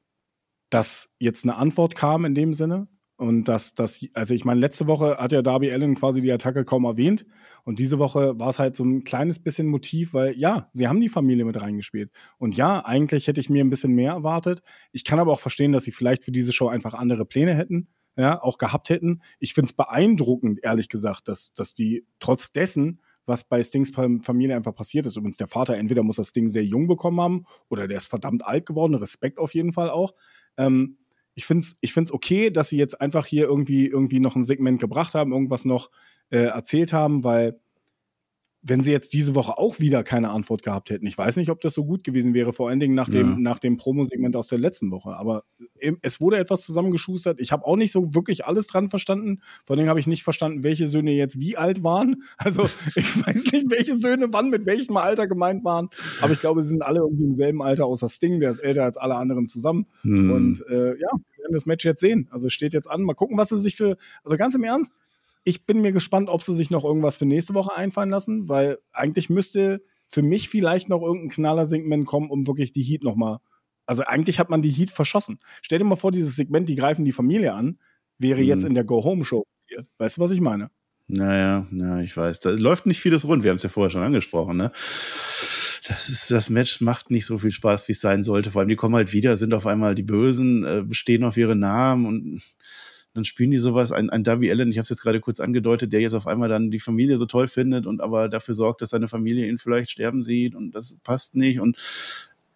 [0.70, 2.90] dass jetzt eine Antwort kam in dem Sinne.
[3.18, 6.66] Und dass das, also ich meine, letzte Woche hat ja Darby Allen quasi die Attacke
[6.66, 7.26] kaum erwähnt.
[7.64, 11.00] Und diese Woche war es halt so ein kleines bisschen Motiv, weil ja, sie haben
[11.00, 12.12] die Familie mit reingespielt.
[12.38, 14.62] Und ja, eigentlich hätte ich mir ein bisschen mehr erwartet.
[14.92, 17.88] Ich kann aber auch verstehen, dass sie vielleicht für diese Show einfach andere Pläne hätten,
[18.18, 19.22] ja, auch gehabt hätten.
[19.40, 24.56] Ich finde es beeindruckend, ehrlich gesagt, dass, dass die trotz dessen, was bei Stings Familie
[24.56, 25.16] einfach passiert ist.
[25.16, 28.46] Übrigens, der Vater, entweder muss das Ding sehr jung bekommen haben oder der ist verdammt
[28.46, 28.94] alt geworden.
[28.94, 30.14] Respekt auf jeden Fall auch.
[30.58, 30.98] Ähm,
[31.36, 34.44] ich finde es ich find's okay, dass sie jetzt einfach hier irgendwie, irgendwie noch ein
[34.44, 35.92] Segment gebracht haben, irgendwas noch
[36.32, 37.60] äh, erzählt haben, weil
[38.68, 41.62] wenn sie jetzt diese Woche auch wieder keine Antwort gehabt hätten, ich weiß nicht, ob
[41.62, 43.38] das so gut gewesen wäre, vor allen Dingen nach dem, ja.
[43.38, 45.16] nach dem Promo-Segment aus der letzten Woche.
[45.16, 45.44] Aber
[46.02, 47.40] es wurde etwas zusammengeschustert.
[47.40, 49.42] Ich habe auch nicht so wirklich alles dran verstanden.
[49.66, 52.16] Vor allem habe ich nicht verstanden, welche Söhne jetzt wie alt waren.
[52.38, 55.90] Also ich weiß nicht, welche Söhne wann mit welchem Alter gemeint waren.
[56.22, 58.84] Aber ich glaube, sie sind alle irgendwie im selben Alter, außer Sting, der ist älter
[58.84, 59.88] als alle anderen zusammen.
[60.02, 60.32] Hm.
[60.32, 62.28] Und äh, ja, wir werden das Match jetzt sehen.
[62.30, 63.02] Also es steht jetzt an.
[63.02, 63.98] Mal gucken, was sie sich für.
[64.24, 64.94] Also ganz im Ernst,
[65.46, 68.80] ich bin mir gespannt, ob sie sich noch irgendwas für nächste Woche einfallen lassen, weil
[68.92, 73.38] eigentlich müsste für mich vielleicht noch irgendein Knaller-Segment kommen, um wirklich die Heat nochmal.
[73.86, 75.40] Also eigentlich hat man die Heat verschossen.
[75.62, 77.80] Stell dir mal vor, dieses Segment, die greifen die Familie an,
[78.18, 78.48] wäre mhm.
[78.48, 79.88] jetzt in der Go-Home-Show passiert.
[80.00, 80.72] Weißt du, was ich meine?
[81.08, 82.40] Naja, na, ich weiß.
[82.40, 83.44] Da läuft nicht vieles rund.
[83.44, 84.72] Wir haben es ja vorher schon angesprochen, ne?
[85.88, 88.50] Das ist, das Match macht nicht so viel Spaß, wie es sein sollte.
[88.50, 91.56] Vor allem, die kommen halt wieder, sind auf einmal die Bösen, äh, bestehen auf ihre
[91.56, 92.42] Namen und
[93.16, 95.94] dann spielen die sowas, ein, ein Darby Allen, ich habe es jetzt gerade kurz angedeutet,
[95.94, 98.90] der jetzt auf einmal dann die Familie so toll findet und aber dafür sorgt, dass
[98.90, 101.78] seine Familie ihn vielleicht sterben sieht und das passt nicht und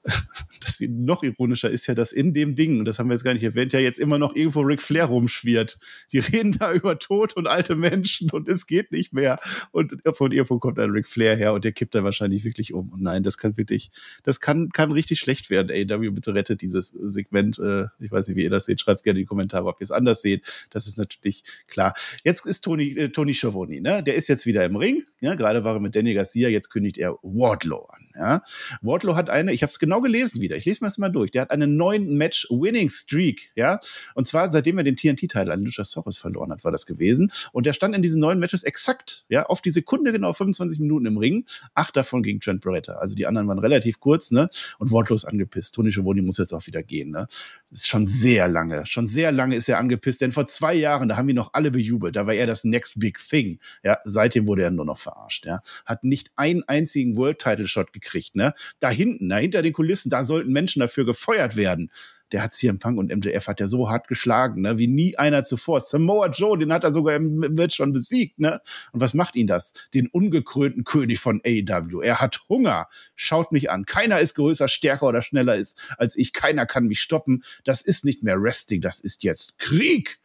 [0.61, 3.33] das noch ironischer ist ja, dass in dem Ding, und das haben wir jetzt gar
[3.33, 5.77] nicht erwähnt, ja jetzt immer noch irgendwo Ric Flair rumschwirrt.
[6.11, 9.39] Die reden da über Tod und alte Menschen und es geht nicht mehr.
[9.71, 12.89] Und von irgendwo kommt dann Ric Flair her und der kippt da wahrscheinlich wirklich um.
[12.89, 13.91] Und nein, das kann wirklich,
[14.23, 15.69] das kann, kann richtig schlecht werden.
[15.69, 17.59] Ey, AW bitte rettet dieses Segment.
[17.59, 18.81] Äh, ich weiß nicht, wie ihr das seht.
[18.81, 20.67] Schreibt gerne in die Kommentare, ob ihr es anders seht.
[20.69, 21.93] Das ist natürlich klar.
[22.23, 24.03] Jetzt ist Tony, äh, Tony Schiavone, ne?
[24.03, 25.03] Der ist jetzt wieder im Ring.
[25.21, 25.35] Ja?
[25.35, 28.09] Gerade war er mit Danny Garcia, jetzt kündigt er Wardlow an.
[28.15, 28.43] Ja?
[28.81, 31.31] Wardlow hat eine, ich habe es genau gelesen wieder, ich lese mir das mal durch,
[31.31, 33.79] der hat einen neuen Match-Winning-Streak, ja,
[34.13, 37.73] und zwar seitdem er den TNT-Teil an Luchasaurus verloren hat, war das gewesen, und der
[37.73, 41.45] stand in diesen neuen Matches exakt, ja, auf die Sekunde genau 25 Minuten im Ring,
[41.73, 45.75] acht davon gegen Trent Beretta, also die anderen waren relativ kurz, ne, und wortlos angepisst.
[45.75, 47.27] Tony Schiavone muss jetzt auch wieder gehen, ne,
[47.71, 51.09] das ist schon sehr lange, schon sehr lange ist er angepisst, denn vor zwei Jahren,
[51.09, 54.47] da haben wir noch alle bejubelt, da war er das Next Big Thing, ja, seitdem
[54.47, 59.29] wurde er nur noch verarscht, ja, hat nicht einen einzigen World-Title-Shot gekriegt, ne, da hinten,
[59.29, 61.89] da hinter den Kulissen, da sollten Menschen dafür gefeuert werden.
[62.33, 65.45] Der hat CM Punk und MJF hat ja so hart geschlagen, ne, wie nie einer
[65.45, 65.79] zuvor.
[65.79, 68.59] Samoa Joe, den hat er sogar im Match schon besiegt, ne?
[68.91, 69.71] Und was macht ihn das?
[69.93, 72.01] Den ungekrönten König von AEW.
[72.01, 72.89] Er hat Hunger.
[73.15, 73.85] Schaut mich an.
[73.85, 76.33] Keiner ist größer, stärker oder schneller ist als ich.
[76.33, 77.43] Keiner kann mich stoppen.
[77.63, 80.18] Das ist nicht mehr Wrestling, das ist jetzt Krieg.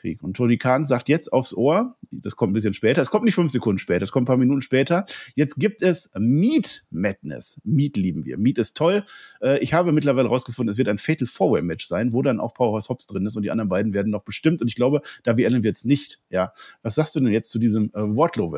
[0.00, 0.22] Krieg.
[0.22, 3.34] Und Tony Khan sagt jetzt aufs Ohr, das kommt ein bisschen später, es kommt nicht
[3.34, 7.60] fünf Sekunden später, es kommt ein paar Minuten später, jetzt gibt es Meat Madness.
[7.64, 8.38] Meat lieben wir.
[8.38, 9.04] Meat ist toll.
[9.40, 12.54] Äh, ich habe mittlerweile rausgefunden, es wird ein Fatal Four-Way Match sein, wo dann auch
[12.54, 15.46] Powerhouse Hobbs drin ist und die anderen beiden werden noch bestimmt und ich glaube, Darby
[15.46, 16.20] Allen wird es nicht.
[16.30, 16.52] Ja.
[16.82, 18.52] Was sagst du denn jetzt zu diesem äh, Wardlow,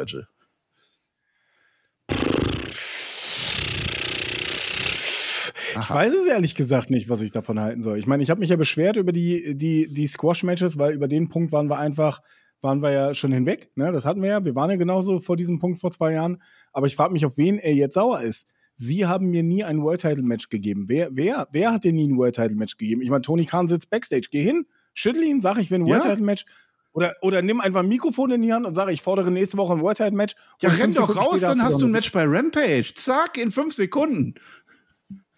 [5.83, 7.99] Ich weiß es ehrlich gesagt nicht, was ich davon halten soll.
[7.99, 11.28] Ich meine, ich habe mich ja beschwert über die, die, die Squash-Matches, weil über den
[11.28, 12.20] Punkt waren wir einfach,
[12.61, 13.70] waren wir ja schon hinweg.
[13.74, 13.93] Ne?
[13.93, 14.45] Das hatten wir ja.
[14.45, 16.43] Wir waren ja genauso vor diesem Punkt vor zwei Jahren.
[16.72, 18.49] Aber ich frage mich, auf wen er jetzt sauer ist.
[18.74, 20.85] Sie haben mir nie ein World Title Match gegeben.
[20.89, 23.03] Wer, wer, wer hat dir nie ein World Title Match gegeben?
[23.03, 24.28] Ich meine, Tony Khan sitzt backstage.
[24.30, 26.11] Geh hin, schüttel ihn, sag, ich will ein World ja.
[26.11, 26.47] Title Match.
[26.95, 29.72] Oder, oder nimm einfach ein Mikrofon in die Hand und sage, ich fordere nächste Woche
[29.72, 30.35] ein World Title Match.
[30.61, 32.93] Ja, renn doch raus, dann hast du ein Match bei Rampage.
[32.95, 34.35] Zack, in fünf Sekunden.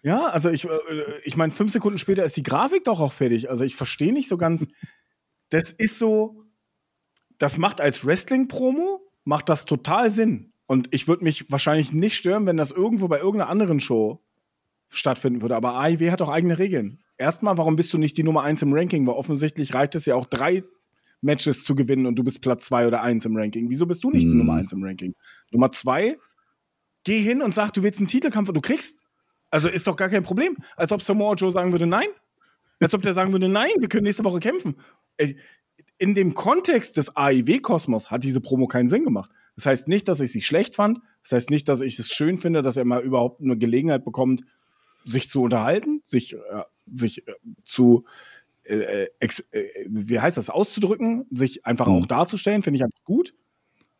[0.05, 0.69] Ja, also ich, äh,
[1.23, 3.49] ich meine, fünf Sekunden später ist die Grafik doch auch fertig.
[3.49, 4.67] Also ich verstehe nicht so ganz.
[5.49, 6.43] Das ist so,
[7.37, 10.53] das macht als Wrestling-Promo, macht das total Sinn.
[10.65, 14.23] Und ich würde mich wahrscheinlich nicht stören, wenn das irgendwo bei irgendeiner anderen Show
[14.89, 15.55] stattfinden würde.
[15.55, 17.03] Aber AIW hat auch eigene Regeln.
[17.19, 19.05] Erstmal, warum bist du nicht die Nummer eins im Ranking?
[19.05, 20.63] Weil offensichtlich reicht es ja auch drei
[21.21, 23.69] Matches zu gewinnen und du bist Platz zwei oder eins im Ranking.
[23.69, 24.31] Wieso bist du nicht hm.
[24.31, 25.13] die Nummer eins im Ranking?
[25.51, 26.17] Nummer zwei,
[27.03, 29.04] geh hin und sag, du willst einen Titelkampf und du kriegst
[29.55, 30.57] also ist doch gar kein Problem.
[30.75, 32.07] Als ob Samoa Joe sagen würde, nein.
[32.81, 34.75] Als ob der sagen würde, nein, wir können nächste Woche kämpfen.
[35.97, 39.31] in dem Kontext des AIW-Kosmos hat diese Promo keinen Sinn gemacht.
[39.55, 40.99] Das heißt nicht, dass ich sie schlecht fand.
[41.21, 44.41] Das heißt nicht, dass ich es schön finde, dass er mal überhaupt eine Gelegenheit bekommt,
[45.05, 47.31] sich zu unterhalten, sich, äh, sich äh,
[47.63, 48.03] zu,
[48.65, 49.29] äh, äh,
[49.87, 51.93] wie heißt das, auszudrücken, sich einfach mhm.
[51.93, 53.33] auch darzustellen, finde ich einfach gut.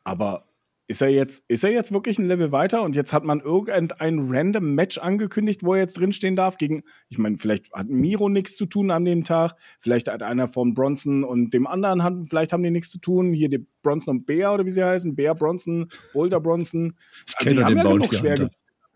[0.03, 0.49] Aber
[0.88, 4.19] ist er jetzt, ist er jetzt wirklich ein Level weiter und jetzt hat man irgendein
[4.19, 8.55] random Match angekündigt, wo er jetzt drinstehen darf gegen, ich meine, vielleicht hat Miro nichts
[8.55, 12.53] zu tun an dem Tag, vielleicht hat einer von Bronson und dem anderen, hat, vielleicht
[12.53, 15.33] haben die nichts zu tun, hier die Bronson und Bär oder wie sie heißen, Bär
[15.33, 16.95] Bronson, Boulder Bronson.
[17.27, 18.55] Ich also, die haben ja genug Schwergewichte.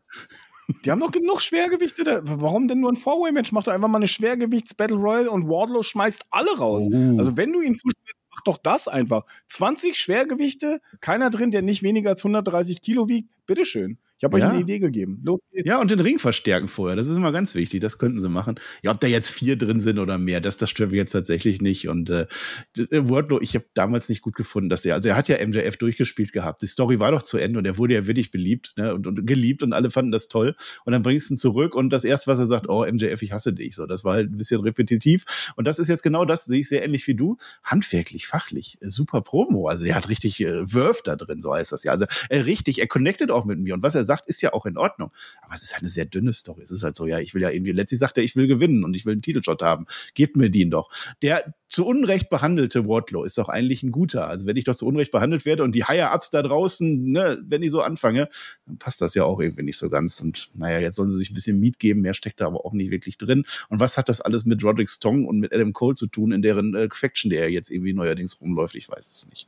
[0.86, 2.04] Die haben noch genug Schwergewichte.
[2.04, 2.22] Da.
[2.24, 3.52] Warum denn nur ein Four-Way-Match?
[3.54, 6.88] Mach doch einfach mal eine Schwergewichts-Battle Royale und Wardlow schmeißt alle raus.
[6.92, 7.18] Oh.
[7.18, 9.26] Also wenn du ihn pushen willst, mach doch das einfach.
[9.48, 13.30] 20 Schwergewichte, keiner drin, der nicht weniger als 130 Kilo wiegt.
[13.46, 13.98] Bitteschön.
[14.20, 14.50] Ich habe euch ja.
[14.50, 15.22] eine Idee gegeben.
[15.24, 15.66] Los geht's.
[15.66, 16.98] Ja, und den Ring verstärken vorher.
[16.98, 17.80] Das ist immer ganz wichtig.
[17.80, 18.60] Das könnten sie machen.
[18.84, 21.62] Ja, ob da jetzt vier drin sind oder mehr, das, das stört mich jetzt tatsächlich
[21.62, 21.88] nicht.
[21.88, 22.28] Und äh,
[22.76, 26.34] Wardlow, ich habe damals nicht gut gefunden, dass er, also er hat ja MJF durchgespielt
[26.34, 26.62] gehabt.
[26.64, 29.26] Die Story war doch zu Ende und er wurde ja wirklich beliebt ne, und, und
[29.26, 30.54] geliebt und alle fanden das toll.
[30.84, 33.32] Und dann bringst du ihn zurück und das erste, was er sagt, oh, MJF, ich
[33.32, 33.76] hasse dich.
[33.76, 35.54] So, das war halt ein bisschen repetitiv.
[35.56, 37.38] Und das ist jetzt genau das, sehe ich sehr ähnlich wie du.
[37.64, 39.70] Handwerklich, fachlich, super Promo.
[39.70, 41.94] Also er hat richtig äh, Wurf da drin, so heißt das ja.
[41.94, 43.76] Also er richtig, er connected auch mit mir.
[43.76, 45.12] Und was er sagt, ist ja auch in Ordnung.
[45.42, 46.62] Aber es ist eine sehr dünne Story.
[46.62, 48.84] Es ist halt so, ja, ich will ja irgendwie, letztlich sagt er, ich will gewinnen
[48.84, 49.86] und ich will einen Titelshot haben.
[50.14, 50.90] Gebt mir den doch.
[51.22, 54.28] Der zu Unrecht behandelte Wardlow ist doch eigentlich ein guter.
[54.28, 57.62] Also wenn ich doch zu Unrecht behandelt werde und die Higher-Ups da draußen, ne, wenn
[57.62, 58.28] ich so anfange,
[58.66, 60.20] dann passt das ja auch irgendwie nicht so ganz.
[60.20, 62.74] Und naja, jetzt sollen sie sich ein bisschen Miet geben, mehr steckt da aber auch
[62.74, 63.46] nicht wirklich drin.
[63.70, 66.42] Und was hat das alles mit Roderick Strong und mit Adam Cole zu tun, in
[66.42, 68.74] deren äh, Faction, der jetzt irgendwie neuerdings rumläuft?
[68.74, 69.48] Ich weiß es nicht.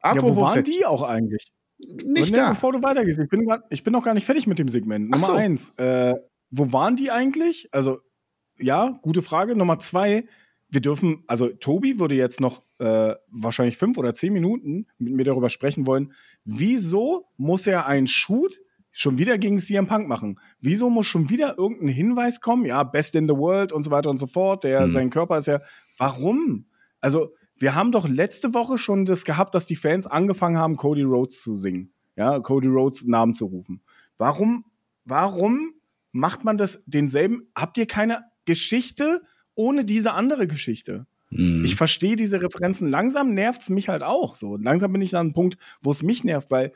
[0.00, 0.76] Apropos ja, wo waren Faction.
[0.76, 1.46] die auch eigentlich?
[2.04, 2.50] Nicht da.
[2.50, 5.10] Bevor du weitergehst, ich bin, grad, ich bin noch gar nicht fertig mit dem Segment.
[5.10, 5.32] Nummer so.
[5.32, 6.14] eins, äh,
[6.50, 7.68] wo waren die eigentlich?
[7.72, 7.98] Also,
[8.58, 9.56] ja, gute Frage.
[9.56, 10.24] Nummer zwei,
[10.68, 15.24] wir dürfen, also Tobi würde jetzt noch äh, wahrscheinlich fünf oder zehn Minuten mit mir
[15.24, 16.12] darüber sprechen wollen,
[16.44, 18.60] wieso muss er einen Shoot
[18.92, 20.38] schon wieder gegen CM Punk machen?
[20.60, 22.64] Wieso muss schon wieder irgendein Hinweis kommen?
[22.64, 24.64] Ja, Best in the World und so weiter und so fort.
[24.64, 24.92] Der, hm.
[24.92, 25.60] Sein Körper ist ja.
[25.96, 26.66] Warum?
[27.00, 31.02] Also, wir haben doch letzte Woche schon das gehabt, dass die Fans angefangen haben, Cody
[31.02, 31.92] Rhodes zu singen.
[32.16, 33.82] Ja, Cody Rhodes Namen zu rufen.
[34.16, 34.64] Warum,
[35.04, 35.74] warum
[36.10, 37.48] macht man das denselben?
[37.54, 39.22] Habt ihr keine Geschichte
[39.54, 41.06] ohne diese andere Geschichte?
[41.30, 41.64] Mhm.
[41.64, 42.88] Ich verstehe diese Referenzen.
[42.88, 44.56] Langsam nervt es mich halt auch so.
[44.56, 46.72] Langsam bin ich an einem Punkt, wo es mich nervt, weil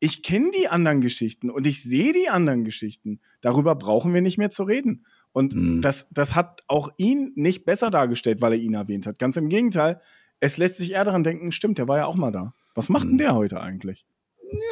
[0.00, 3.20] ich kenne die anderen Geschichten und ich sehe die anderen Geschichten.
[3.40, 5.04] Darüber brauchen wir nicht mehr zu reden.
[5.32, 5.82] Und mhm.
[5.82, 9.18] das, das hat auch ihn nicht besser dargestellt, weil er ihn erwähnt hat.
[9.18, 10.00] Ganz im Gegenteil,
[10.40, 12.54] es lässt sich eher daran denken, stimmt, der war ja auch mal da.
[12.74, 13.18] Was macht denn hm.
[13.18, 14.06] der heute eigentlich?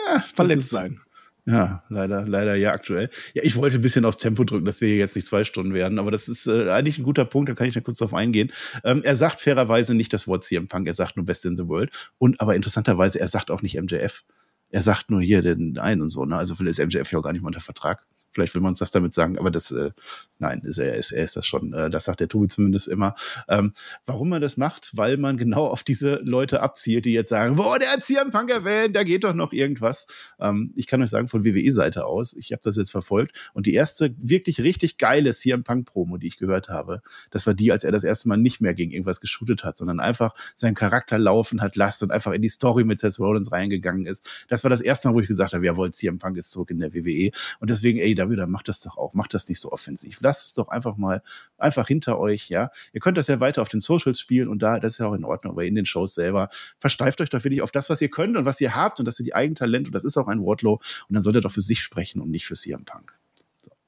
[0.06, 1.00] Ja, verletzt ist, sein.
[1.48, 3.08] Ja, leider, leider ja aktuell.
[3.34, 5.74] Ja, ich wollte ein bisschen aufs Tempo drücken, dass wir hier jetzt nicht zwei Stunden
[5.74, 8.14] werden, aber das ist äh, eigentlich ein guter Punkt, da kann ich da kurz drauf
[8.14, 8.50] eingehen.
[8.82, 11.68] Ähm, er sagt fairerweise nicht das Wort CM Punk, er sagt nur Best in the
[11.68, 11.92] World.
[12.18, 14.24] Und aber interessanterweise, er sagt auch nicht MJF.
[14.70, 16.36] Er sagt nur hier den einen und so, ne?
[16.36, 18.04] Also vielleicht ist MJF ja auch gar nicht mal unter Vertrag.
[18.32, 19.92] Vielleicht will man uns das damit sagen, aber das, äh,
[20.38, 21.72] nein, ist, er, ist, er ist das schon.
[21.72, 23.14] Äh, das sagt der Tobi zumindest immer.
[23.48, 23.72] Ähm,
[24.04, 24.90] warum man das macht?
[24.94, 28.50] Weil man genau auf diese Leute abzielt, die jetzt sagen, boah, der hat CM Punk
[28.50, 30.06] erwähnt, da geht doch noch irgendwas.
[30.38, 33.74] Ähm, ich kann euch sagen, von WWE-Seite aus, ich habe das jetzt verfolgt und die
[33.74, 37.92] erste wirklich richtig geile CM Punk-Promo, die ich gehört habe, das war die, als er
[37.92, 41.76] das erste Mal nicht mehr gegen irgendwas geshootet hat, sondern einfach seinen Charakter laufen hat
[41.76, 44.46] lassen und einfach in die Story mit Seth Rollins reingegangen ist.
[44.48, 46.78] Das war das erste Mal, wo ich gesagt habe, jawohl, CM Punk ist zurück in
[46.78, 47.30] der WWE.
[47.60, 50.18] Und deswegen, ey, da dann macht das doch auch, macht das nicht so offensiv.
[50.26, 51.22] Lasst es doch einfach mal
[51.56, 52.70] einfach hinter euch, ja.
[52.92, 55.14] Ihr könnt das ja weiter auf den Socials spielen und da, das ist ja auch
[55.14, 56.48] in Ordnung, aber in den Shows selber
[56.80, 59.14] versteift euch doch wirklich auf das, was ihr könnt und was ihr habt und das
[59.14, 60.74] sind die Eigentalente und das ist auch ein Wardlow
[61.08, 63.16] und dann sollt ihr doch für sich sprechen und nicht für CM Punk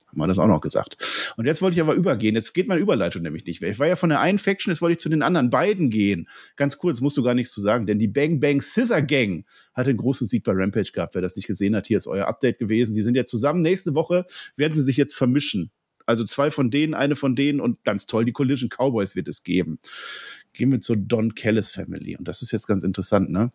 [0.08, 0.96] haben wir das auch noch gesagt.
[1.36, 2.34] Und jetzt wollte ich aber übergehen.
[2.34, 3.70] Jetzt geht meine Überleitung nämlich nicht mehr.
[3.70, 6.28] Ich war ja von der einen Faction, jetzt wollte ich zu den anderen beiden gehen.
[6.56, 9.86] Ganz kurz, musst du gar nichts zu sagen, denn die Bang Bang Scissor Gang hat
[9.86, 11.14] einen großen Sieg bei Rampage gehabt.
[11.14, 12.94] Wer das nicht gesehen hat, hier ist euer Update gewesen.
[12.94, 13.62] Die sind ja zusammen.
[13.62, 14.24] Nächste Woche
[14.56, 15.70] werden sie sich jetzt vermischen.
[16.08, 19.42] Also zwei von denen, eine von denen und ganz toll, die Collision Cowboys wird es
[19.42, 19.78] geben.
[20.54, 22.16] Gehen wir zur Don Callis Family.
[22.16, 23.52] Und das ist jetzt ganz interessant, ne?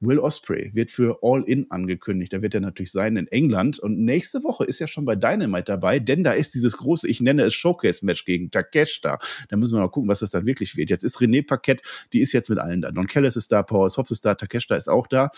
[0.00, 2.32] Will Osprey wird für All In angekündigt.
[2.32, 3.78] Da wird er natürlich sein in England.
[3.78, 7.20] Und nächste Woche ist er schon bei Dynamite dabei, denn da ist dieses große, ich
[7.20, 9.18] nenne es Showcase-Match gegen Takesh da.
[9.48, 10.90] Da müssen wir mal gucken, was das dann wirklich wird.
[10.90, 12.90] Jetzt ist René Paquette, die ist jetzt mit allen da.
[12.90, 15.30] Don Callis ist da, Powers Hobbs ist da, Takeshita ist auch da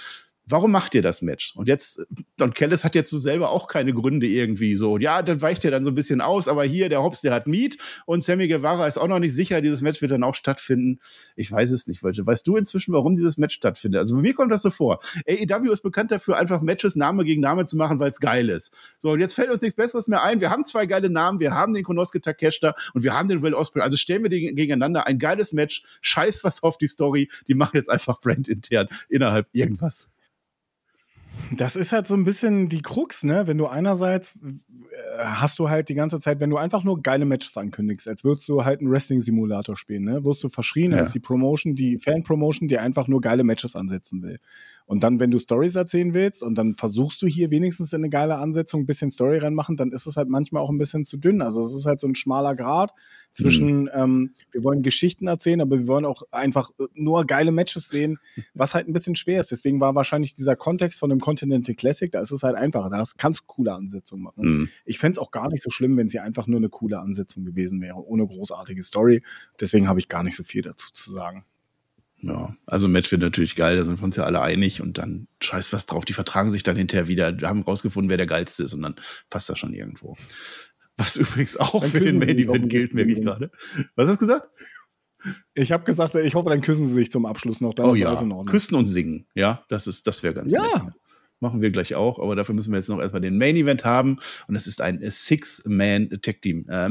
[0.46, 1.54] warum macht ihr das Match?
[1.56, 2.00] Und jetzt,
[2.36, 4.98] Don Kellis hat jetzt so selber auch keine Gründe irgendwie so.
[4.98, 7.46] Ja, dann weicht er dann so ein bisschen aus, aber hier, der Hobbs, der hat
[7.46, 11.00] Miet und Sammy Guevara ist auch noch nicht sicher, dieses Match wird dann auch stattfinden.
[11.36, 12.26] Ich weiß es nicht, Leute.
[12.26, 14.00] Weißt du inzwischen, warum dieses Match stattfindet?
[14.00, 15.00] Also bei mir kommt das so vor.
[15.28, 18.72] AEW ist bekannt dafür, einfach Matches Name gegen Name zu machen, weil es geil ist.
[18.98, 20.40] So, und jetzt fällt uns nichts Besseres mehr ein.
[20.40, 23.54] Wir haben zwei geile Namen, wir haben den Konosuke Takeshita und wir haben den Will
[23.54, 23.82] Ospreay.
[23.82, 25.06] Also stellen wir die gegeneinander.
[25.06, 25.84] Ein geiles Match.
[26.00, 27.30] Scheiß was auf die Story.
[27.48, 30.13] Die machen jetzt einfach brandintern innerhalb irgendwas.
[31.52, 33.46] Das ist halt so ein bisschen die Krux, ne?
[33.46, 37.24] Wenn du einerseits äh, hast du halt die ganze Zeit, wenn du einfach nur geile
[37.24, 40.24] Matches ankündigst, als würdest du halt einen Wrestling-Simulator spielen, ne?
[40.24, 40.98] Wirst du verschrien ja.
[40.98, 44.38] als die Promotion, die Fan-Promotion, die einfach nur geile Matches ansetzen will.
[44.86, 48.10] Und dann, wenn du Stories erzählen willst und dann versuchst du hier wenigstens in eine
[48.10, 51.16] geile Ansetzung ein bisschen Story reinmachen, dann ist es halt manchmal auch ein bisschen zu
[51.16, 51.40] dünn.
[51.40, 52.92] Also es ist halt so ein schmaler Grad
[53.32, 53.90] zwischen, mhm.
[53.94, 58.18] ähm, wir wollen Geschichten erzählen, aber wir wollen auch einfach nur geile Matches sehen,
[58.54, 59.50] was halt ein bisschen schwer ist.
[59.50, 62.90] Deswegen war wahrscheinlich dieser Kontext von dem Continental Classic, da ist es halt einfacher.
[62.90, 64.44] Da kannst du coole Ansetzungen machen.
[64.44, 64.68] Mhm.
[64.84, 67.00] Ich fände es auch gar nicht so schlimm, wenn es hier einfach nur eine coole
[67.00, 69.22] Ansetzung gewesen wäre, ohne großartige Story.
[69.60, 71.46] Deswegen habe ich gar nicht so viel dazu zu sagen.
[72.26, 75.28] Ja, also Match wird natürlich geil, da sind wir uns ja alle einig und dann
[75.40, 76.04] scheiß was drauf.
[76.04, 78.96] Die vertragen sich dann hinterher wieder, haben rausgefunden, wer der geilste ist und dann
[79.30, 80.16] passt das schon irgendwo.
[80.96, 83.50] Was übrigens auch dann für den Main Event gilt, merke ich gerade.
[83.96, 84.48] Was hast du gesagt?
[85.54, 87.74] Ich habe gesagt, ich hoffe, dann küssen sie sich zum Abschluss noch.
[87.74, 88.14] Dann oh ja,
[88.46, 89.26] küssen und singen.
[89.34, 90.62] Ja, das ist, das wäre ganz ja.
[90.62, 90.94] nett
[91.40, 94.18] machen wir gleich auch, aber dafür müssen wir jetzt noch erstmal den Main Event haben
[94.48, 96.88] und es ist ein Six-Man Tag Team äh.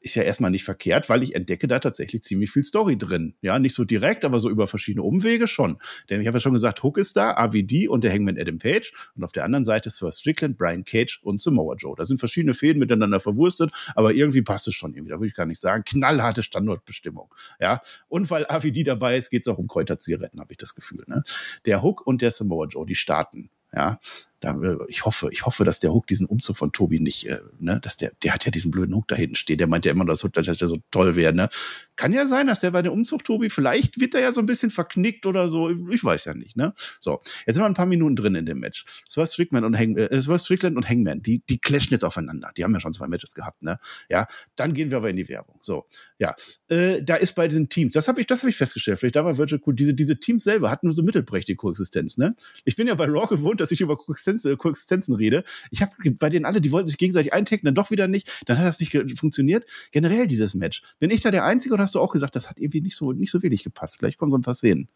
[0.00, 3.34] Ist ja erstmal nicht verkehrt, weil ich entdecke da tatsächlich ziemlich viel Story drin.
[3.42, 5.78] Ja, nicht so direkt, aber so über verschiedene Umwege schon.
[6.08, 8.92] Denn ich habe ja schon gesagt, Hook ist da, AVD und der Hangman Adam Page
[9.14, 11.94] und auf der anderen Seite Sir Strickland, Brian Cage und Samoa Joe.
[11.96, 15.34] Da sind verschiedene Fäden miteinander verwurstet, aber irgendwie passt es schon irgendwie, da würde ich
[15.34, 15.84] gar nicht sagen.
[15.84, 17.34] Knallharte Standortbestimmung.
[17.60, 21.04] Ja, und weil AVD dabei ist, geht es auch um Kräuterzigaretten, habe ich das Gefühl.
[21.06, 21.22] Ne?
[21.66, 23.98] Der Hook und der Samoa Joe, die starten ja,
[24.40, 24.58] da,
[24.88, 27.96] ich hoffe, ich hoffe, dass der Hook diesen Umzug von Tobi nicht, äh, ne, dass
[27.96, 29.58] der, der hat ja diesen blöden Hook da hinten stehen.
[29.58, 31.48] Der meint ja immer, dass, dass der so toll wäre, ne?
[31.96, 34.46] Kann ja sein, dass der bei dem Umzug, Tobi, vielleicht wird er ja so ein
[34.46, 35.70] bisschen verknickt oder so.
[35.90, 36.74] Ich weiß ja nicht, ne?
[37.00, 38.84] So, jetzt sind wir ein paar Minuten drin in dem Match.
[39.08, 42.50] Swerve Strickland und, Hang, äh, Strickland und Hangman, die, die clashen jetzt aufeinander.
[42.56, 43.78] Die haben ja schon zwei Matches gehabt, ne?
[44.10, 44.26] Ja,
[44.56, 45.58] dann gehen wir aber in die Werbung.
[45.62, 45.86] So,
[46.18, 46.34] ja,
[46.68, 48.98] äh, da ist bei diesen Teams, das habe ich, das habe ich festgestellt.
[48.98, 49.74] Vielleicht da war Virtual cool.
[49.74, 52.36] Diese, diese Teams selber hatten nur so mittelprächtige Koexistenz, ne?
[52.64, 55.44] Ich bin ja bei Raw gewohnt, dass ich über Koexistenz, äh, Koexistenzen rede.
[55.70, 58.42] Ich habe bei denen alle, die wollten sich gegenseitig eintecken, dann doch wieder nicht.
[58.46, 59.64] Dann hat das nicht funktioniert.
[59.92, 60.82] Generell dieses Match.
[60.98, 63.12] Bin ich da der Einzige oder hast du auch gesagt, das hat irgendwie nicht so,
[63.12, 63.98] nicht so wenig gepasst?
[63.98, 64.88] Gleich kommen so ein paar Szenen.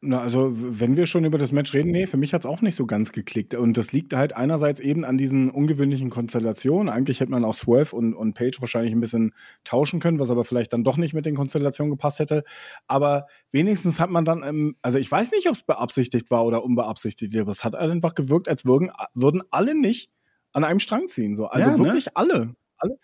[0.00, 2.60] Na, also, wenn wir schon über das Match reden, nee, für mich hat es auch
[2.60, 3.56] nicht so ganz geklickt.
[3.56, 6.88] Und das liegt halt einerseits eben an diesen ungewöhnlichen Konstellationen.
[6.88, 9.34] Eigentlich hätte man auch Swerve und, und Page wahrscheinlich ein bisschen
[9.64, 12.44] tauschen können, was aber vielleicht dann doch nicht mit den Konstellationen gepasst hätte.
[12.86, 17.36] Aber wenigstens hat man dann, also ich weiß nicht, ob es beabsichtigt war oder unbeabsichtigt,
[17.36, 20.12] aber es hat einfach gewirkt, als würden, würden alle nicht
[20.52, 21.34] an einem Strang ziehen.
[21.34, 21.46] So.
[21.46, 21.84] Also ja, ne?
[21.84, 22.54] wirklich alle.
[22.76, 22.98] alle.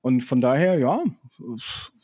[0.00, 1.02] Und von daher, ja.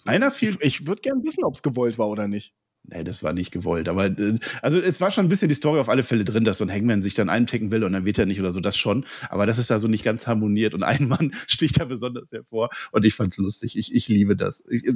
[0.05, 0.51] Einer viel.
[0.61, 2.53] Ich, ich würde gern wissen, ob es gewollt war oder nicht.
[2.87, 3.89] Nee, das war nicht gewollt.
[3.89, 6.59] Aber äh, also es war schon ein bisschen die Story auf alle Fälle drin, dass
[6.59, 8.77] so ein Hangman sich dann eintecken will und dann wird er nicht oder so, das
[8.77, 9.07] schon.
[9.31, 12.69] Aber das ist da so nicht ganz harmoniert und ein Mann sticht da besonders hervor
[12.93, 13.79] und ich fand's lustig.
[13.79, 14.63] Ich, ich liebe das.
[14.69, 14.93] Ich, äh,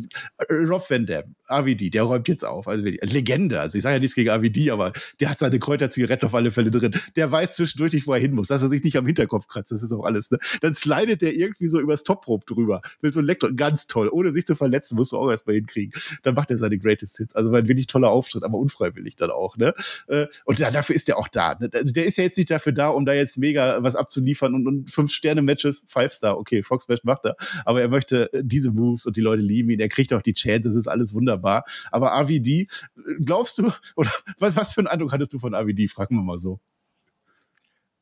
[0.51, 2.69] Rob Van Dam, AVD, der räumt jetzt auf.
[2.69, 3.59] Also Legende.
[3.59, 6.71] Also ich sage ja nichts gegen AVD, aber der hat seine Kräuterzigarette auf alle Fälle
[6.71, 6.95] drin.
[7.17, 9.73] Der weiß zwischendurch nicht, wo er hin muss, dass er sich nicht am Hinterkopf kratzt.
[9.73, 10.31] Das ist auch alles.
[10.31, 10.39] Ne?
[10.61, 12.83] Dann slidet der irgendwie so übers Top-Rope drüber.
[13.01, 14.11] Will so ein Lektor, ganz toll.
[14.13, 15.99] Ohne sich zu verletzen, musst du auch erstmal hinkriegen.
[16.23, 17.35] Dann macht er seine Greatest Hits.
[17.35, 19.57] Also weil wirklich toller Auftritt, aber unfreiwillig dann auch.
[19.57, 19.73] Ne?
[20.09, 21.57] Äh, und dafür ist der auch da.
[21.59, 21.71] Ne?
[21.73, 24.67] Also der ist ja jetzt nicht dafür da, um da jetzt mega was abzuliefern und,
[24.67, 28.43] und fünf Sterne Matches, Five Star, okay, Fox Smash macht er, aber er möchte äh,
[28.45, 29.81] diese Moves und die Leute lieben ihn.
[29.81, 31.65] Er kriegt auch die Chance, das ist alles wunderbar.
[31.91, 32.69] Aber AVD,
[33.25, 35.89] glaubst du oder was, was für einen Eindruck hattest du von AVD?
[35.89, 36.61] Fragen wir mal so.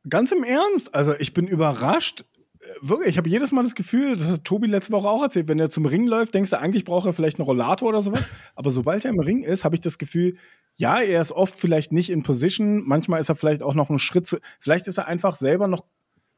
[0.08, 2.24] Ganz im Ernst, also ich bin überrascht,
[2.80, 5.58] wirklich, ich habe jedes Mal das Gefühl, das hat Tobi letzte Woche auch erzählt, wenn
[5.58, 8.28] er zum Ring läuft, denkst du, eigentlich braucht er vielleicht einen Rollator oder sowas.
[8.54, 10.36] Aber sobald er im Ring ist, habe ich das Gefühl,
[10.76, 13.98] ja, er ist oft vielleicht nicht in Position, manchmal ist er vielleicht auch noch einen
[13.98, 15.84] Schritt zu, vielleicht ist er einfach selber noch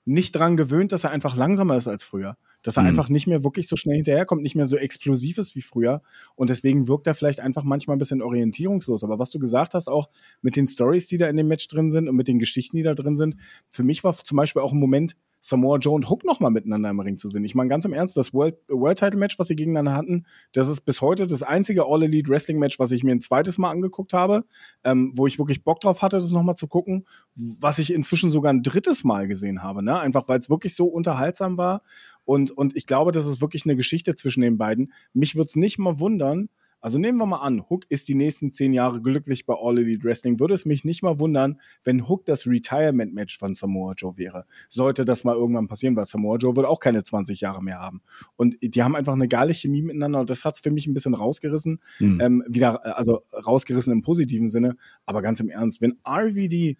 [0.04, 2.36] nicht dran gewöhnt, dass er einfach langsamer ist als früher.
[2.62, 2.88] Dass er mhm.
[2.88, 6.02] einfach nicht mehr wirklich so schnell hinterherkommt, nicht mehr so explosiv ist wie früher.
[6.34, 9.04] Und deswegen wirkt er vielleicht einfach manchmal ein bisschen orientierungslos.
[9.04, 10.08] Aber was du gesagt hast, auch
[10.42, 12.82] mit den Stories, die da in dem Match drin sind und mit den Geschichten, die
[12.82, 13.36] da drin sind,
[13.68, 17.00] für mich war zum Beispiel auch ein Moment, Samoa Joe und Hook nochmal miteinander im
[17.00, 17.44] Ring zu sehen.
[17.44, 20.68] Ich meine, ganz im Ernst, das World, World Title Match, was sie gegeneinander hatten, das
[20.68, 23.70] ist bis heute das einzige All Elite Wrestling Match, was ich mir ein zweites Mal
[23.70, 24.44] angeguckt habe,
[24.84, 28.52] ähm, wo ich wirklich Bock drauf hatte, das nochmal zu gucken, was ich inzwischen sogar
[28.52, 29.98] ein drittes Mal gesehen habe, ne?
[29.98, 31.82] Einfach weil es wirklich so unterhaltsam war.
[32.28, 34.92] Und, und ich glaube, das ist wirklich eine Geschichte zwischen den beiden.
[35.14, 36.50] Mich würde es nicht mal wundern,
[36.80, 40.04] Also nehmen wir mal an, Hook ist die nächsten zehn Jahre glücklich bei All Elite
[40.04, 40.38] Wrestling.
[40.38, 44.44] Würde es mich nicht mal wundern, wenn Hook das Retirement-Match von Samoa Joe wäre.
[44.68, 48.02] Sollte das mal irgendwann passieren, weil Samoa Joe wird auch keine 20 Jahre mehr haben.
[48.36, 50.92] Und die haben einfach eine geile Chemie miteinander und das hat es für mich ein
[50.92, 51.80] bisschen rausgerissen.
[51.98, 52.20] Mhm.
[52.20, 54.76] Ähm, wieder, also rausgerissen im positiven Sinne.
[55.06, 56.76] Aber ganz im Ernst, wenn RVD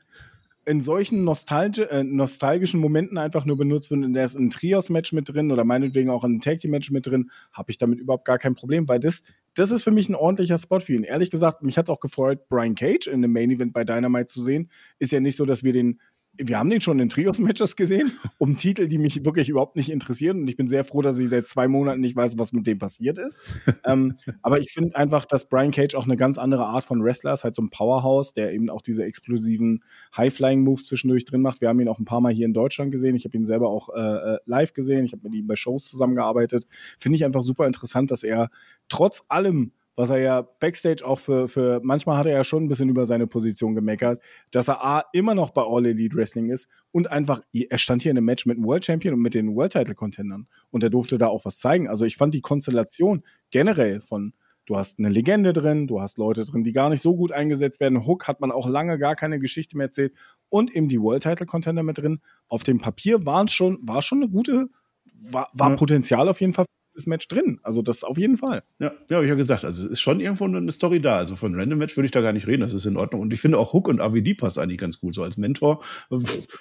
[0.69, 5.15] in solchen Nostalgi äh, nostalgischen Momenten einfach nur benutzt wird, in der ist ein Trios-Match
[5.15, 8.55] mit drin oder meinetwegen auch ein Tag-Team-Match mit drin, habe ich damit überhaupt gar kein
[8.55, 9.23] Problem, weil das,
[9.55, 11.05] das ist für mich ein ordentlicher Spot für ihn.
[11.05, 14.43] Ehrlich gesagt, mich hat es auch gefreut, Brian Cage in einem Main-Event bei Dynamite zu
[14.43, 14.69] sehen.
[14.99, 16.01] Ist ja nicht so, dass wir den
[16.39, 20.41] wir haben den schon in Trios-Matches gesehen, um Titel, die mich wirklich überhaupt nicht interessieren.
[20.41, 22.79] Und ich bin sehr froh, dass ich seit zwei Monaten nicht weiß, was mit dem
[22.79, 23.43] passiert ist.
[23.85, 27.33] ähm, aber ich finde einfach, dass Brian Cage auch eine ganz andere Art von Wrestler
[27.33, 29.83] ist, halt so ein Powerhouse, der eben auch diese explosiven
[30.17, 31.61] High-Flying-Moves zwischendurch drin macht.
[31.61, 33.17] Wir haben ihn auch ein paar Mal hier in Deutschland gesehen.
[33.17, 35.05] Ich habe ihn selber auch äh, äh live gesehen.
[35.05, 36.67] Ich habe mit ihm bei Shows zusammengearbeitet.
[36.99, 38.51] Finde ich einfach super interessant, dass er
[38.89, 42.69] trotz allem was er ja backstage auch für, für, manchmal hat er ja schon ein
[42.69, 44.23] bisschen über seine Position gemeckert,
[44.53, 48.13] dass er A, immer noch bei All Elite Wrestling ist und einfach, er stand hier
[48.13, 50.91] in einem Match mit dem World Champion und mit den World Title Contendern und er
[50.91, 51.89] durfte da auch was zeigen.
[51.89, 54.35] Also ich fand die Konstellation generell von,
[54.67, 57.81] du hast eine Legende drin, du hast Leute drin, die gar nicht so gut eingesetzt
[57.81, 58.07] werden.
[58.07, 60.13] Hook hat man auch lange gar keine Geschichte mehr erzählt
[60.49, 62.21] und eben die World Title Contender mit drin.
[62.47, 64.69] Auf dem Papier waren schon, war schon eine gute,
[65.33, 66.67] war, war Potenzial auf jeden Fall
[66.99, 67.61] gutes Match drin.
[67.63, 68.63] Also das auf jeden Fall.
[68.81, 69.65] Ja, ja habe ich ja gesagt.
[69.65, 71.17] Also es ist schon irgendwo eine Story da.
[71.17, 72.63] Also von Random Match würde ich da gar nicht reden.
[72.63, 73.23] Das ist in Ordnung.
[73.23, 75.15] Und ich finde auch Hook und AVD passt eigentlich ganz gut.
[75.15, 75.83] So als Mentor.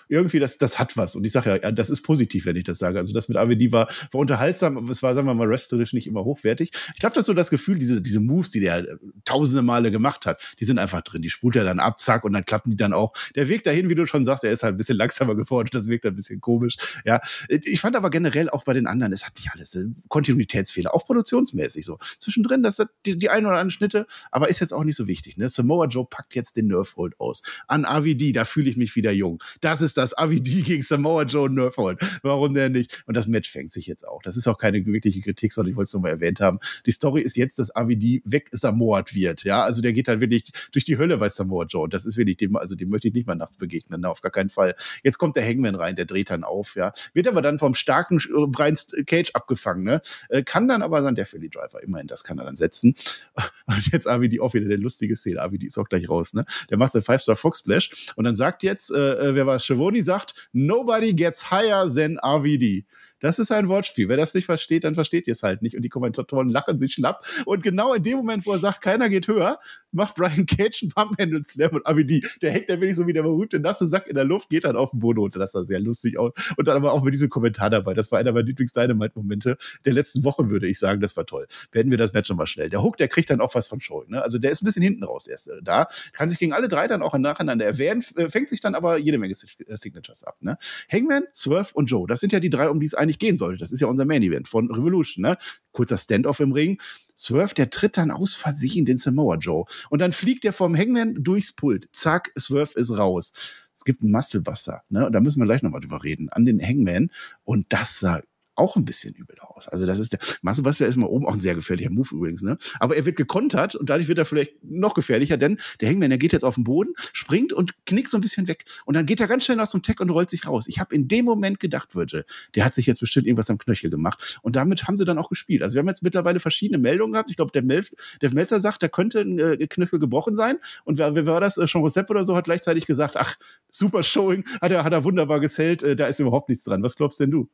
[0.08, 1.16] Irgendwie, das, das hat was.
[1.16, 3.00] Und ich sage ja, das ist positiv, wenn ich das sage.
[3.00, 6.08] Also das mit AVD war, war unterhaltsam, aber es war, sagen wir mal, wrestlerisch nicht
[6.08, 6.72] immer hochwertig.
[6.94, 9.92] Ich glaube, das ist so das Gefühl, diese, diese Moves, die der äh, tausende Male
[9.92, 11.22] gemacht hat, die sind einfach drin.
[11.22, 13.14] Die spult er dann ab, zack, und dann klappen die dann auch.
[13.36, 15.70] Der Weg dahin, wie du schon sagst, er ist halt ein bisschen langsamer geworden.
[15.72, 16.76] Das wirkt ein bisschen komisch.
[17.06, 19.76] Ja, ich fand aber generell auch bei den anderen, es hat nicht alles.
[19.76, 19.86] Äh,
[20.28, 20.94] Kontinuitätsfehler.
[20.94, 21.98] Auch produktionsmäßig so.
[22.18, 25.08] Zwischendrin, das hat die, die ein oder andere Schnitte, aber ist jetzt auch nicht so
[25.08, 25.38] wichtig.
[25.38, 25.48] Ne?
[25.50, 27.44] Samoa Joe packt jetzt den Nerfhold aus.
[27.68, 29.42] An AVD, da fühle ich mich wieder jung.
[29.62, 32.00] Das ist das AVD gegen Samoa Joe Nerfhold.
[32.22, 33.04] Warum denn nicht?
[33.08, 34.22] Und das Match fängt sich jetzt auch.
[34.24, 36.60] Das ist auch keine wirkliche Kritik, sondern ich wollte es nochmal erwähnt haben.
[36.86, 39.44] Die Story ist jetzt, dass AVD weg Samoat wird.
[39.44, 41.84] Ja, also der geht halt wirklich durch die Hölle bei Samoa Joe.
[41.84, 44.02] Und das ist wirklich dem, also dem möchte ich nicht mal nachts begegnen.
[44.02, 44.76] Na, auf gar keinen Fall.
[45.04, 46.76] Jetzt kommt der Hangman rein, der dreht dann auf.
[46.76, 48.20] Ja, wird aber dann vom starken
[48.52, 48.76] Brian
[49.06, 49.84] Cage abgefangen.
[49.84, 50.02] Ne?
[50.30, 51.82] Äh, kann dann aber dann der Philly Driver.
[51.84, 52.96] Immerhin, das kann er dann setzen.
[53.66, 55.42] Und jetzt AVD auch wieder der lustige Szene.
[55.42, 56.46] AVD ist auch gleich raus, ne?
[56.70, 59.66] Der macht den Five-Star Fox Splash und dann sagt jetzt, äh, äh wer war es?
[59.66, 62.86] Schiavone sagt, nobody gets higher than RVD.
[63.20, 64.10] Das ist ein Wortspiel.
[64.10, 65.76] Wer das nicht versteht, dann versteht ihr es halt nicht.
[65.76, 67.26] Und die Kommentatoren lachen sich schlapp.
[67.46, 69.60] Und genau in dem Moment, wo er sagt, keiner geht höher,
[69.92, 73.24] macht Brian Cage einen Pumphandle Slam und AVD, der hängt dann wirklich so wie der
[73.24, 75.40] berühmte nasse Sack in der Luft, geht dann auf den Boden runter.
[75.40, 76.34] Das sah sehr lustig aus.
[76.58, 77.94] Und dann aber auch mit diesem Kommentar dabei.
[77.94, 81.02] Das war einer meiner Lieblings-Dynamite-Momente der letzten Wochen, würde ich sagen.
[81.02, 81.48] Das war toll.
[81.72, 82.70] Beenden wir das Match nochmal schnell.
[82.70, 84.04] Der Hook, der kriegt dann auch was von Show.
[84.08, 84.22] Ne?
[84.22, 85.88] Also der ist ein bisschen hinten raus erst äh, da.
[86.14, 89.18] Kann sich gegen alle drei dann auch nacheinander erwähnen, äh, fängt sich dann aber jede
[89.18, 90.38] Menge äh, Signatures ab.
[90.42, 90.58] Ne?
[90.92, 92.08] Hangman, Swerve und Joe.
[92.08, 93.60] Das sind ja die drei, um die es eigentlich gehen sollte.
[93.60, 95.24] Das ist ja unser Main Event von Revolution.
[95.24, 95.38] Ne?
[95.72, 96.80] Kurzer Standoff im Ring.
[97.18, 99.66] Swerve, der tritt dann aus Versehen den Samoa Joe.
[99.90, 101.88] Und dann fliegt er vom Hangman durchs Pult.
[101.92, 103.34] Zack, Swerve ist raus.
[103.76, 105.06] Es gibt einen Musclebuster, ne?
[105.06, 107.12] Und da müssen wir gleich nochmal drüber reden, an den Hangman.
[107.44, 108.22] Und das sah
[108.58, 109.68] auch ein bisschen übel aus.
[109.68, 112.42] Also das ist der Marcel Buster ist mal oben auch ein sehr gefährlicher Move übrigens,
[112.42, 112.58] ne?
[112.80, 116.18] Aber er wird gekontert und dadurch wird er vielleicht noch gefährlicher, denn der Hangman, der
[116.18, 119.20] geht jetzt auf den Boden, springt und knickt so ein bisschen weg und dann geht
[119.20, 120.66] er ganz schnell noch zum Tech und rollt sich raus.
[120.68, 122.26] Ich habe in dem Moment gedacht, Virgil,
[122.56, 125.30] der hat sich jetzt bestimmt irgendwas am Knöchel gemacht und damit haben sie dann auch
[125.30, 125.62] gespielt.
[125.62, 127.30] Also wir haben jetzt mittlerweile verschiedene Meldungen gehabt.
[127.30, 127.86] Ich glaube, der, Mel
[128.22, 131.58] der Melzer sagt, da könnte ein äh, Knöchel gebrochen sein und wer, wer war das?
[131.58, 133.36] Äh, Sean Rosepp oder so hat gleichzeitig gesagt, ach,
[133.70, 136.82] super Showing, hat er, hat er wunderbar gesellt, äh, da ist überhaupt nichts dran.
[136.84, 137.50] Was glaubst denn du?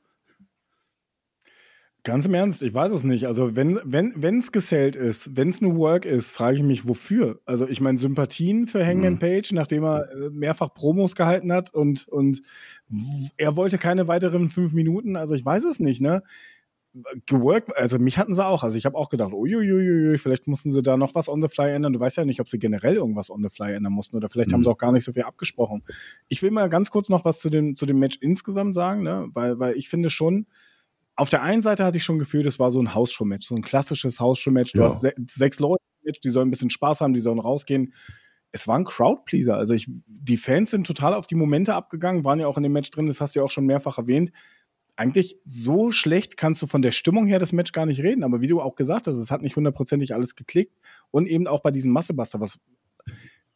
[2.06, 3.28] Ganz im Ernst, ich weiß es nicht.
[3.28, 6.86] Also wenn wenn wenn es gesellt ist, wenn es nur Work ist, frage ich mich
[6.86, 7.40] wofür.
[7.46, 9.20] Also ich meine Sympathien für Hangman mhm.
[9.20, 12.42] Page, nachdem er äh, mehrfach Promos gehalten hat und und
[13.38, 15.16] er wollte keine weiteren fünf Minuten.
[15.16, 16.24] Also ich weiß es nicht, ne?
[17.26, 18.64] Geworkt, also mich hatten sie auch.
[18.64, 21.72] Also ich habe auch gedacht, uiuiui, vielleicht mussten sie da noch was on the fly
[21.72, 21.94] ändern.
[21.94, 24.50] Du weißt ja nicht, ob sie generell irgendwas on the fly ändern mussten oder vielleicht
[24.50, 24.56] mhm.
[24.56, 25.84] haben sie auch gar nicht so viel abgesprochen.
[26.28, 29.30] Ich will mal ganz kurz noch was zu dem zu dem Match insgesamt sagen, ne?
[29.32, 30.48] Weil weil ich finde schon
[31.16, 33.62] auf der einen Seite hatte ich schon Gefühl, das war so ein Hausshow-Match, so ein
[33.62, 34.74] klassisches Hausshow-Match.
[34.74, 34.86] Du ja.
[34.86, 35.84] hast se sechs Leute
[36.24, 37.94] die sollen ein bisschen Spaß haben, die sollen rausgehen.
[38.52, 39.56] Es war ein Crowdpleaser.
[39.56, 42.74] Also ich, die Fans sind total auf die Momente abgegangen, waren ja auch in dem
[42.74, 44.32] Match drin, das hast du ja auch schon mehrfach erwähnt.
[44.96, 48.42] Eigentlich so schlecht kannst du von der Stimmung her das Match gar nicht reden, aber
[48.42, 50.78] wie du auch gesagt hast, es hat nicht hundertprozentig alles geklickt
[51.10, 52.60] und eben auch bei diesem Massebuster, was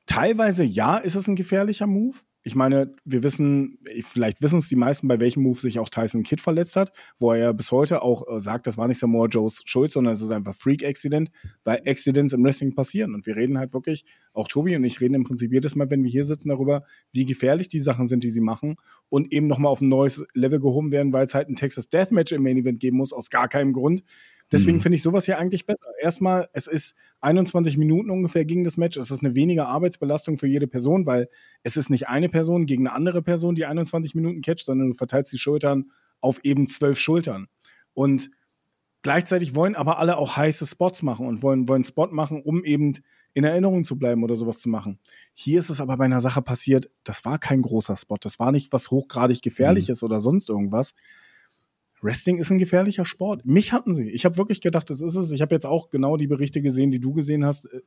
[0.08, 2.18] teilweise ja, ist es ein gefährlicher Move,
[2.48, 6.24] Ich meine, wir wissen, vielleicht wissen es die meisten, bei welchem Move sich auch Tyson
[6.24, 9.28] Kidd verletzt hat, wo er ja bis heute auch äh, sagt, das war nicht Samoa
[9.28, 11.30] Joes Schuld, sondern es ist einfach Freak-Accident,
[11.66, 13.16] weil Accidents im Wrestling passieren.
[13.16, 16.04] Und wir reden halt wirklich, auch Tobi und ich reden im Prinzip jedes Mal, wenn
[16.04, 18.78] wir hier sitzen, darüber, wie gefährlich die Sachen sind, die sie machen
[19.10, 22.32] und eben nochmal auf ein neues Level gehoben werden, weil es halt ein Texas Deathmatch
[22.32, 24.04] im Main Event geben muss, aus gar keinem Grund.
[24.52, 24.82] Deswegen mhm.
[24.82, 25.86] finde ich sowas hier eigentlich besser.
[26.00, 28.98] Erstmal, es ist 21 Minuten ungefähr gegen das Match.
[28.98, 31.28] Es ist eine weniger Arbeitsbelastung für jede Person, weil
[31.64, 34.94] es ist nicht eine Person gegen eine andere Person, die 21 Minuten catcht, sondern du
[34.94, 35.92] verteilst die Schultern
[36.22, 37.48] auf eben zwölf Schultern.
[37.94, 38.30] Und
[39.02, 42.94] gleichzeitig wollen aber alle auch heiße Spots machen und wollen, wollen Spot machen, um eben
[43.34, 45.00] in Erinnerung zu bleiben oder sowas zu machen.
[45.34, 48.18] Hier ist es aber bei einer Sache passiert, das war kein großer Spot.
[48.20, 50.06] Das war nicht was hochgradig gefährliches mhm.
[50.08, 50.96] oder sonst irgendwas.
[52.08, 53.46] Wrestling ist ein gefährlicher Sport.
[53.46, 54.10] Mich hatten sie.
[54.12, 55.32] Ich habe wirklich gedacht, das ist es.
[55.32, 57.66] Ich habe jetzt auch genau die Berichte gesehen, die du gesehen hast.
[57.66, 57.82] Äh,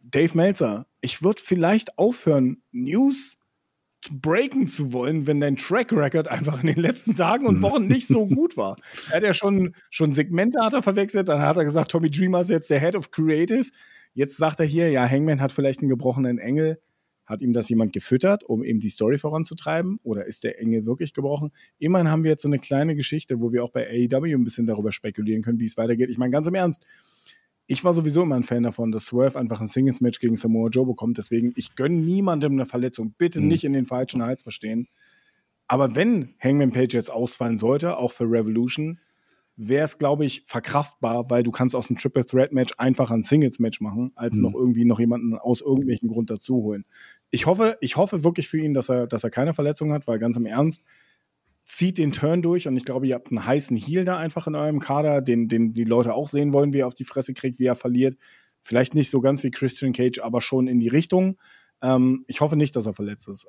[0.00, 3.36] Dave Meltzer, ich würde vielleicht aufhören, News
[4.12, 8.06] breaken zu wollen, wenn dein Track Record einfach in den letzten Tagen und Wochen nicht
[8.06, 8.76] so gut war.
[9.10, 12.40] Er hat ja schon, schon Segmente hat er verwechselt, dann hat er gesagt, Tommy Dreamer
[12.40, 13.66] ist jetzt der Head of Creative.
[14.14, 16.80] Jetzt sagt er hier, ja, Hangman hat vielleicht einen gebrochenen Engel.
[17.28, 20.00] Hat ihm das jemand gefüttert, um eben die Story voranzutreiben?
[20.02, 21.50] Oder ist der Engel wirklich gebrochen?
[21.78, 24.66] Immerhin haben wir jetzt so eine kleine Geschichte, wo wir auch bei AEW ein bisschen
[24.66, 26.08] darüber spekulieren können, wie es weitergeht.
[26.08, 26.86] Ich meine, ganz im Ernst,
[27.66, 30.86] ich war sowieso immer ein Fan davon, dass Swerve einfach ein Singles-Match gegen Samoa Joe
[30.86, 31.18] bekommt.
[31.18, 33.14] Deswegen, ich gönne niemandem eine Verletzung.
[33.18, 33.48] Bitte mhm.
[33.48, 34.88] nicht in den falschen Hals verstehen.
[35.66, 39.00] Aber wenn Hangman Page jetzt ausfallen sollte, auch für Revolution,
[39.58, 43.22] wäre es, glaube ich, verkraftbar, weil du kannst aus einem Triple Threat Match einfach ein
[43.22, 44.44] Singles Match machen, als mhm.
[44.44, 46.84] noch irgendwie noch jemanden aus irgendwelchen Grund dazu holen.
[47.30, 50.20] Ich hoffe, ich hoffe wirklich für ihn, dass er, dass er keine Verletzung hat, weil
[50.20, 50.84] ganz im Ernst,
[51.64, 54.54] zieht den Turn durch und ich glaube, ihr habt einen heißen Heal da einfach in
[54.54, 57.58] eurem Kader, den, den die Leute auch sehen wollen, wie er auf die Fresse kriegt,
[57.58, 58.16] wie er verliert.
[58.62, 61.36] Vielleicht nicht so ganz wie Christian Cage, aber schon in die Richtung.
[61.82, 63.48] Ähm, ich hoffe nicht, dass er verletzt ist.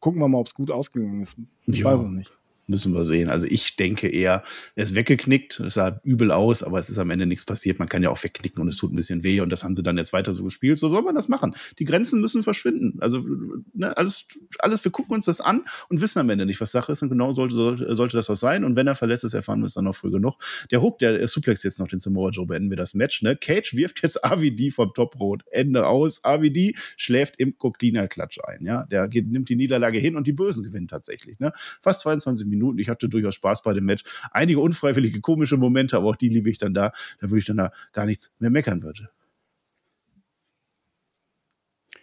[0.00, 1.36] Gucken wir mal, ob es gut ausgegangen ist.
[1.66, 1.86] Ich ja.
[1.86, 2.32] weiß es nicht.
[2.70, 3.30] Müssen wir sehen.
[3.30, 4.42] Also ich denke eher,
[4.74, 7.78] er ist weggeknickt, es sah übel aus, aber es ist am Ende nichts passiert.
[7.78, 9.82] Man kann ja auch wegknicken und es tut ein bisschen weh und das haben sie
[9.82, 10.78] dann jetzt weiter so gespielt.
[10.78, 11.54] So soll man das machen.
[11.78, 12.98] Die Grenzen müssen verschwinden.
[13.00, 13.24] Also
[13.72, 14.26] ne, alles,
[14.58, 17.08] alles, wir gucken uns das an und wissen am Ende nicht, was Sache ist und
[17.08, 18.64] genau sollte, sollte, sollte das auch sein.
[18.64, 20.36] Und wenn er verletzt ist, erfahren wir es dann noch früh genug.
[20.70, 23.22] Der Hook, der, der suplex jetzt noch den Samoa Joe, beenden wir das Match.
[23.22, 23.34] Ne?
[23.34, 25.42] Cage wirft jetzt AVD vom Top Rot.
[25.52, 26.22] Ende aus.
[26.22, 28.66] AVD schläft im Coquina-Klatsch ein.
[28.66, 28.84] Ja?
[28.84, 31.38] Der geht, nimmt die Niederlage hin und die Bösen gewinnen tatsächlich.
[31.38, 31.52] Ne?
[31.80, 32.78] Fast 22 Minuten Minuten.
[32.78, 34.04] Ich hatte durchaus Spaß bei dem Match.
[34.30, 36.92] Einige unfreiwillige, komische Momente, aber auch die liebe ich dann da.
[37.20, 39.08] Da würde ich dann da gar nichts mehr meckern würde.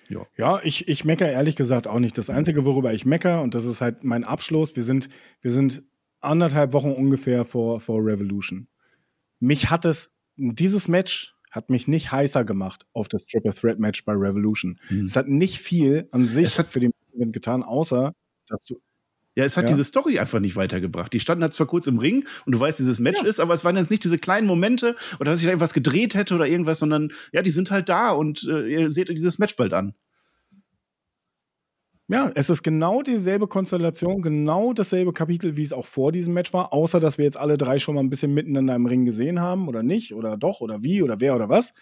[0.10, 2.18] Ja, ja ich, ich meckere ehrlich gesagt auch nicht.
[2.18, 5.10] Das Einzige, worüber ich meckere, und das ist halt mein Abschluss, wir sind,
[5.42, 5.84] wir sind
[6.22, 8.68] anderthalb Wochen ungefähr vor, vor Revolution.
[9.40, 14.04] Mich hat es, dieses Match hat mich nicht heißer gemacht auf das Triple Threat Match
[14.04, 14.80] bei Revolution.
[14.90, 15.06] Mhm.
[15.06, 18.14] Es hat nicht viel an sich für den Event getan, außer
[18.48, 18.82] dass du
[19.36, 19.72] ja, es hat ja.
[19.72, 21.12] diese Story einfach nicht weitergebracht.
[21.12, 23.28] Die standen halt zwar kurz im Ring und du weißt, dieses Match ja.
[23.28, 26.16] ist, aber es waren jetzt nicht diese kleinen Momente oder dass ich da irgendwas gedreht
[26.16, 29.56] hätte oder irgendwas, sondern ja, die sind halt da und äh, ihr seht dieses Match
[29.56, 29.94] bald an.
[32.08, 36.54] Ja, es ist genau dieselbe Konstellation, genau dasselbe Kapitel, wie es auch vor diesem Match
[36.54, 39.40] war, außer dass wir jetzt alle drei schon mal ein bisschen miteinander im Ring gesehen
[39.40, 41.74] haben oder nicht oder doch oder wie oder wer oder was.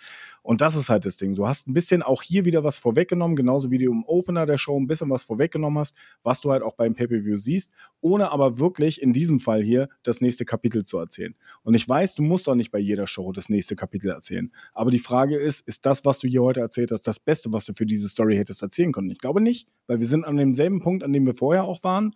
[0.41, 1.35] Und das ist halt das Ding.
[1.35, 4.57] Du hast ein bisschen auch hier wieder was vorweggenommen, genauso wie du im Opener der
[4.57, 7.71] Show ein bisschen was vorweggenommen hast, was du halt auch beim Pay-Per-View siehst,
[8.01, 11.35] ohne aber wirklich in diesem Fall hier das nächste Kapitel zu erzählen.
[11.63, 14.51] Und ich weiß, du musst auch nicht bei jeder Show das nächste Kapitel erzählen.
[14.73, 17.65] Aber die Frage ist, ist das, was du hier heute erzählt hast, das Beste, was
[17.65, 19.09] du für diese Story hättest erzählen können?
[19.09, 22.15] Ich glaube nicht, weil wir sind an demselben Punkt, an dem wir vorher auch waren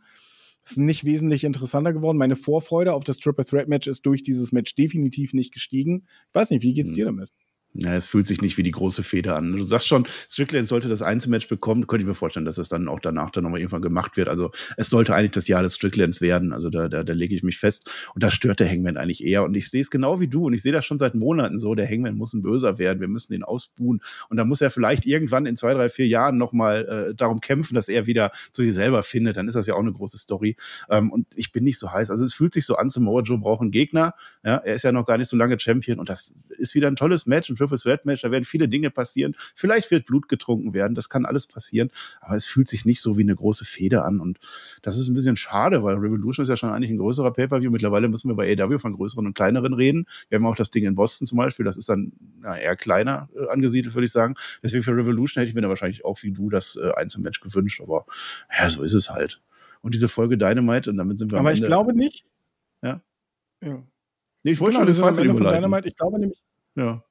[0.63, 2.17] Es ist nicht wesentlich interessanter geworden.
[2.17, 6.05] Meine Vorfreude auf das Triple Threat Match ist durch dieses Match definitiv nicht gestiegen.
[6.29, 6.95] Ich weiß nicht, wie geht's hm.
[6.95, 7.31] dir damit?
[7.79, 9.55] Ja, es fühlt sich nicht wie die große Feder an.
[9.55, 11.85] Du sagst schon, Strickland sollte das Einzelmatch bekommen.
[11.85, 14.29] Könnte ich mir vorstellen, dass es dann auch danach dann nochmal irgendwann gemacht wird.
[14.29, 16.53] Also es sollte eigentlich das Jahr des Stricklands werden.
[16.53, 17.91] Also da, da, da lege ich mich fest.
[18.15, 19.43] Und da stört der Hangman eigentlich eher.
[19.43, 20.47] Und ich sehe es genau wie du.
[20.47, 21.75] Und ich sehe das schon seit Monaten so.
[21.75, 22.99] Der Hangman muss ein Böser werden.
[22.99, 24.01] Wir müssen ihn ausbuhen.
[24.29, 27.75] Und da muss er vielleicht irgendwann in zwei, drei, vier Jahren nochmal äh, darum kämpfen,
[27.75, 29.37] dass er wieder zu sich selber findet.
[29.37, 30.55] Dann ist das ja auch eine große Story.
[30.89, 32.09] Ähm, und ich bin nicht so heiß.
[32.09, 34.15] Also es fühlt sich so an, Samoa Joe braucht einen Gegner.
[34.43, 35.99] Ja, er ist ja noch gar nicht so lange Champion.
[35.99, 38.21] Und das ist wieder ein tolles Match, ein Triple Threat Match.
[38.21, 39.35] Da werden viele Dinge passieren.
[39.55, 41.91] Vielleicht wird Blut getrunken werden, das kann alles passieren,
[42.21, 44.39] aber es fühlt sich nicht so wie eine große Feder an und
[44.81, 47.71] das ist ein bisschen schade, weil Revolution ist ja schon eigentlich ein größerer Pay-Per-View.
[47.71, 50.05] Mittlerweile müssen wir bei AW von größeren und kleineren reden.
[50.29, 53.29] Wir haben auch das Ding in Boston zum Beispiel, das ist dann na, eher kleiner
[53.35, 54.35] äh, angesiedelt, würde ich sagen.
[54.63, 57.81] Deswegen für Revolution hätte ich mir da wahrscheinlich auch wie du das äh, Einzelmatch gewünscht,
[57.81, 58.05] aber
[58.57, 59.41] ja, so ist es halt.
[59.81, 62.25] Und diese Folge Dynamite, und damit sind wir Aber ich glaube nicht.
[62.81, 63.01] Ja.
[63.63, 63.83] Ja.
[64.43, 66.43] Nee, ich wollte genau, schon das Fazit Dynamite, Ich glaube nämlich,
[66.75, 67.03] ja.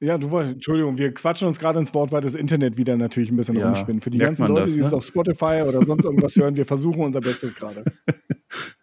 [0.00, 3.30] Ja, du wolltest, Entschuldigung, wir quatschen uns gerade ins Wort, weil das Internet wieder natürlich
[3.30, 4.04] ein bisschen ja, rumspinnt.
[4.04, 4.96] Für die ganzen Leute, das, die es ne?
[4.96, 7.84] auf Spotify oder sonst irgendwas hören, wir versuchen unser Bestes gerade.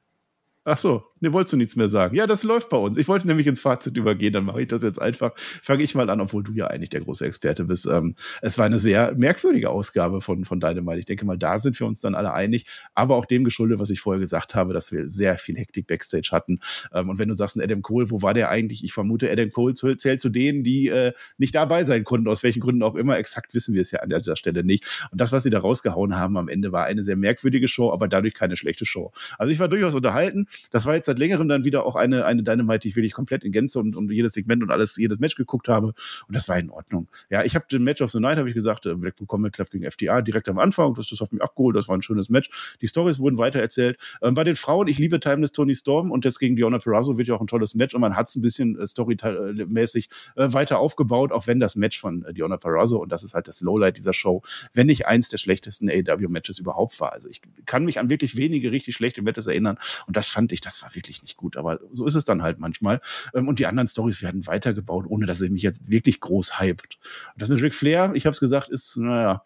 [0.67, 2.15] Ach so, ne, wolltest du nichts mehr sagen?
[2.15, 2.97] Ja, das läuft bei uns.
[2.97, 5.33] Ich wollte nämlich ins Fazit übergehen, dann mache ich das jetzt einfach.
[5.37, 7.85] Fange ich mal an, obwohl du ja eigentlich der große Experte bist.
[7.85, 10.97] Ähm, es war eine sehr merkwürdige Ausgabe von, von Dynamite.
[10.97, 12.65] Ich denke mal, da sind wir uns dann alle einig.
[12.95, 16.29] Aber auch dem geschuldet, was ich vorher gesagt habe, dass wir sehr viel Hektik Backstage
[16.31, 16.59] hatten.
[16.91, 18.83] Ähm, und wenn du sagst, Adam Cole, wo war der eigentlich?
[18.83, 22.61] Ich vermute, Adam Cole zählt zu denen, die äh, nicht dabei sein konnten, aus welchen
[22.61, 23.19] Gründen auch immer.
[23.19, 25.07] Exakt wissen wir es ja an dieser Stelle nicht.
[25.11, 28.07] Und das, was sie da rausgehauen haben am Ende, war eine sehr merkwürdige Show, aber
[28.07, 29.11] dadurch keine schlechte Show.
[29.37, 30.47] Also ich war durchaus unterhalten.
[30.71, 33.43] Das war jetzt seit längerem dann wieder auch eine, eine Dynamite, die ich wirklich komplett
[33.43, 35.87] in Gänze und, und jedes Segment und alles, jedes Match geguckt habe.
[36.27, 37.07] Und das war in Ordnung.
[37.29, 39.69] Ja, ich habe den Match of the Night, habe ich gesagt, äh, Blackpool Combat Club
[39.69, 40.93] gegen FTA direkt am Anfang.
[40.93, 41.75] Das ist auf mich abgeholt.
[41.75, 42.77] Das war ein schönes Match.
[42.81, 43.97] Die Stories wurden weitererzählt.
[44.21, 47.27] Ähm, bei den Frauen, ich liebe Timeless Tony Storm und jetzt gegen Diona Perazzo wird
[47.27, 50.79] ja auch ein tolles Match und man hat es ein bisschen äh, storymäßig äh, weiter
[50.79, 53.97] aufgebaut, auch wenn das Match von äh, Diona Perazzo und das ist halt das Lowlight
[53.97, 54.41] dieser Show,
[54.73, 57.13] wenn nicht eins der schlechtesten AEW-Matches überhaupt war.
[57.13, 59.77] Also ich kann mich an wirklich wenige richtig schlechte Matches erinnern
[60.07, 61.57] und das fand ich, das war wirklich nicht gut.
[61.57, 63.01] Aber so ist es dann halt manchmal.
[63.33, 66.99] Ähm, und die anderen Stories werden weitergebaut, ohne dass er mich jetzt wirklich groß hypt.
[67.37, 69.43] Das mit Ric Flair, ich habe es gesagt, ist, naja,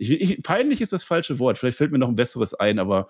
[0.00, 1.58] ich, ich, peinlich ist das falsche Wort.
[1.58, 3.08] Vielleicht fällt mir noch ein besseres ein, aber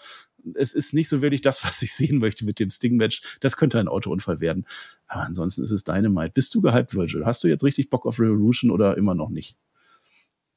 [0.54, 3.38] es ist nicht so wirklich das, was ich sehen möchte mit dem Sting-Match.
[3.40, 4.66] Das könnte ein Autounfall werden.
[5.06, 6.32] Aber ansonsten ist es Dynamite.
[6.32, 7.24] Bist du gehypt, Virgil?
[7.24, 9.56] Hast du jetzt richtig Bock auf Revolution oder immer noch nicht?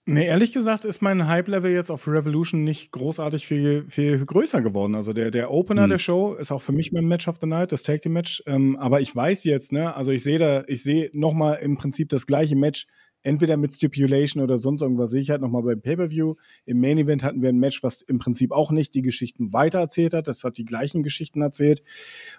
[0.06, 4.96] Nee, ehrlich gesagt ist mein Hype-Level jetzt auf Revolution nicht großartig viel, viel größer geworden.
[4.96, 5.92] Also der, der Opener hm.
[5.92, 8.44] der Show ist auch für mich mein Match of the Night, das Tag Team Match.
[8.46, 12.10] Ähm, aber ich weiß jetzt, ne, also ich sehe da, ich sehe nochmal im Prinzip
[12.10, 12.86] das gleiche Match
[13.24, 16.36] entweder mit Stipulation oder sonst irgendwas sehe ich halt nochmal beim Pay-Per-View.
[16.66, 20.14] Im Main Event hatten wir ein Match, was im Prinzip auch nicht die Geschichten weitererzählt
[20.14, 20.28] hat.
[20.28, 21.84] Das hat die gleichen Geschichten erzählt.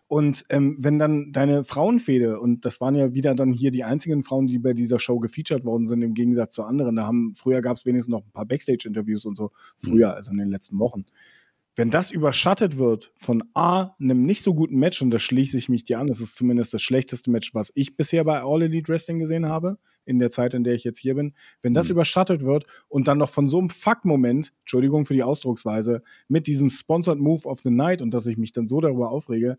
[0.07, 4.23] Und ähm, wenn dann deine Frauenfehde, und das waren ja wieder dann hier die einzigen
[4.23, 6.97] Frauen, die bei dieser Show gefeatured worden sind, im Gegensatz zu anderen.
[6.97, 9.51] Da haben, früher gab es wenigstens noch ein paar Backstage-Interviews und so.
[9.77, 10.15] Früher, mhm.
[10.15, 11.05] also in den letzten Wochen
[11.77, 15.69] wenn das überschattet wird von A, einem nicht so guten Match, und da schließe ich
[15.69, 18.89] mich dir an, das ist zumindest das schlechteste Match, was ich bisher bei All Elite
[18.89, 21.93] Wrestling gesehen habe, in der Zeit, in der ich jetzt hier bin, wenn das mhm.
[21.93, 26.71] überschattet wird und dann noch von so einem Fuck-Moment, Entschuldigung für die Ausdrucksweise, mit diesem
[26.71, 29.59] Sponsored Move of the Night und dass ich mich dann so darüber aufrege,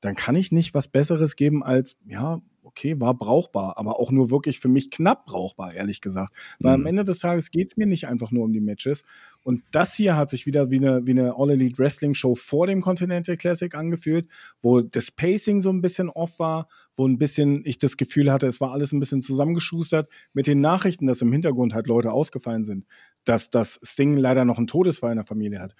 [0.00, 2.42] dann kann ich nicht was Besseres geben als, ja,
[2.76, 6.34] okay, war brauchbar, aber auch nur wirklich für mich knapp brauchbar, ehrlich gesagt.
[6.58, 6.82] Weil mhm.
[6.82, 9.04] am Ende des Tages geht es mir nicht einfach nur um die Matches.
[9.44, 12.66] Und das hier hat sich wieder wie eine, wie eine All Elite Wrestling Show vor
[12.66, 14.26] dem Continental Classic angefühlt,
[14.58, 18.48] wo das Pacing so ein bisschen off war, wo ein bisschen ich das Gefühl hatte,
[18.48, 22.64] es war alles ein bisschen zusammengeschustert mit den Nachrichten, dass im Hintergrund halt Leute ausgefallen
[22.64, 22.86] sind,
[23.24, 25.76] dass das Sting leider noch einen Todesfall in der Familie hat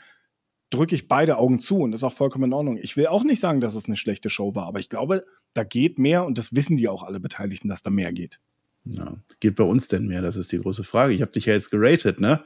[0.70, 2.78] drücke ich beide Augen zu und das ist auch vollkommen in Ordnung.
[2.78, 5.64] Ich will auch nicht sagen, dass es eine schlechte Show war, aber ich glaube, da
[5.64, 8.40] geht mehr und das wissen die auch alle Beteiligten, dass da mehr geht.
[8.84, 10.20] Ja, geht bei uns denn mehr?
[10.20, 11.14] Das ist die große Frage.
[11.14, 12.42] Ich habe dich ja jetzt geratet, ne?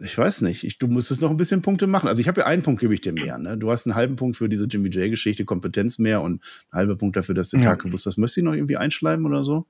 [0.00, 0.64] Ich weiß nicht.
[0.64, 2.08] Ich, du musstest noch ein bisschen Punkte machen.
[2.08, 3.36] Also ich habe ja einen Punkt, gebe ich dir mehr.
[3.36, 3.58] Ne?
[3.58, 7.16] Du hast einen halben Punkt für diese Jimmy J-Geschichte, Kompetenz mehr und einen halben Punkt
[7.16, 7.70] dafür, dass der ja.
[7.70, 8.16] Tag gewusst hast.
[8.16, 9.66] Möchtest du noch irgendwie einschleimen oder so?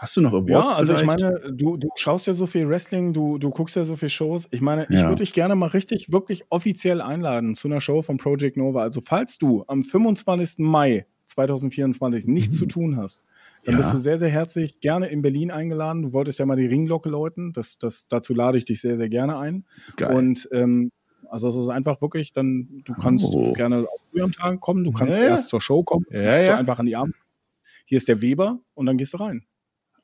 [0.00, 0.70] Hast du noch Awards?
[0.70, 1.00] Ja, also vielleicht?
[1.02, 4.08] ich meine, du, du schaust ja so viel Wrestling, du, du guckst ja so viel
[4.08, 4.48] Shows.
[4.50, 5.00] Ich meine, ja.
[5.02, 8.80] ich würde dich gerne mal richtig, wirklich offiziell einladen zu einer Show von Project Nova.
[8.80, 10.60] Also falls du am 25.
[10.60, 12.58] Mai 2024 nichts mhm.
[12.58, 13.26] zu tun hast,
[13.64, 13.78] dann ja.
[13.78, 16.00] bist du sehr, sehr herzlich gerne in Berlin eingeladen.
[16.00, 17.52] Du wolltest ja mal die Ringglocke läuten.
[17.52, 19.66] Das, das, dazu lade ich dich sehr, sehr gerne ein.
[19.96, 20.16] Geil.
[20.16, 20.92] Und ähm,
[21.28, 23.52] also es ist einfach wirklich, dann, du kannst oh.
[23.52, 26.56] gerne auch früh am Tag kommen, du kannst ja, erst zur Show kommen, ja, ja.
[26.56, 27.14] einfach an die Abend.
[27.84, 29.44] Hier ist der Weber und dann gehst du rein.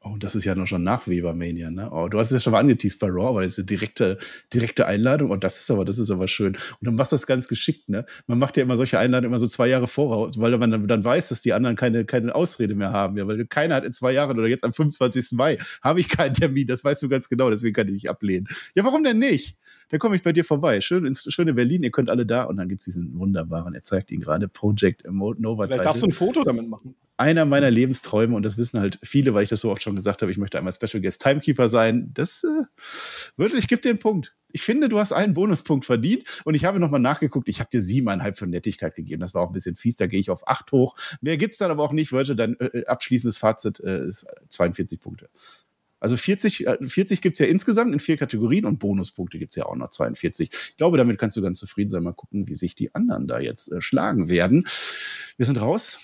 [0.00, 1.90] Oh, das ist ja noch schon nach Webermania, ne?
[1.90, 4.18] Oh, du hast es ja schon mal angeteased bei Raw, aber das ist eine direkte,
[4.52, 5.30] direkte Einladung.
[5.30, 6.54] Und oh, das ist aber, das ist aber schön.
[6.54, 8.06] Und dann machst du das ganz geschickt, ne?
[8.26, 11.04] Man macht ja immer solche Einladungen immer so zwei Jahre voraus, weil man dann, dann
[11.04, 13.16] weiß, dass die anderen keine, keine Ausrede mehr haben.
[13.16, 15.32] Ja, weil keiner hat in zwei Jahren oder jetzt am 25.
[15.32, 16.66] Mai habe ich keinen Termin.
[16.66, 18.46] Das weißt du ganz genau, deswegen kann ich nicht ablehnen.
[18.74, 19.56] Ja, warum denn nicht?
[19.88, 20.80] Dann komme ich bei dir vorbei.
[20.80, 22.44] Schön ins schöne Berlin, ihr könnt alle da.
[22.44, 25.66] Und dann gibt es diesen wunderbaren, er zeigt ihn gerade, Project Nova.
[25.66, 29.32] Vielleicht darfst du ein Foto damit machen einer meiner Lebensträume und das wissen halt viele,
[29.34, 32.10] weil ich das so oft schon gesagt habe, ich möchte einmal Special Guest Timekeeper sein.
[32.12, 32.64] Das äh,
[33.36, 34.36] wirklich, dir einen Punkt.
[34.52, 37.48] Ich finde, du hast einen Bonuspunkt verdient und ich habe nochmal nachgeguckt.
[37.48, 39.20] Ich habe dir siebeneinhalb für Nettigkeit gegeben.
[39.20, 40.96] Das war auch ein bisschen fies, da gehe ich auf acht hoch.
[41.20, 42.36] Mehr gibt es dann aber auch nicht, Virgil.
[42.36, 45.28] Dein äh, abschließendes Fazit äh, ist 42 Punkte.
[45.98, 49.64] Also 40, 40 gibt es ja insgesamt in vier Kategorien und Bonuspunkte gibt es ja
[49.64, 50.50] auch noch 42.
[50.52, 52.02] Ich glaube, damit kannst du ganz zufrieden sein.
[52.02, 54.66] Mal gucken, wie sich die anderen da jetzt äh, schlagen werden.
[55.38, 55.98] Wir sind raus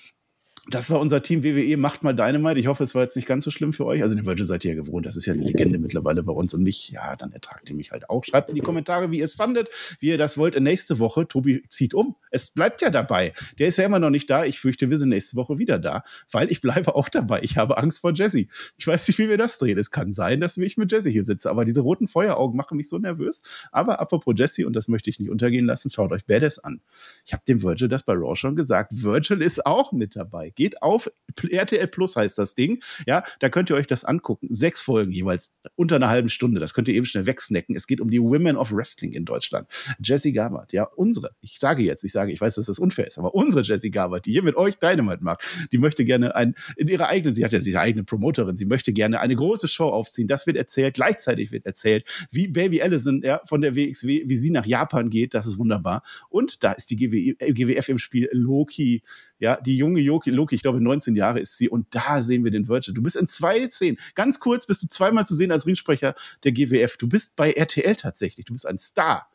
[0.69, 2.61] das war unser Team WWE, macht mal Dynamite.
[2.61, 4.01] Ich hoffe, es war jetzt nicht ganz so schlimm für euch.
[4.01, 5.05] Also den Virgil seid ihr ja gewohnt.
[5.05, 6.91] Das ist ja eine Legende mittlerweile bei uns und mich.
[6.91, 8.25] Ja, dann ertragt ihr mich halt auch.
[8.25, 10.59] Schreibt in die Kommentare, wie ihr es fandet, wie ihr das wollt.
[10.61, 12.15] Nächste Woche, Tobi zieht um.
[12.31, 13.33] Es bleibt ja dabei.
[13.59, 14.45] Der ist ja immer noch nicht da.
[14.45, 17.41] Ich fürchte, wir sind nächste Woche wieder da, weil ich bleibe auch dabei.
[17.43, 18.47] Ich habe Angst vor Jesse.
[18.77, 19.79] Ich weiß nicht, wie wir das drehen.
[19.79, 22.89] Es kann sein, dass ich mit Jesse hier sitze, aber diese roten Feueraugen machen mich
[22.89, 23.43] so nervös.
[23.73, 26.81] Aber apropos Jesse, und das möchte ich nicht untergehen lassen, schaut euch Badass an.
[27.27, 28.93] Ich habe dem Virgil das bei Raw schon gesagt.
[28.93, 30.52] Virgil ist auch mit dabei.
[30.55, 31.11] Geht auf
[31.51, 32.83] RTL Plus heißt das Ding.
[33.07, 34.49] Ja, da könnt ihr euch das angucken.
[34.51, 36.61] Sechs Folgen jeweils unter einer halben Stunde.
[36.61, 37.77] Das könnt ihr eben schnell wegsnacken.
[37.77, 39.69] Es geht um die Women of Wrestling in Deutschland.
[40.03, 41.31] Jesse Gabert, ja, unsere.
[41.41, 44.27] Ich sage jetzt, ich sage, ich weiß, dass das unfair ist, aber unsere Jesse Gabert,
[44.27, 45.43] die hier mit euch Dynamite macht,
[45.73, 48.93] die möchte gerne ein, in ihrer eigenen, sie hat ja ihre eigene Promoterin, sie möchte
[48.93, 50.29] gerne eine große Show aufziehen.
[50.29, 50.95] Das wird erzählt.
[50.95, 55.35] Gleichzeitig wird erzählt, wie Baby Allison ja, von der WXW, wie sie nach Japan geht.
[55.35, 56.03] Das ist wunderbar.
[56.29, 59.03] Und da ist die GWF im Spiel Loki
[59.43, 62.53] ja, die junge Loki, Loki, ich glaube 19 Jahre ist sie und da sehen wir
[62.53, 62.95] den Virgil.
[62.95, 66.15] Du bist in zwei Szenen, ganz kurz bist du zweimal zu sehen als Ringsprecher
[66.45, 66.97] der GWF.
[66.97, 69.29] Du bist bei RTL tatsächlich, du bist ein Star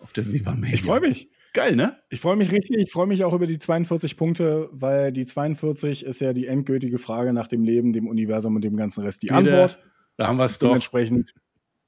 [0.00, 0.74] auf der Viva Media.
[0.74, 1.30] Ich freue mich.
[1.54, 1.96] Geil, ne?
[2.10, 2.76] Ich freue mich richtig.
[2.76, 6.98] Ich freue mich auch über die 42 Punkte, weil die 42 ist ja die endgültige
[6.98, 9.22] Frage nach dem Leben, dem Universum und dem ganzen Rest.
[9.22, 9.38] Die Bitte.
[9.38, 9.78] Antwort.
[10.18, 10.68] Da haben wir es doch.
[10.68, 11.32] Dementsprechend,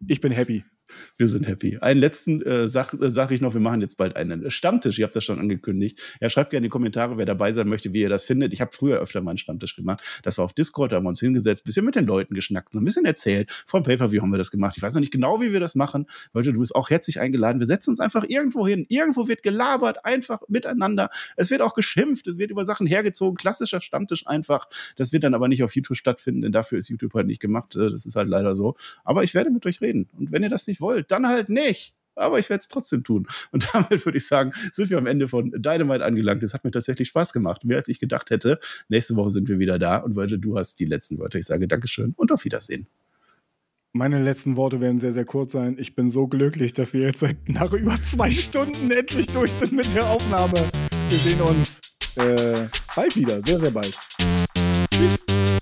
[0.09, 0.65] ich bin happy.
[1.17, 1.79] Wir sind happy.
[1.79, 4.99] Einen letzten äh, sag, äh, sag ich noch, wir machen jetzt bald einen Stammtisch.
[4.99, 6.01] Ihr habt das schon angekündigt.
[6.21, 8.53] Ja, schreibt gerne in die Kommentare, wer dabei sein möchte, wie ihr das findet.
[8.53, 10.03] Ich habe früher öfter mal einen Stammtisch gemacht.
[10.23, 12.85] Das war auf Discord, da haben wir uns hingesetzt, bisschen mit den Leuten geschnackt, ein
[12.85, 13.51] bisschen erzählt.
[13.67, 14.75] Vom Pay-Per-View haben wir das gemacht.
[14.77, 16.07] Ich weiß noch nicht genau, wie wir das machen.
[16.33, 17.61] Leute, du bist auch herzlich eingeladen.
[17.61, 18.87] Wir setzen uns einfach irgendwo hin.
[18.89, 21.11] Irgendwo wird gelabert, einfach miteinander.
[21.37, 23.37] Es wird auch geschimpft, es wird über Sachen hergezogen.
[23.37, 24.69] Klassischer Stammtisch einfach.
[24.97, 27.77] Das wird dann aber nicht auf YouTube stattfinden, denn dafür ist YouTube halt nicht gemacht.
[27.77, 28.77] Äh, das ist halt leider so.
[29.05, 30.09] Aber ich werde mit euch reden.
[30.19, 31.95] Und wenn ihr das nicht wollt, dann halt nicht.
[32.15, 33.27] Aber ich werde es trotzdem tun.
[33.53, 36.43] Und damit würde ich sagen, sind wir am Ende von Dynamite angelangt.
[36.43, 38.59] Es hat mir tatsächlich Spaß gemacht, mehr als ich gedacht hätte.
[38.89, 41.39] Nächste Woche sind wir wieder da und Wörter, du hast die letzten Wörter.
[41.39, 42.87] Ich sage Dankeschön und auf Wiedersehen.
[43.95, 45.77] Meine letzten Worte werden sehr, sehr kurz sein.
[45.79, 49.73] Ich bin so glücklich, dass wir jetzt seit nach über zwei Stunden endlich durch sind
[49.73, 50.55] mit der Aufnahme.
[51.11, 51.79] Wir sehen uns
[52.17, 53.99] äh, bald wieder, sehr, sehr bald.
[54.95, 55.62] Tschüss.